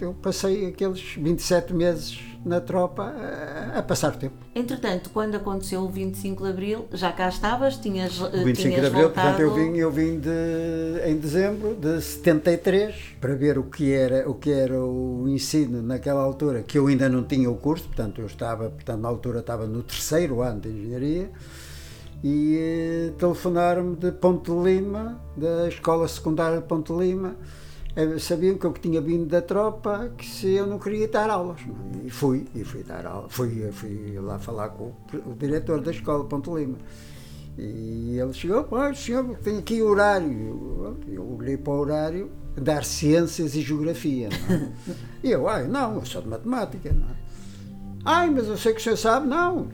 Eu 0.00 0.14
passei 0.14 0.66
aqueles 0.66 1.14
27 1.14 1.74
meses 1.74 2.20
na 2.44 2.60
tropa 2.60 3.02
a, 3.04 3.78
a, 3.78 3.82
passar 3.82 4.12
o 4.14 4.16
tempo. 4.16 4.34
Entretanto, 4.54 5.10
quando 5.10 5.36
aconteceu 5.36 5.80
o 5.82 5.88
25 5.88 6.42
de 6.42 6.50
Abril, 6.50 6.86
já 6.92 7.12
cá 7.12 7.28
estavas? 7.28 7.76
Tinhas, 7.76 8.20
o 8.20 8.30
25 8.30 8.54
tinhas 8.54 8.80
de 8.80 8.86
Abril, 8.86 9.02
voltado... 9.02 9.36
portanto, 9.36 9.40
eu 9.40 9.54
vim, 9.54 9.76
eu 9.76 9.90
vim 9.90 10.18
de, 10.18 11.08
em 11.08 11.16
dezembro 11.16 11.74
de 11.74 12.00
73 12.00 12.94
para 13.20 13.34
ver 13.34 13.58
o 13.58 13.64
que, 13.64 13.92
era, 13.92 14.28
o 14.28 14.34
que 14.34 14.50
era 14.50 14.80
o 14.80 15.28
ensino 15.28 15.82
naquela 15.82 16.22
altura, 16.22 16.62
que 16.62 16.78
eu 16.78 16.86
ainda 16.86 17.08
não 17.08 17.22
tinha 17.22 17.50
o 17.50 17.56
curso, 17.56 17.84
portanto, 17.86 18.20
eu 18.20 18.26
estava, 18.26 18.70
portanto, 18.70 19.00
na 19.00 19.08
altura 19.08 19.40
estava 19.40 19.66
no 19.66 19.82
terceiro 19.82 20.42
ano 20.42 20.60
de 20.60 20.68
Engenharia 20.68 21.30
e 22.22 22.56
eh, 22.56 23.12
telefonaram-me 23.18 23.96
de 23.96 24.12
Ponte 24.12 24.50
Lima, 24.50 25.20
da 25.36 25.66
Escola 25.66 26.06
Secundária 26.06 26.60
de 26.60 26.66
Ponte 26.66 26.92
Lima, 26.92 27.36
sabiam 28.18 28.56
que 28.56 28.64
eu 28.64 28.72
tinha 28.72 29.00
vindo 29.00 29.26
da 29.26 29.42
tropa, 29.42 30.10
que 30.16 30.26
se 30.26 30.52
eu 30.52 30.66
não 30.66 30.78
queria 30.78 31.06
dar 31.08 31.28
aulas. 31.28 31.60
E 32.04 32.10
fui, 32.10 32.46
e 32.54 32.64
fui 32.64 32.82
dar 32.82 33.04
aulas. 33.06 33.32
Fui, 33.32 33.70
fui 33.72 34.18
lá 34.18 34.38
falar 34.38 34.70
com 34.70 34.92
o, 35.12 35.34
diretor 35.38 35.80
da 35.80 35.90
escola, 35.90 36.24
Ponto 36.24 36.56
Lima. 36.56 36.78
E 37.58 38.18
ele 38.18 38.32
chegou, 38.32 38.66
o 38.70 38.94
senhor 38.94 39.36
tem 39.38 39.58
aqui 39.58 39.82
horário. 39.82 40.96
Eu 41.06 41.36
olhei 41.38 41.56
para 41.56 41.72
o 41.72 41.80
horário, 41.80 42.30
dar 42.56 42.84
ciências 42.84 43.54
e 43.54 43.60
geografia. 43.60 44.28
É? 44.28 44.68
e 45.28 45.30
eu, 45.30 45.46
ai, 45.48 45.68
não, 45.68 45.96
eu 45.96 46.06
sou 46.06 46.22
de 46.22 46.28
matemática. 46.28 46.90
Não 46.92 47.08
é? 47.08 47.16
Ai, 48.04 48.30
mas 48.30 48.48
eu 48.48 48.56
sei 48.56 48.72
que 48.72 48.80
o 48.80 48.82
senhor 48.82 48.96
sabe, 48.96 49.28
não 49.28 49.68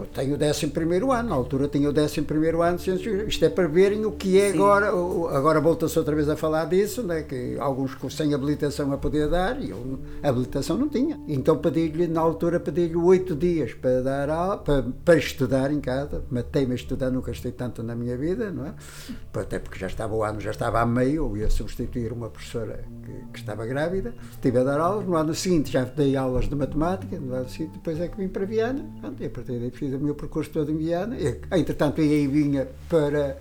eu 0.00 0.06
tenho 0.06 0.36
o 0.36 1.10
11 1.10 1.18
ano, 1.18 1.28
na 1.28 1.34
altura 1.34 1.68
tinha 1.68 1.88
o 1.88 1.92
11 1.92 2.20
ano, 2.60 3.28
isto 3.28 3.44
é 3.44 3.48
para 3.48 3.68
verem 3.68 4.04
o 4.04 4.12
que 4.12 4.38
é 4.38 4.50
Sim. 4.50 4.58
agora, 4.58 4.88
agora 5.36 5.60
volta-se 5.60 5.98
outra 5.98 6.14
vez 6.14 6.28
a 6.28 6.36
falar 6.36 6.66
disso, 6.66 7.02
né, 7.02 7.22
que 7.22 7.56
alguns 7.58 7.94
sem 8.10 8.34
habilitação 8.34 8.92
a 8.92 8.98
poder 8.98 9.28
dar, 9.28 9.60
e 9.60 9.70
eu 9.70 9.98
habilitação 10.22 10.76
não 10.76 10.88
tinha. 10.88 11.20
Então 11.26 11.56
pedi-lhe, 11.58 12.06
na 12.06 12.20
altura 12.20 12.60
pedi-lhe 12.60 12.96
oito 12.96 13.34
dias 13.34 13.74
para 13.74 14.02
dar 14.02 14.30
aula, 14.30 14.58
para, 14.58 14.84
para 15.04 15.16
estudar 15.16 15.72
em 15.72 15.80
casa, 15.80 16.24
matei-me 16.30 16.72
a 16.72 16.74
estudar, 16.74 17.10
nunca 17.10 17.30
estei 17.30 17.52
tanto 17.52 17.82
na 17.82 17.94
minha 17.94 18.16
vida, 18.16 18.50
não 18.50 18.66
é? 18.66 18.74
Até 19.34 19.58
porque 19.58 19.78
já 19.78 19.86
estava 19.86 20.14
o 20.14 20.22
ano, 20.22 20.40
já 20.40 20.50
estava 20.50 20.80
a 20.80 20.86
meio, 20.86 21.24
eu 21.24 21.36
ia 21.36 21.50
substituir 21.50 22.12
uma 22.12 22.28
professora 22.28 22.84
que, 23.04 23.12
que 23.32 23.38
estava 23.38 23.66
grávida, 23.66 24.14
estive 24.30 24.58
a 24.58 24.64
dar 24.64 24.80
aulas, 24.80 25.06
no 25.06 25.16
ano 25.16 25.34
seguinte 25.34 25.72
já 25.72 25.84
dei 25.84 26.16
aulas 26.16 26.48
de 26.48 26.54
matemática, 26.54 27.18
no 27.18 27.34
ano 27.34 27.48
seguinte 27.48 27.72
depois 27.74 28.00
é 28.00 28.08
que 28.08 28.16
vim 28.16 28.28
para 28.28 28.44
Viana, 28.44 28.84
e 29.18 29.26
a 29.26 29.30
partir 29.30 29.58
daí 29.58 29.70
fiz 29.84 29.94
o 29.94 29.98
meu 29.98 30.14
percurso 30.14 30.50
todo 30.50 30.70
em 30.70 30.76
Viana. 30.76 31.16
E, 31.16 31.40
entretanto, 31.58 32.00
ia 32.00 32.16
e 32.16 32.26
vinha 32.26 32.68
para 32.88 33.36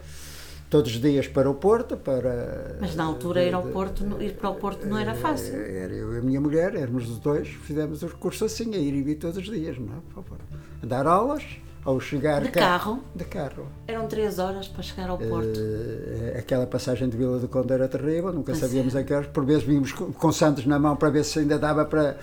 todos 0.70 0.92
os 0.92 1.00
dias 1.00 1.28
para 1.28 1.50
o 1.50 1.54
Porto, 1.54 1.96
para... 1.96 2.78
Mas 2.82 2.96
na 2.96 3.04
altura 3.04 3.44
ir, 3.44 3.54
ao 3.54 3.64
Porto, 3.64 4.04
ir 4.22 4.34
para 4.34 4.50
o 4.50 4.56
Porto 4.56 4.88
não 4.88 4.98
era 4.98 5.14
fácil. 5.14 5.56
Era 5.56 5.94
eu 5.94 6.16
e 6.16 6.18
a 6.18 6.22
minha 6.22 6.42
mulher, 6.42 6.76
éramos 6.76 7.10
os 7.10 7.20
dois, 7.20 7.48
fizemos 7.48 8.02
o 8.02 8.08
recurso 8.08 8.46
assim, 8.46 8.74
a 8.74 8.78
ir 8.78 8.94
e 8.94 9.02
vir 9.04 9.16
todos 9.16 9.38
os 9.38 9.46
dias, 9.46 9.78
não 9.78 9.94
é? 9.96 10.00
Para 10.12 10.20
o 10.20 10.24
Porto. 10.24 10.44
A 10.82 10.86
dar 10.86 11.06
aulas, 11.06 11.44
ao 11.86 12.00
chegar 12.00 12.42
De 12.42 12.50
cá- 12.50 12.60
carro? 12.62 13.00
De 13.16 13.26
carro. 13.26 13.68
Eram 13.88 14.08
três 14.08 14.40
horas 14.40 14.68
para 14.68 14.82
chegar 14.82 15.10
ao 15.10 15.18
Porto. 15.18 15.60
Eh, 15.60 16.38
aquela 16.40 16.66
passagem 16.66 17.10
de 17.10 17.18
Vila 17.18 17.40
do 17.40 17.48
Conde 17.48 17.74
era 17.74 17.88
terrível, 17.88 18.32
nunca 18.32 18.56
sabíamos 18.56 18.96
é. 18.96 19.00
a 19.00 19.04
que 19.04 19.14
horas. 19.14 19.28
Por 19.28 19.46
vezes 19.46 19.64
vínhamos 19.64 19.92
com, 19.92 20.12
com 20.12 20.32
Santos 20.32 20.66
na 20.66 20.80
mão 20.80 20.96
para 20.96 21.10
ver 21.10 21.24
se 21.24 21.40
ainda 21.40 21.60
dava 21.60 21.86
para. 21.86 22.18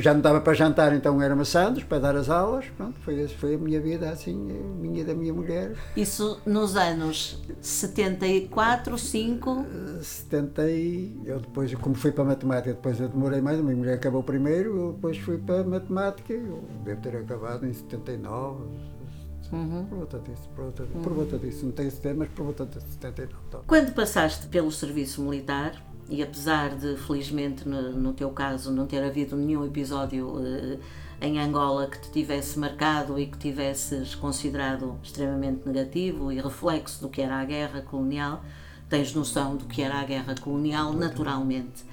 Já 0.00 0.12
não 0.12 0.20
dava 0.20 0.40
para 0.40 0.52
jantar, 0.52 0.94
então 0.94 1.20
éramos 1.22 1.48
Santos 1.48 1.82
para 1.84 1.98
dar 1.98 2.16
as 2.16 2.28
aulas. 2.28 2.66
Pronto, 2.76 2.98
foi, 3.00 3.26
foi 3.28 3.54
a 3.54 3.58
minha 3.58 3.80
vida 3.80 4.10
assim, 4.10 4.34
a 4.50 4.80
minha 4.80 5.04
da 5.04 5.14
minha 5.14 5.32
mulher. 5.32 5.72
Isso 5.96 6.38
nos 6.44 6.76
anos 6.76 7.40
74, 7.62 8.98
5. 8.98 9.64
70 10.02 10.70
e 10.70 11.20
eu 11.24 11.40
depois, 11.40 11.74
como 11.76 11.94
fui 11.94 12.12
para 12.12 12.24
a 12.24 12.26
matemática, 12.26 12.74
depois 12.74 13.00
eu 13.00 13.08
demorei 13.08 13.40
mais, 13.40 13.58
a 13.58 13.62
minha 13.62 13.76
mulher 13.76 13.94
acabou 13.94 14.22
primeiro, 14.22 14.76
eu 14.76 14.92
depois 14.92 15.16
fui 15.18 15.38
para 15.38 15.60
a 15.60 15.64
matemática, 15.64 16.32
eu 16.32 16.62
devo 16.84 17.00
ter 17.00 17.16
acabado 17.16 17.66
em 17.66 17.72
79, 17.72 18.64
por 19.50 19.98
volta 19.98 20.18
disso, 20.20 20.48
por 20.54 20.64
volta, 20.64 20.82
por 20.84 21.12
volta 21.12 21.38
disso, 21.38 21.66
não 21.66 21.72
tenho 21.72 21.90
certeza, 21.90 22.14
mas 22.14 22.28
por 22.28 22.44
volta 22.44 22.66
de 22.66 22.80
79. 22.80 23.34
tá. 23.50 23.60
Quando 23.66 23.92
passaste 23.92 24.46
pelo 24.46 24.70
serviço 24.70 25.20
militar, 25.22 25.82
e 26.08 26.22
apesar 26.22 26.76
de, 26.76 26.96
felizmente, 26.96 27.68
no, 27.68 27.92
no 27.92 28.12
teu 28.12 28.30
caso, 28.30 28.72
não 28.72 28.86
ter 28.86 29.02
havido 29.02 29.36
nenhum 29.36 29.64
episódio 29.64 30.40
eh, 30.44 30.78
em 31.20 31.38
Angola 31.38 31.86
que 31.86 32.00
te 32.00 32.10
tivesse 32.10 32.58
marcado 32.58 33.18
e 33.18 33.26
que 33.26 33.38
tivesses 33.38 34.14
considerado 34.14 34.98
extremamente 35.02 35.66
negativo 35.66 36.32
e 36.32 36.40
reflexo 36.40 37.00
do 37.00 37.08
que 37.08 37.20
era 37.20 37.36
a 37.36 37.44
guerra 37.44 37.82
colonial, 37.82 38.42
tens 38.88 39.14
noção 39.14 39.56
do 39.56 39.66
que 39.66 39.82
era 39.82 40.00
a 40.00 40.04
guerra 40.04 40.34
colonial 40.40 40.92
naturalmente. 40.92 41.84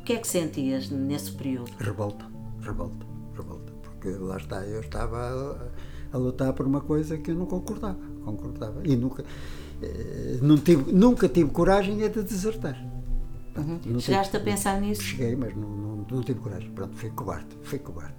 O 0.00 0.04
que 0.04 0.14
é 0.14 0.16
que 0.16 0.28
sentias 0.28 0.88
nesse 0.88 1.32
período? 1.32 1.70
Revolta, 1.78 2.24
revolta, 2.60 3.06
revolta, 3.34 3.72
porque 3.82 4.08
lá 4.08 4.36
está, 4.36 4.64
eu 4.64 4.80
estava 4.80 5.70
a, 6.12 6.16
lutar 6.18 6.52
por 6.52 6.66
uma 6.66 6.80
coisa 6.80 7.16
que 7.18 7.30
eu 7.30 7.34
não 7.34 7.46
concordava, 7.46 7.98
concordava, 8.24 8.80
e 8.84 8.96
nunca, 8.96 9.24
eh, 9.82 10.38
não 10.42 10.56
tive, 10.58 10.92
nunca 10.92 11.28
tive 11.28 11.50
coragem 11.50 12.02
é 12.02 12.08
de 12.08 12.22
desertar. 12.22 12.76
Tive- 13.82 14.00
Chegaste 14.00 14.36
a 14.36 14.40
pensar 14.40 14.80
nisso? 14.80 15.02
Cheguei, 15.02 15.34
mas 15.34 15.54
não, 15.56 15.68
não, 15.68 16.06
não 16.10 16.22
tive 16.22 16.40
coragem. 16.40 16.70
Pronto, 16.70 16.94
fui 16.94 17.08
cobarde, 17.10 17.46
fui 17.62 17.78
cobarde. 17.78 18.14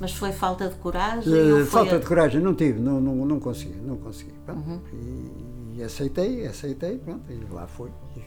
Mas 0.00 0.12
foi 0.12 0.32
falta 0.32 0.68
de 0.68 0.74
coragem? 0.74 1.32
Ou 1.32 1.58
foi 1.60 1.64
falta 1.66 1.94
a- 1.96 1.98
de 2.00 2.06
coragem, 2.06 2.40
não 2.40 2.54
tive, 2.54 2.80
não, 2.80 3.00
não, 3.00 3.14
não 3.24 3.38
consegui, 3.38 3.76
não 3.76 3.96
consegui. 3.96 4.32
Pronto. 4.44 4.80
E, 4.92 5.76
e 5.78 5.82
aceitei, 5.84 6.44
aceitei, 6.46 6.98
pronto, 6.98 7.22
e 7.30 7.52
lá 7.54 7.66
foi. 7.68 7.90
E, 8.16 8.20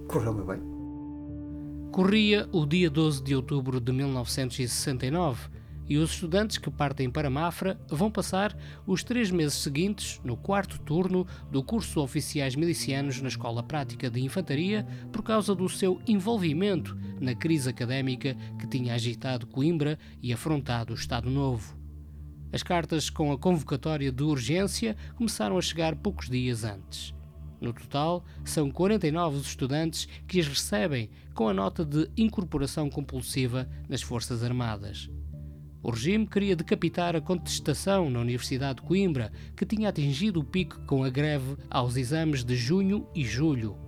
e 0.00 0.02
correu-me 0.08 0.42
bem. 0.44 0.60
Corria 1.92 2.48
o 2.52 2.64
dia 2.66 2.88
12 2.90 3.22
de 3.22 3.34
outubro 3.34 3.80
de 3.80 3.92
1969 3.92 5.48
e 5.88 5.96
os 5.98 6.12
estudantes 6.12 6.58
que 6.58 6.70
partem 6.70 7.08
para 7.10 7.30
Mafra 7.30 7.78
vão 7.88 8.10
passar 8.10 8.56
os 8.86 9.04
três 9.04 9.30
meses 9.30 9.58
seguintes 9.58 10.20
no 10.24 10.36
quarto 10.36 10.78
turno 10.80 11.26
do 11.50 11.62
curso 11.62 12.00
oficiais 12.00 12.54
milicianos 12.54 13.20
na 13.20 13.28
Escola 13.28 13.62
Prática 13.62 14.10
de 14.10 14.20
Infantaria 14.20 14.86
por 15.12 15.22
causa 15.22 15.54
do 15.54 15.68
seu 15.68 16.00
envolvimento 16.06 16.96
na 17.20 17.34
crise 17.34 17.70
académica 17.70 18.36
que 18.58 18.66
tinha 18.66 18.94
agitado 18.94 19.46
Coimbra 19.46 19.98
e 20.22 20.32
afrontado 20.32 20.92
o 20.92 20.96
Estado 20.96 21.30
Novo. 21.30 21.76
As 22.52 22.62
cartas 22.62 23.10
com 23.10 23.32
a 23.32 23.38
convocatória 23.38 24.10
de 24.10 24.22
urgência 24.22 24.96
começaram 25.16 25.58
a 25.58 25.62
chegar 25.62 25.96
poucos 25.96 26.28
dias 26.28 26.64
antes. 26.64 27.14
No 27.60 27.72
total, 27.72 28.24
são 28.44 28.70
49 28.70 29.36
os 29.36 29.46
estudantes 29.46 30.06
que 30.26 30.38
as 30.38 30.46
recebem 30.46 31.10
com 31.34 31.48
a 31.48 31.54
nota 31.54 31.84
de 31.84 32.08
incorporação 32.16 32.88
compulsiva 32.90 33.68
nas 33.88 34.02
Forças 34.02 34.42
Armadas. 34.42 35.10
O 35.86 35.92
regime 35.92 36.26
queria 36.26 36.56
decapitar 36.56 37.14
a 37.14 37.20
contestação 37.20 38.10
na 38.10 38.18
Universidade 38.18 38.80
de 38.80 38.88
Coimbra, 38.88 39.30
que 39.56 39.64
tinha 39.64 39.88
atingido 39.88 40.40
o 40.40 40.44
pico 40.44 40.80
com 40.80 41.04
a 41.04 41.08
greve 41.08 41.56
aos 41.70 41.96
exames 41.96 42.42
de 42.42 42.56
junho 42.56 43.06
e 43.14 43.24
julho. 43.24 43.78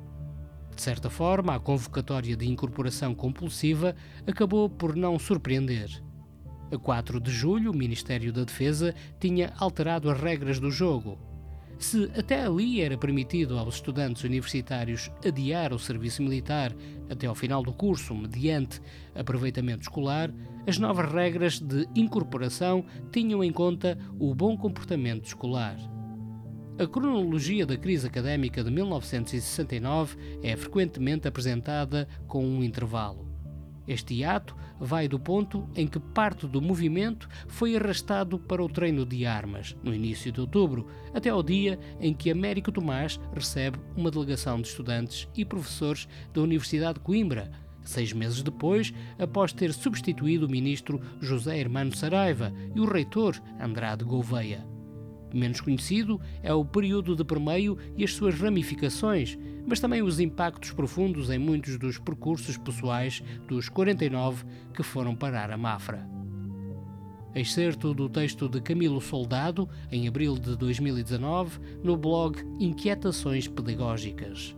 De 0.76 0.80
certa 0.80 1.11
forma, 1.11 1.57
a 1.57 1.59
convocatória 1.59 2.36
de 2.36 2.49
incorporação 2.49 3.16
compulsiva 3.16 3.96
acabou 4.24 4.70
por 4.70 4.94
não 4.94 5.18
surpreender. 5.18 5.90
A 6.70 6.78
4 6.78 7.20
de 7.20 7.32
julho, 7.32 7.72
o 7.72 7.76
Ministério 7.76 8.32
da 8.32 8.44
Defesa 8.44 8.94
tinha 9.18 9.53
alterado 9.59 10.09
as 10.09 10.20
regras 10.20 10.61
do 10.61 10.70
jogo. 10.70 11.18
Se 11.78 12.10
até 12.18 12.44
ali 12.44 12.80
era 12.80 12.98
permitido 12.98 13.56
aos 13.56 13.76
estudantes 13.76 14.24
universitários 14.24 15.10
adiar 15.24 15.72
o 15.72 15.78
serviço 15.78 16.22
militar 16.22 16.74
até 17.08 17.26
ao 17.26 17.36
final 17.36 17.62
do 17.62 17.72
curso, 17.72 18.14
mediante 18.14 18.80
aproveitamento 19.14 19.82
escolar, 19.82 20.32
as 20.66 20.76
novas 20.76 21.10
regras 21.12 21.60
de 21.60 21.88
incorporação 21.94 22.84
tinham 23.12 23.44
em 23.44 23.52
conta 23.52 23.96
o 24.18 24.34
bom 24.34 24.56
comportamento 24.56 25.26
escolar. 25.26 25.76
A 26.80 26.86
cronologia 26.86 27.64
da 27.64 27.76
crise 27.76 28.06
académica 28.06 28.62
de 28.62 28.70
1969 28.70 30.16
é 30.42 30.56
frequentemente 30.56 31.26
apresentada 31.26 32.08
com 32.26 32.44
um 32.44 32.62
intervalo. 32.62 33.27
Este 33.89 34.22
ato 34.22 34.55
vai 34.78 35.09
do 35.09 35.18
ponto 35.18 35.66
em 35.74 35.86
que 35.86 35.99
parte 35.99 36.47
do 36.47 36.61
movimento 36.61 37.26
foi 37.49 37.74
arrastado 37.74 38.39
para 38.39 38.62
o 38.62 38.68
treino 38.68 39.07
de 39.07 39.24
armas, 39.24 39.74
no 39.82 39.95
início 39.95 40.30
de 40.30 40.41
outubro, 40.43 40.86
até 41.14 41.30
ao 41.30 41.43
dia 41.43 41.80
em 41.99 42.12
que 42.12 42.30
Américo 42.30 42.70
Tomás 42.70 43.18
recebe 43.34 43.78
uma 43.97 44.11
delegação 44.11 44.61
de 44.61 44.68
estudantes 44.68 45.26
e 45.34 45.43
professores 45.43 46.07
da 46.34 46.43
Universidade 46.43 46.99
de 46.99 47.01
Coimbra, 47.01 47.51
seis 47.82 48.12
meses 48.12 48.43
depois, 48.43 48.93
após 49.18 49.55
ter 49.55 49.72
substituído 49.72 50.47
o 50.47 50.51
ministro 50.51 51.01
José 51.18 51.59
Hermano 51.59 51.97
Saraiva 51.97 52.53
e 52.74 52.80
o 52.80 52.84
reitor 52.84 53.41
Andrade 53.59 54.05
Gouveia. 54.05 54.77
Menos 55.32 55.60
conhecido 55.60 56.20
é 56.42 56.52
o 56.52 56.64
período 56.64 57.14
de 57.14 57.24
permeio 57.24 57.76
e 57.96 58.04
as 58.04 58.12
suas 58.14 58.34
ramificações, 58.34 59.38
mas 59.66 59.80
também 59.80 60.02
os 60.02 60.18
impactos 60.18 60.72
profundos 60.72 61.30
em 61.30 61.38
muitos 61.38 61.78
dos 61.78 61.98
percursos 61.98 62.56
pessoais 62.56 63.22
dos 63.46 63.68
49 63.68 64.44
que 64.72 64.82
foram 64.82 65.14
parar 65.14 65.50
a 65.50 65.56
Mafra. 65.56 66.08
Excerto 67.34 67.92
do 67.92 68.08
texto 68.08 68.48
de 68.48 68.60
Camilo 68.60 69.00
Soldado, 69.00 69.68
em 69.92 70.08
abril 70.08 70.38
de 70.38 70.56
2019, 70.56 71.60
no 71.84 71.96
blog 71.96 72.38
Inquietações 72.58 73.46
Pedagógicas. 73.46 74.57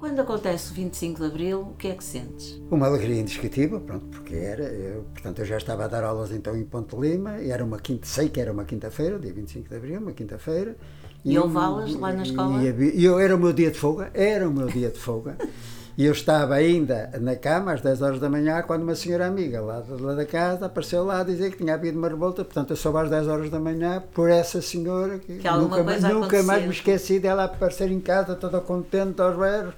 Quando 0.00 0.18
acontece 0.20 0.72
o 0.72 0.74
25 0.74 1.20
de 1.20 1.26
Abril, 1.26 1.60
o 1.60 1.74
que 1.76 1.88
é 1.88 1.94
que 1.94 2.02
sentes? 2.02 2.58
Uma 2.70 2.86
alegria 2.86 3.20
indescritível, 3.20 3.78
pronto, 3.82 4.06
porque 4.06 4.34
era, 4.34 4.62
eu, 4.62 5.04
portanto, 5.12 5.40
eu 5.40 5.44
já 5.44 5.58
estava 5.58 5.84
a 5.84 5.88
dar 5.88 6.02
aulas 6.02 6.32
então 6.32 6.56
em 6.56 6.64
Ponte 6.64 6.96
Lima, 6.96 7.38
e 7.38 7.50
era 7.50 7.62
uma 7.62 7.78
quinta, 7.78 8.06
sei 8.06 8.30
que 8.30 8.40
era 8.40 8.50
uma 8.50 8.64
quinta-feira, 8.64 9.18
dia 9.18 9.30
25 9.30 9.68
de 9.68 9.76
Abril, 9.76 10.00
uma 10.00 10.12
quinta-feira. 10.12 10.74
E 11.22 11.38
houve 11.38 11.54
aulas 11.58 11.94
lá 11.94 12.14
na 12.14 12.22
escola? 12.22 12.62
E, 12.62 12.98
e 12.98 13.04
eu, 13.04 13.20
era 13.20 13.36
o 13.36 13.38
meu 13.38 13.52
dia 13.52 13.70
de 13.70 13.78
folga, 13.78 14.10
era 14.14 14.48
o 14.48 14.50
meu 14.50 14.68
dia 14.68 14.88
de 14.88 14.98
folga, 14.98 15.36
e 15.98 16.06
eu 16.06 16.12
estava 16.12 16.54
ainda 16.54 17.10
na 17.20 17.36
cama 17.36 17.72
às 17.72 17.80
10 17.80 18.00
horas 18.02 18.20
da 18.20 18.28
manhã, 18.30 18.62
quando 18.62 18.82
uma 18.82 18.94
senhora 18.94 19.26
amiga 19.26 19.60
lá, 19.60 19.82
lá 19.88 20.14
da 20.14 20.24
casa 20.24 20.66
apareceu 20.66 21.04
lá 21.04 21.20
a 21.20 21.24
dizer 21.24 21.50
que 21.50 21.58
tinha 21.58 21.74
havido 21.74 21.98
uma 21.98 22.08
revolta, 22.08 22.44
portanto 22.44 22.70
eu 22.70 22.76
soube 22.76 22.98
às 22.98 23.10
10 23.10 23.28
horas 23.28 23.50
da 23.50 23.58
manhã 23.60 24.02
por 24.14 24.30
essa 24.30 24.62
senhora, 24.62 25.18
que, 25.18 25.38
Que 25.38 25.48
nunca, 25.62 25.76
mais- 25.84 26.02
nunca 26.14 26.42
mais 26.42 26.62
me 26.66 26.72
esqueci 26.72 27.18
dela 27.18 27.44
aparecer 27.44 27.90
em 27.90 28.00
casa 28.00 28.34
toda 28.34 28.60
contente 28.60 29.20
aos 29.20 29.36
berros. 29.36 29.74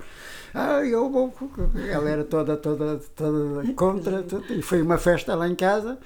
Ah, 0.54 0.84
eu 0.84 1.10
vou. 1.10 1.32
Ela 1.90 2.10
era 2.10 2.24
toda, 2.24 2.56
toda, 2.58 3.00
toda 3.16 3.72
contra, 3.74 4.22
tudo, 4.22 4.44
e 4.52 4.60
foi 4.60 4.82
uma 4.82 4.98
festa 4.98 5.34
lá 5.34 5.48
em 5.48 5.54
casa. 5.54 5.96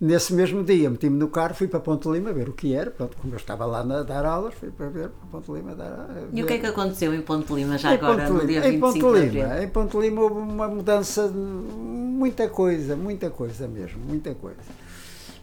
Nesse 0.00 0.32
mesmo 0.32 0.64
dia, 0.64 0.88
meti-me 0.88 1.18
no 1.18 1.28
carro, 1.28 1.52
fui 1.52 1.68
para 1.68 1.78
Ponte 1.78 2.08
Lima 2.08 2.32
ver 2.32 2.48
o 2.48 2.54
que 2.54 2.74
era. 2.74 2.90
Pronto, 2.90 3.18
como 3.18 3.34
eu 3.34 3.36
estava 3.36 3.66
lá 3.66 3.80
a 3.80 4.02
dar 4.02 4.24
aulas, 4.24 4.54
fui 4.54 4.70
para 4.70 4.88
ver 4.88 5.10
para 5.10 5.28
Ponte 5.30 5.52
Lima 5.52 5.74
dar 5.74 6.08
E 6.32 6.42
o 6.42 6.46
que 6.46 6.54
é 6.54 6.58
que 6.58 6.66
aconteceu 6.66 7.12
em 7.12 7.20
Ponte 7.20 7.52
Lima 7.52 7.76
já 7.76 7.92
em 7.92 7.98
agora, 7.98 8.26
Ponte 8.26 8.32
no 8.32 8.46
dia 8.46 8.66
em 8.66 8.80
25 8.80 8.80
Ponte 8.80 8.98
de 8.98 9.26
Lima, 9.28 9.44
Abril? 9.44 9.62
Em 9.62 9.68
Ponte 9.68 9.96
Lima 9.98 10.22
houve 10.22 10.40
uma 10.40 10.68
mudança, 10.68 11.28
de 11.28 11.36
muita 11.36 12.48
coisa, 12.48 12.96
muita 12.96 13.28
coisa 13.28 13.68
mesmo, 13.68 14.00
muita 14.08 14.34
coisa. 14.34 14.56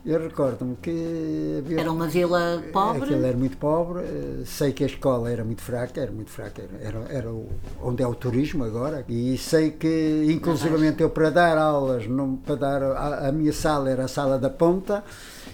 Eu 0.05 0.19
recordo-me 0.21 0.75
que 0.77 1.55
havia 1.59 1.81
Era 1.81 1.91
uma 1.91 2.07
vila 2.07 2.63
pobre? 2.71 3.03
Aquilo 3.03 3.25
era 3.25 3.37
muito 3.37 3.57
pobre, 3.57 4.03
eh, 4.03 4.43
sei 4.45 4.71
que 4.71 4.83
a 4.83 4.87
escola 4.87 5.29
era 5.29 5.43
muito 5.43 5.61
fraca, 5.61 5.99
era 5.99 6.11
muito 6.11 6.31
fraca, 6.31 6.61
era, 6.61 6.97
era, 6.99 7.13
era 7.13 7.29
o- 7.31 7.49
onde 7.83 8.01
é 8.01 8.07
o 8.07 8.15
turismo 8.15 8.63
agora, 8.63 9.03
e 9.09 9.37
sei 9.37 9.71
que 9.71 10.25
inclusivamente 10.29 11.01
eu 11.03 11.09
para 11.09 11.29
dar 11.29 11.57
aulas, 11.57 12.07
não, 12.07 12.37
para 12.37 12.55
dar, 12.55 12.81
a, 12.83 13.27
a 13.27 13.31
minha 13.33 13.51
sala 13.51 13.89
era 13.89 14.05
a 14.05 14.07
sala 14.07 14.37
da 14.39 14.49
ponta, 14.49 15.03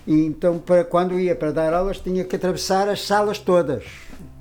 e 0.05 0.13
então 0.25 0.59
para, 0.59 0.83
quando 0.83 1.19
ia 1.19 1.35
para 1.35 1.51
dar 1.51 1.73
aulas 1.73 1.99
tinha 1.99 2.23
que 2.23 2.35
atravessar 2.35 2.87
as 2.89 3.01
salas 3.05 3.39
todas. 3.39 3.83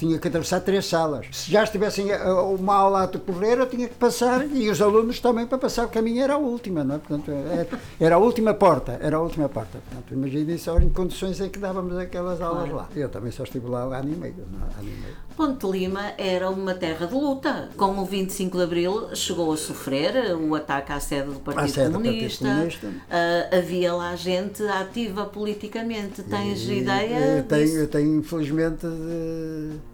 Tinha 0.02 0.18
que 0.18 0.26
atravessar 0.26 0.58
três 0.60 0.84
salas. 0.86 1.26
Se 1.30 1.48
já 1.50 1.62
estivessem 1.62 2.12
a- 2.12 2.42
uma 2.42 2.74
aula 2.74 3.02
a 3.04 3.06
decorrer, 3.06 3.58
eu 3.58 3.66
tinha 3.68 3.86
que 3.86 3.94
passar, 3.94 4.44
e 4.52 4.68
os 4.68 4.82
alunos 4.82 5.20
também 5.20 5.46
para 5.46 5.58
passar, 5.58 5.86
o 5.86 5.88
caminho 5.88 6.22
era 6.24 6.34
a 6.34 6.38
última, 6.38 6.82
não 6.82 6.96
é? 6.96 6.98
Portanto, 6.98 7.30
era, 7.30 7.68
era 8.00 8.14
a 8.16 8.18
última 8.18 8.52
porta, 8.52 8.98
era 9.00 9.16
a 9.16 9.20
última 9.20 9.48
porta. 9.48 9.78
Portanto, 9.88 10.12
imagine 10.12 10.58
só 10.58 10.76
em 10.80 10.88
condições 10.88 11.40
é 11.40 11.48
que 11.48 11.58
dávamos 11.58 11.96
aquelas 11.96 12.40
aulas 12.40 12.62
Claro. 12.68 12.76
lá. 12.76 12.88
Eu 12.96 13.08
também 13.08 13.30
só 13.30 13.44
estive 13.44 13.68
lá 13.68 13.82
ano 13.96 14.12
e 14.12 14.16
meio, 14.16 14.34
é? 14.40 14.80
ano 14.80 14.88
e 14.88 15.00
meio. 15.02 15.16
Ponte 15.36 15.66
Lima 15.66 16.12
era 16.18 16.50
uma 16.50 16.74
terra 16.74 17.06
de 17.06 17.14
luta. 17.14 17.68
Com 17.76 17.98
o 17.98 18.04
25 18.04 18.58
de 18.58 18.64
Abril 18.64 19.14
chegou 19.14 19.52
a 19.52 19.56
sofrer 19.56 20.34
o 20.36 20.54
ataque 20.56 20.92
à 20.92 20.98
sede 21.00 21.30
do 21.30 21.38
Partido 21.40 21.68
sede 21.70 21.86
do 21.90 21.92
Partido 21.92 22.12
Comunista. 22.12 22.44
Comunista. 22.48 22.88
Ah, 23.08 23.56
havia 23.56 23.94
lá 23.94 24.16
gente 24.16 24.62
ativa 24.64 25.24
politicamente. 25.26 26.22
Tens 26.24 26.60
E- 26.68 26.80
ideia? 26.80 27.36
Eu 27.38 27.44
tenho, 27.44 27.76
eu 27.78 27.88
tenho 27.88 28.16
infelizmente, 28.18 28.84
de- 28.86 29.91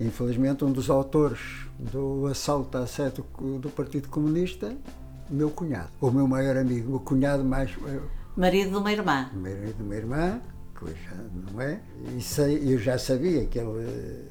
infelizmente, 0.00 0.64
um 0.64 0.72
dos 0.72 0.88
autores 0.90 1.40
do 1.78 2.26
assalto 2.26 2.76
à 2.78 2.86
sede 2.86 3.22
do, 3.38 3.58
do 3.58 3.68
Partido 3.70 4.08
Comunista, 4.08 4.74
meu 5.30 5.50
cunhado, 5.50 5.90
o 6.00 6.10
meu 6.10 6.26
maior 6.26 6.56
amigo, 6.56 6.96
o 6.96 7.00
cunhado 7.00 7.44
mais. 7.44 7.70
eh, 7.86 8.00
Marido 8.36 8.70
de 8.70 8.76
uma 8.76 8.92
irmã. 8.92 9.30
marido 9.34 9.74
de 9.76 9.82
uma 9.82 9.94
irmã, 9.96 10.40
que 10.78 10.86
já 10.86 11.16
não 11.52 11.60
é, 11.60 11.80
e 12.16 12.22
sei, 12.22 12.72
eu 12.72 12.78
já 12.78 12.96
sabia 12.96 13.44
que 13.46 13.58
ele, 13.58 14.24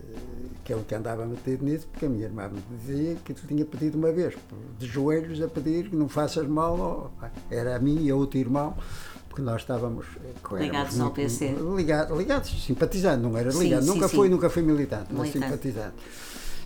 que 0.63 0.72
ele 0.74 0.84
que 0.88 0.95
andava 0.95 1.26
metido 1.26 1.65
nisso, 1.65 1.88
porque 1.91 2.05
a 2.05 2.09
minha 2.09 2.26
irmã 2.26 2.47
me 2.47 2.61
dizia 2.78 3.15
que 3.24 3.34
ele 3.34 3.39
tinha 3.47 3.65
pedido 3.65 3.97
uma 3.97 4.11
vez, 4.11 4.34
de 4.80 4.86
joelhos, 4.88 5.41
a 5.41 5.47
pedir 5.47 5.89
que 5.89 5.95
não 5.95 6.07
faças 6.07 6.47
mal, 6.47 7.11
era 7.51 7.76
a 7.76 7.80
mim 7.80 8.05
e 8.05 8.09
a 8.09 8.15
outro 8.15 8.39
irmão, 8.39 8.76
porque 9.38 9.41
nós 9.43 9.61
estávamos 9.61 10.05
eh, 10.23 10.57
Ligados 10.59 10.99
ao 10.99 11.11
PC. 11.11 11.55
Ligados, 11.75 12.17
ligados, 12.17 12.65
simpatizantes, 12.65 13.21
não 13.21 13.38
era 13.38 13.51
Sim, 13.51 13.59
ligado, 13.59 13.83
sim, 13.83 13.88
nunca 13.88 14.07
sim. 14.07 14.15
fui, 14.15 14.29
nunca 14.29 14.49
fui 14.49 14.63
militante, 14.63 15.13
mas 15.13 15.31
simpatizante. 15.31 15.93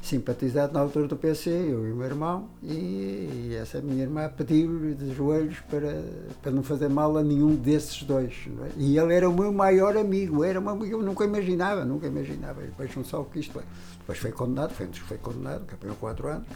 Simpatizante 0.01 0.74
na 0.74 0.80
altura 0.80 1.07
do 1.07 1.17
PC, 1.17 1.49
eu 1.49 1.88
e 1.88 1.91
o 1.91 1.95
meu 1.95 2.05
irmão, 2.05 2.47
e, 2.63 3.49
e 3.49 3.57
essa 3.61 3.82
minha 3.82 4.01
irmã 4.01 4.30
pediu-lhe 4.36 4.95
de 4.95 5.13
joelhos 5.13 5.59
para, 5.69 6.01
para 6.41 6.51
não 6.51 6.63
fazer 6.63 6.89
mal 6.89 7.17
a 7.17 7.24
nenhum 7.24 7.55
desses 7.55 8.03
dois. 8.03 8.34
não 8.47 8.65
é? 8.65 8.69
E 8.78 8.97
ele 8.97 9.13
era 9.13 9.30
o 9.30 9.34
meu 9.34 9.51
maior 9.51 9.97
amigo, 9.97 10.43
era 10.43 10.59
uma, 10.59 10.74
eu 10.86 11.01
nunca 11.01 11.26
imaginava, 11.26 11.84
nunca 11.84 12.07
imaginava. 12.07 12.63
E 12.63 12.72
vejam 12.80 13.03
só 13.03 13.22
o 13.22 13.26
que 13.26 13.39
isto 13.41 13.59
é. 13.59 13.63
Depois 13.99 14.17
foi 14.17 14.32
condenado, 14.32 14.74
foi 14.74 14.86
um 14.86 14.89
dos 14.89 14.99
que 14.99 15.07
foi 15.07 15.17
condenado, 15.17 15.65
que 15.65 15.74
apanhou 15.74 15.95
4 15.97 16.28
anos. 16.28 16.47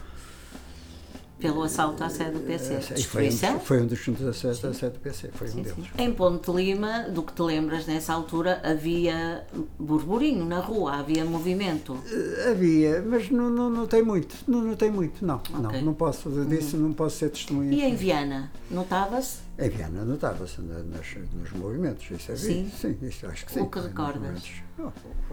Pelo 1.37 1.63
assalto 1.63 2.01
à 2.03 2.09
sede 2.09 2.31
do 2.31 2.39
PC. 2.39 2.73
E 2.75 2.81
foi 2.81 2.91
um, 2.91 2.95
Destruição? 2.95 3.53
dos- 3.57 3.63
foi 3.67 3.81
um 3.81 3.85
dos 3.87 4.07
dos 4.07 4.21
acessos 4.27 4.61
da 4.61 4.73
sede 4.73 4.93
do 4.93 4.99
PC, 4.99 5.29
foi 5.33 5.49
um 5.49 5.55
deles. 5.61 5.75
Em 5.97 6.13
Ponte 6.13 6.49
Lima, 6.51 7.09
do 7.09 7.21
que 7.23 7.33
te 7.33 7.41
lembras 7.41 7.85
nessa 7.85 8.13
altura, 8.13 8.61
havia 8.63 9.45
burburinho 9.77 10.45
na 10.45 10.59
rua, 10.59 10.93
havia 10.93 11.25
movimento. 11.25 11.97
Eh, 12.09 12.51
Havia, 12.51 13.01
mas 13.01 13.29
não, 13.29 13.49
não, 13.49 13.69
não 13.69 13.85
tem 13.85 14.01
muito, 14.01 14.33
não, 14.47 14.61
não 14.61 14.75
tem 14.75 14.89
muito, 14.89 15.25
não. 15.25 15.41
Uhum. 15.53 15.61
não, 15.61 15.81
não 15.81 15.93
posso, 15.93 16.29
disso 16.45 16.77
não 16.77 16.93
posso 16.93 17.17
ser 17.17 17.29
testemunha. 17.29 17.71
E 17.73 17.81
em 17.81 17.95
Viana, 17.95 18.49
notava-se? 18.71 19.39
Em 19.59 19.69
Viana 19.69 20.05
notava-se 20.05 20.61
nas- 20.61 21.15
nos 21.33 21.51
movimentos, 21.51 22.09
isso 22.11 22.31
havia. 22.31 22.45
Sim? 22.45 22.71
Sim, 22.79 22.97
isso 23.01 23.27
acho 23.27 23.45
que 23.45 23.51
sim. 23.51 23.59
O 23.61 23.67
que 23.67 23.77
Nos 23.79 23.87
recordas? 23.87 24.43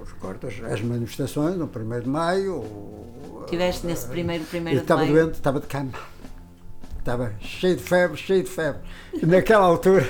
recordas 0.04 0.54
as 0.72 0.80
manifestações 0.82 1.56
no 1.56 1.66
1 1.66 2.00
de 2.00 2.08
Maio. 2.08 2.64
Tiveste 3.52 3.86
nesse 3.86 4.08
primeiro, 4.08 4.44
primeiro 4.44 4.78
eu 4.78 4.82
estava 4.82 5.04
doente, 5.04 5.34
estava 5.34 5.60
de 5.60 5.66
cama. 5.66 5.92
Estava 6.98 7.34
cheio 7.38 7.76
de 7.76 7.82
febre, 7.82 8.16
cheio 8.16 8.42
de 8.42 8.48
febre. 8.48 8.80
Naquela 9.22 9.66
altura 9.66 10.08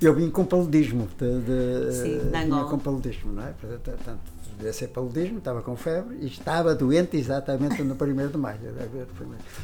eu 0.00 0.14
vim 0.14 0.30
com 0.30 0.42
paludismo. 0.46 1.06
De, 1.18 1.40
de, 1.40 1.92
Sim, 1.92 2.18
de 2.18 2.46
vinha 2.46 2.64
com 2.64 2.78
paludismo, 2.78 3.30
não 3.30 3.46
é? 3.46 3.52
Portanto, 3.60 4.18
devia 4.56 4.72
ser 4.72 4.88
paludismo, 4.88 5.36
estava 5.36 5.60
com 5.60 5.76
febre 5.76 6.16
e 6.22 6.28
estava 6.28 6.74
doente 6.74 7.18
exatamente 7.18 7.82
no 7.82 7.92
1 7.92 8.28
de 8.28 8.38
maio. 8.38 8.58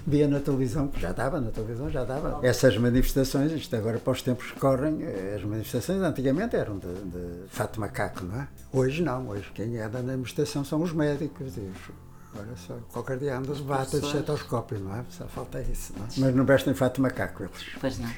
Via 0.06 0.28
na 0.28 0.40
televisão, 0.40 0.90
já 0.94 1.12
estava, 1.12 1.40
na 1.40 1.50
televisão 1.50 1.88
já 1.88 2.02
estava. 2.02 2.46
Essas 2.46 2.76
manifestações, 2.76 3.52
isto 3.52 3.74
agora 3.74 3.98
para 3.98 4.12
os 4.12 4.20
tempos 4.20 4.50
que 4.50 4.60
correm, 4.60 5.02
eh, 5.02 5.36
as 5.38 5.42
manifestações 5.42 6.02
antigamente 6.02 6.56
eram 6.56 6.78
de, 6.78 6.88
de 6.88 7.48
fato 7.48 7.80
macaco, 7.80 8.22
não 8.26 8.42
é? 8.42 8.48
Hoje 8.70 9.02
não, 9.02 9.28
hoje 9.28 9.50
quem 9.54 9.78
anda 9.78 10.02
na 10.02 10.12
manifestação 10.12 10.62
são 10.62 10.82
os 10.82 10.92
médicos 10.92 11.56
e 11.56 11.60
os, 11.60 12.04
Agora 12.34 12.56
só, 12.56 12.74
qualquer 12.92 13.18
dia 13.18 13.38
anda 13.38 13.54
de 13.54 13.62
bata 13.62 13.98
de 14.00 14.06
estetoscópio, 14.06 14.80
não 14.80 14.94
é? 14.96 15.04
Só 15.10 15.26
falta 15.26 15.60
isso, 15.62 15.92
não 15.96 16.04
é? 16.04 16.08
Mas 16.18 16.34
não 16.34 16.44
vestem 16.44 16.74
fato 16.74 17.00
macaco 17.00 17.44
eles. 17.44 17.66
Pois 17.80 17.98
não. 17.98 18.10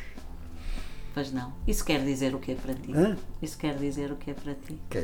Pois 1.14 1.32
não. 1.32 1.52
Isso 1.66 1.84
quer 1.84 2.02
dizer 2.04 2.34
o 2.34 2.38
que 2.38 2.52
é 2.52 2.54
para 2.54 2.74
ti? 2.74 2.92
Hã? 2.94 3.16
Isso 3.42 3.58
quer 3.58 3.76
dizer 3.76 4.10
o 4.10 4.16
que 4.16 4.30
é 4.30 4.34
para 4.34 4.54
ti? 4.54 4.78
Que 4.90 5.00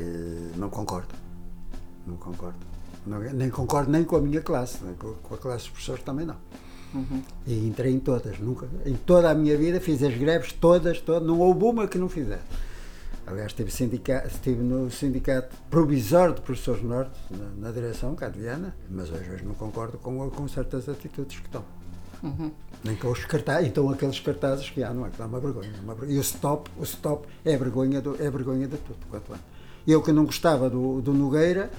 não 0.57 0.69
concordo. 0.71 1.15
Não 2.07 2.17
concordo. 2.17 2.59
Não- 3.07 3.19
nem 3.21 3.51
concordo 3.51 3.91
nem 3.91 4.05
com 4.05 4.17
a 4.17 4.21
minha 4.21 4.41
classe, 4.41 4.83
nem 4.85 4.95
com, 4.95 5.13
com 5.15 5.35
a 5.35 5.39
classe 5.39 5.65
dos 5.65 5.69
professores 5.71 6.03
também 6.03 6.25
não. 6.27 6.37
E 7.47 7.67
entrei 7.67 7.91
em 7.95 7.99
todas, 7.99 8.39
nunca, 8.39 8.69
em 8.85 8.95
toda 8.95 9.31
a 9.31 9.35
minha 9.35 9.57
vida 9.57 9.81
fiz 9.81 10.03
as 10.03 10.15
greves 10.15 10.53
todas, 10.53 11.01
todas, 11.01 11.27
não 11.27 11.39
houve 11.39 11.65
uma 11.65 11.89
que 11.89 11.97
não 11.97 12.07
fizesse. 12.09 12.45
Aliás, 13.27 13.53
estive, 13.53 13.71
sindica, 13.71 14.25
estive 14.27 14.63
no 14.63 14.91
sindicato 14.91 15.57
provisório 15.71 16.35
de 16.35 16.41
professores 16.41 16.83
norte, 16.83 17.19
na, 17.31 17.69
na 17.69 17.71
direção, 17.71 18.17
Viana, 18.35 18.75
mas 18.91 19.11
hoje, 19.11 19.31
hoje 19.31 19.45
não 19.45 19.55
concordo 19.55 19.97
com, 19.99 20.29
com 20.31 20.49
certas 20.49 20.89
atitudes 20.89 21.39
que 21.39 21.47
estão. 21.47 21.65
Nem 22.85 22.97
com 22.97 23.09
os 23.11 23.25
cartazes, 23.25 23.69
então 23.69 23.89
aqueles 23.91 24.19
cartazes 24.21 24.71
que 24.71 24.83
há, 24.83 24.93
não 24.93 25.07
é? 25.07 25.11
Que 25.11 25.19
dá 25.19 25.27
uma 25.27 25.41
vergonha. 25.41 25.73
Uma 25.83 25.95
vergonha. 25.95 26.17
E 26.17 26.19
o 26.19 26.21
stop, 26.21 26.71
o 26.77 26.83
stop 26.83 27.27
é 27.45 27.57
vergonha, 27.57 28.01
do, 28.01 28.15
é 28.21 28.31
vergonha 28.31 28.67
de 28.67 28.77
tudo, 28.77 28.99
quanto 29.09 29.33
antes. 29.33 29.45
Eu 29.87 30.03
que 30.03 30.13
não 30.13 30.25
gostava 30.25 30.71
do, 30.71 31.01
do 31.01 31.13
Nogueira, 31.13 31.71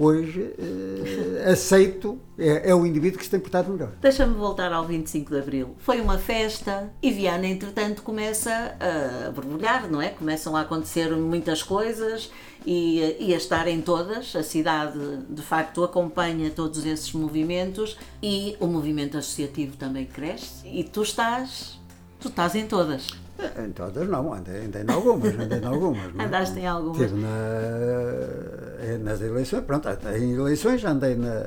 hoje 0.00 0.54
eh, 0.58 1.50
aceito, 1.50 2.18
é, 2.38 2.70
é 2.70 2.74
o 2.74 2.86
indivíduo 2.86 3.18
que 3.18 3.24
se 3.24 3.30
tem 3.30 3.38
portado 3.38 3.70
melhor. 3.70 3.92
Deixa-me 4.00 4.34
voltar 4.34 4.72
ao 4.72 4.86
25 4.86 5.30
de 5.30 5.38
Abril. 5.38 5.76
Foi 5.78 6.00
uma 6.00 6.16
festa 6.16 6.90
e 7.02 7.10
Viana, 7.10 7.46
entretanto, 7.46 8.02
começa 8.02 8.50
a 8.80 9.30
borbulhar, 9.30 9.90
não 9.90 10.00
é? 10.00 10.08
Começam 10.08 10.56
a 10.56 10.62
acontecer 10.62 11.10
muitas 11.10 11.62
coisas 11.62 12.30
e, 12.64 13.16
e 13.20 13.34
a 13.34 13.36
estar 13.36 13.68
em 13.68 13.82
todas. 13.82 14.34
A 14.34 14.42
cidade, 14.42 14.98
de 15.28 15.42
facto, 15.42 15.84
acompanha 15.84 16.50
todos 16.50 16.86
esses 16.86 17.12
movimentos 17.12 17.98
e 18.22 18.56
o 18.58 18.66
movimento 18.66 19.18
associativo 19.18 19.76
também 19.76 20.06
cresce. 20.06 20.66
E 20.66 20.82
tu 20.82 21.02
estás, 21.02 21.78
tu 22.18 22.28
estás 22.28 22.54
em 22.54 22.66
todas. 22.66 23.08
Eh, 23.42 23.64
Em 23.66 23.72
todas 23.72 24.08
não, 24.08 24.32
andei, 24.34 24.64
andei 24.66 24.82
em 24.82 24.90
algumas, 24.90 25.34
andei 25.38 25.58
em 25.58 25.64
algumas. 25.64 26.14
é? 26.18 26.24
Andaste 26.24 26.58
em 26.58 26.66
algumas. 26.66 27.00
Estive 27.00 27.20
na, 27.20 27.28
eh, 28.80 28.98
nas 29.02 29.20
eleições, 29.20 29.64
pronto, 29.64 29.88
em 30.16 30.32
eleições 30.34 30.84
andei 30.84 31.14
na, 31.14 31.46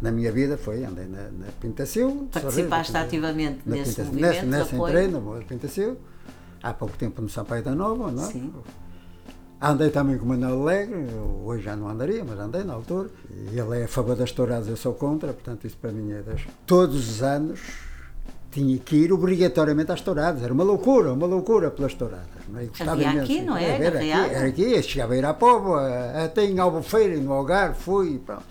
na 0.00 0.10
minha 0.10 0.30
vida, 0.32 0.56
foi, 0.56 0.84
andei 0.84 1.06
na, 1.06 1.22
na 1.30 1.46
Pintacil. 1.60 2.28
Participaste 2.32 2.96
ativamente 2.96 3.60
na 3.66 3.76
nesse 3.76 3.96
Pintacil. 3.96 4.12
movimento 4.20 4.46
nessa 4.46 4.74
apoio. 4.76 4.90
entrei 4.90 5.08
na 5.08 5.44
Pintacil, 5.44 5.96
há 6.62 6.72
pouco 6.72 6.96
tempo 6.96 7.20
no 7.22 7.28
Sampaio 7.28 7.62
da 7.62 7.74
Nova, 7.74 8.10
não 8.10 8.22
é? 8.24 8.26
Sim. 8.26 8.52
Andei 9.58 9.88
também 9.88 10.18
com 10.18 10.26
o 10.26 10.28
Manuel 10.28 10.60
Alegre, 10.62 11.06
hoje 11.42 11.62
já 11.62 11.74
não 11.74 11.88
andaria, 11.88 12.22
mas 12.22 12.38
andei 12.38 12.62
na 12.62 12.74
altura. 12.74 13.08
Ele 13.50 13.80
é 13.80 13.84
a 13.84 13.88
favor 13.88 14.14
das 14.14 14.30
touradas, 14.30 14.68
eu 14.68 14.76
sou 14.76 14.92
contra, 14.92 15.32
portanto 15.32 15.66
isso 15.66 15.78
para 15.78 15.92
mim 15.92 16.12
é 16.12 16.20
das... 16.20 16.42
Todos 16.66 17.08
os 17.08 17.22
anos 17.22 17.58
tinha 18.56 18.78
que 18.78 18.96
ir 18.96 19.12
obrigatoriamente 19.12 19.92
às 19.92 20.00
touradas, 20.00 20.42
era 20.42 20.50
uma 20.52 20.64
loucura, 20.64 21.12
uma 21.12 21.26
loucura 21.26 21.70
pelas 21.70 21.92
touradas. 21.92 22.26
Não 22.48 22.58
é? 22.58 22.68
Havia 22.88 23.10
imenso. 23.12 23.24
aqui, 23.32 23.42
não 23.42 23.56
é? 23.56 23.64
Era 23.84 23.98
aqui, 23.98 24.10
era 24.34 24.46
aqui, 24.46 24.82
chegava 24.82 25.12
a 25.12 25.16
ir 25.18 25.24
à 25.26 25.34
Póvoa, 25.34 25.82
até 26.24 26.44
em 26.46 26.58
Albufeira, 26.58 27.16
no 27.18 27.32
Algarve, 27.32 27.78
fui, 27.78 28.18
pronto. 28.24 28.44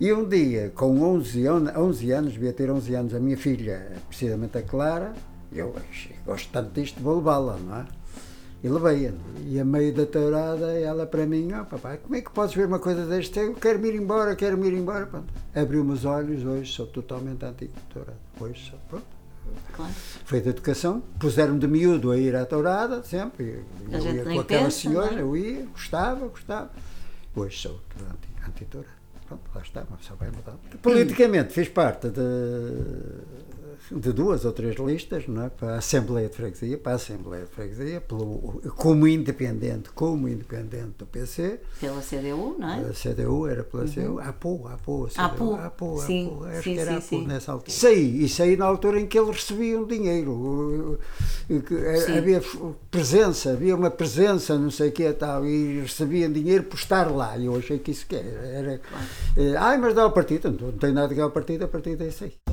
E 0.00 0.10
um 0.12 0.26
dia, 0.26 0.72
com 0.74 1.00
11, 1.02 1.48
on- 1.50 1.68
11 1.76 2.10
anos, 2.12 2.32
devia 2.32 2.52
ter 2.52 2.70
11 2.70 2.94
anos, 2.94 3.14
a 3.14 3.20
minha 3.20 3.36
filha, 3.36 3.92
precisamente 4.08 4.56
a 4.56 4.62
Clara, 4.62 5.12
eu 5.52 5.74
gosto 6.24 6.48
tanto 6.50 6.70
disto, 6.80 6.98
vou 7.02 7.16
levá-la, 7.16 7.58
não 7.58 7.76
é? 7.76 7.84
E 8.64 8.68
levei-a. 8.68 9.12
E 9.48 9.60
a 9.60 9.64
meio 9.64 9.92
da 9.92 10.06
tourada, 10.06 10.72
ela 10.72 11.04
para 11.04 11.26
mim, 11.26 11.52
ó 11.52 11.64
papai, 11.64 11.98
como 11.98 12.16
é 12.16 12.20
que 12.22 12.30
podes 12.30 12.54
ver 12.54 12.66
uma 12.68 12.78
coisa 12.78 13.04
deste? 13.04 13.38
Eu 13.38 13.52
quero 13.54 13.84
ir 13.86 13.94
embora, 13.96 14.34
quero 14.34 14.64
ir 14.64 14.72
embora. 14.72 15.08
Abriu-me 15.54 15.92
os 15.92 16.04
olhos, 16.06 16.42
hoje 16.44 16.72
sou 16.72 16.86
totalmente 16.86 17.44
anti-tourada. 17.44 18.21
Sou, 18.38 18.78
pronto. 18.88 19.06
Claro. 19.74 19.92
Foi 20.24 20.40
de 20.40 20.48
educação, 20.50 21.02
puseram-me 21.18 21.58
de 21.58 21.66
miúdo 21.66 22.10
a 22.12 22.16
ir 22.18 22.34
à 22.36 22.44
tourada, 22.46 23.02
sempre. 23.02 23.64
Eu 23.90 24.00
gente 24.00 24.16
ia 24.16 24.24
com 24.24 24.40
aquelas 24.40 24.64
pensa, 24.64 24.70
senhoras, 24.80 25.10
não 25.12 25.18
é? 25.18 25.22
eu 25.22 25.36
ia, 25.36 25.66
gostava, 25.66 26.26
gostava. 26.28 26.70
Hoje 27.34 27.58
sou 27.58 27.80
anti- 28.00 28.48
anti-tourada. 28.48 28.92
Pronto, 29.26 29.42
lá 29.54 29.62
está, 29.62 29.82
uma 29.82 29.96
pessoa 29.96 30.16
vai 30.18 30.30
mudar. 30.30 30.54
Politicamente 30.82 31.52
fiz 31.54 31.68
parte 31.68 32.08
de, 32.08 32.20
de 33.94 34.12
duas 34.12 34.44
ou 34.44 34.52
três 34.52 34.76
listas 34.76 35.26
não 35.26 35.44
é? 35.44 35.48
para 35.50 35.74
a 35.74 35.78
Assembleia 35.78 36.28
de 36.28 36.36
Freguesia, 36.36 36.78
para 36.78 36.92
a 36.92 36.94
Assembleia 36.96 37.44
de 37.44 37.50
Freguesia, 37.50 38.00
pelo, 38.00 38.60
como 38.76 39.06
independente, 39.06 39.90
como 39.90 40.28
independente 40.28 40.94
do 40.98 41.06
PC. 41.06 41.60
Pela 41.80 42.00
CDU, 42.00 42.56
não 42.58 42.68
é? 42.68 42.90
A 42.90 42.92
CDU 42.92 43.46
era 43.46 43.62
pela 43.62 43.84
CDU, 43.84 44.18
a 44.18 44.28
APU, 44.28 44.66
a 44.66 44.74
APU, 44.74 45.06
a 45.06 45.08
CDU, 45.08 45.54
a 45.54 45.66
a 45.66 46.00
sim, 46.00 46.26
APU, 46.26 46.44
acho 46.44 46.62
sim, 46.62 46.74
que 46.74 46.80
era 46.80 46.90
sim, 46.92 46.96
a 46.96 47.00
sim. 47.00 47.26
nessa 47.26 47.52
altura. 47.52 47.70
Saí, 47.70 48.24
e 48.24 48.28
saí 48.28 48.56
na 48.56 48.64
altura 48.64 49.00
em 49.00 49.06
que 49.06 49.18
eles 49.18 49.36
recebiam 49.36 49.84
dinheiro, 49.84 50.98
eh, 51.48 51.60
que, 51.60 52.00
Sim. 52.00 52.18
havia 52.18 52.42
presença, 52.90 53.52
havia 53.52 53.74
uma 53.74 53.90
presença, 53.90 54.58
não 54.58 54.70
sei 54.70 54.88
o 54.88 54.92
que 54.92 55.12
tal, 55.12 55.44
e 55.44 55.80
recebiam 55.80 56.30
dinheiro 56.30 56.64
por 56.64 56.76
estar 56.76 57.10
lá, 57.10 57.36
e 57.36 57.46
eu 57.46 57.56
achei 57.56 57.78
que 57.78 57.90
isso 57.90 58.06
que 58.06 58.16
era, 58.16 58.46
era 58.46 58.80
eh, 59.36 59.54
ai, 59.56 59.78
mas 59.78 59.94
dá 59.94 60.06
o 60.06 60.12
partido, 60.12 60.50
não, 60.50 60.68
não 60.68 60.78
tem 60.78 60.92
nada 60.92 61.06
a 61.06 61.08
ver 61.08 61.16
com 61.16 61.26
o 61.26 61.30
partido, 61.30 61.64
a 61.64 61.68
partido 61.68 62.02
é 62.04 62.08
isso 62.08 62.24
aí. 62.24 62.51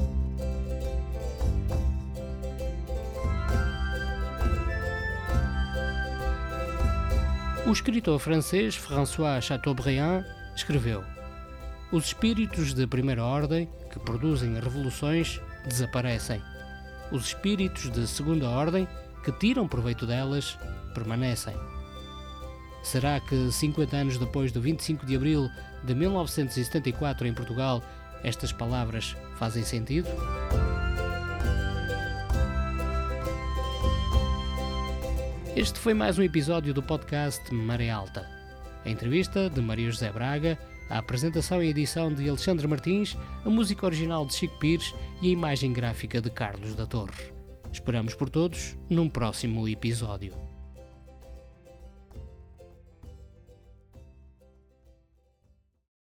O 7.69 7.71
escritor 7.71 8.17
francês 8.17 8.75
François 8.75 9.39
Chateaubriand 9.43 10.25
escreveu: 10.55 11.03
Os 11.91 12.05
espíritos 12.05 12.73
de 12.73 12.87
primeira 12.87 13.23
ordem, 13.23 13.69
que 13.93 13.99
produzem 13.99 14.55
revoluções, 14.55 15.39
desaparecem. 15.67 16.41
Os 17.11 17.27
espíritos 17.27 17.91
de 17.91 18.07
segunda 18.07 18.49
ordem, 18.49 18.87
que 19.23 19.31
tiram 19.33 19.67
proveito 19.67 20.07
delas, 20.07 20.57
permanecem. 20.95 21.53
Será 22.81 23.19
que 23.19 23.51
50 23.51 23.95
anos 23.95 24.17
depois 24.17 24.51
do 24.51 24.59
25 24.59 25.05
de 25.05 25.15
abril 25.15 25.47
de 25.83 25.93
1974 25.93 27.27
em 27.27 27.35
Portugal, 27.35 27.83
estas 28.23 28.51
palavras 28.51 29.15
fazem 29.37 29.63
sentido? 29.63 30.09
Este 35.59 35.77
foi 35.77 35.93
mais 35.93 36.17
um 36.17 36.23
episódio 36.23 36.73
do 36.73 36.81
podcast 36.81 37.53
Maré 37.53 37.89
Alta. 37.89 38.25
A 38.85 38.89
entrevista 38.89 39.49
de 39.49 39.59
Maria 39.59 39.91
José 39.91 40.09
Braga, 40.09 40.57
a 40.89 40.99
apresentação 40.99 41.61
e 41.61 41.67
edição 41.67 42.13
de 42.13 42.29
Alexandre 42.29 42.65
Martins, 42.65 43.17
a 43.43 43.49
música 43.49 43.85
original 43.85 44.25
de 44.25 44.35
Chico 44.35 44.57
Pires 44.57 44.95
e 45.21 45.27
a 45.27 45.31
imagem 45.31 45.73
gráfica 45.73 46.21
de 46.21 46.29
Carlos 46.29 46.75
da 46.75 46.85
Torre. 46.85 47.33
Esperamos 47.73 48.15
por 48.15 48.29
todos 48.29 48.77
num 48.89 49.09
próximo 49.09 49.67
episódio. 49.67 50.48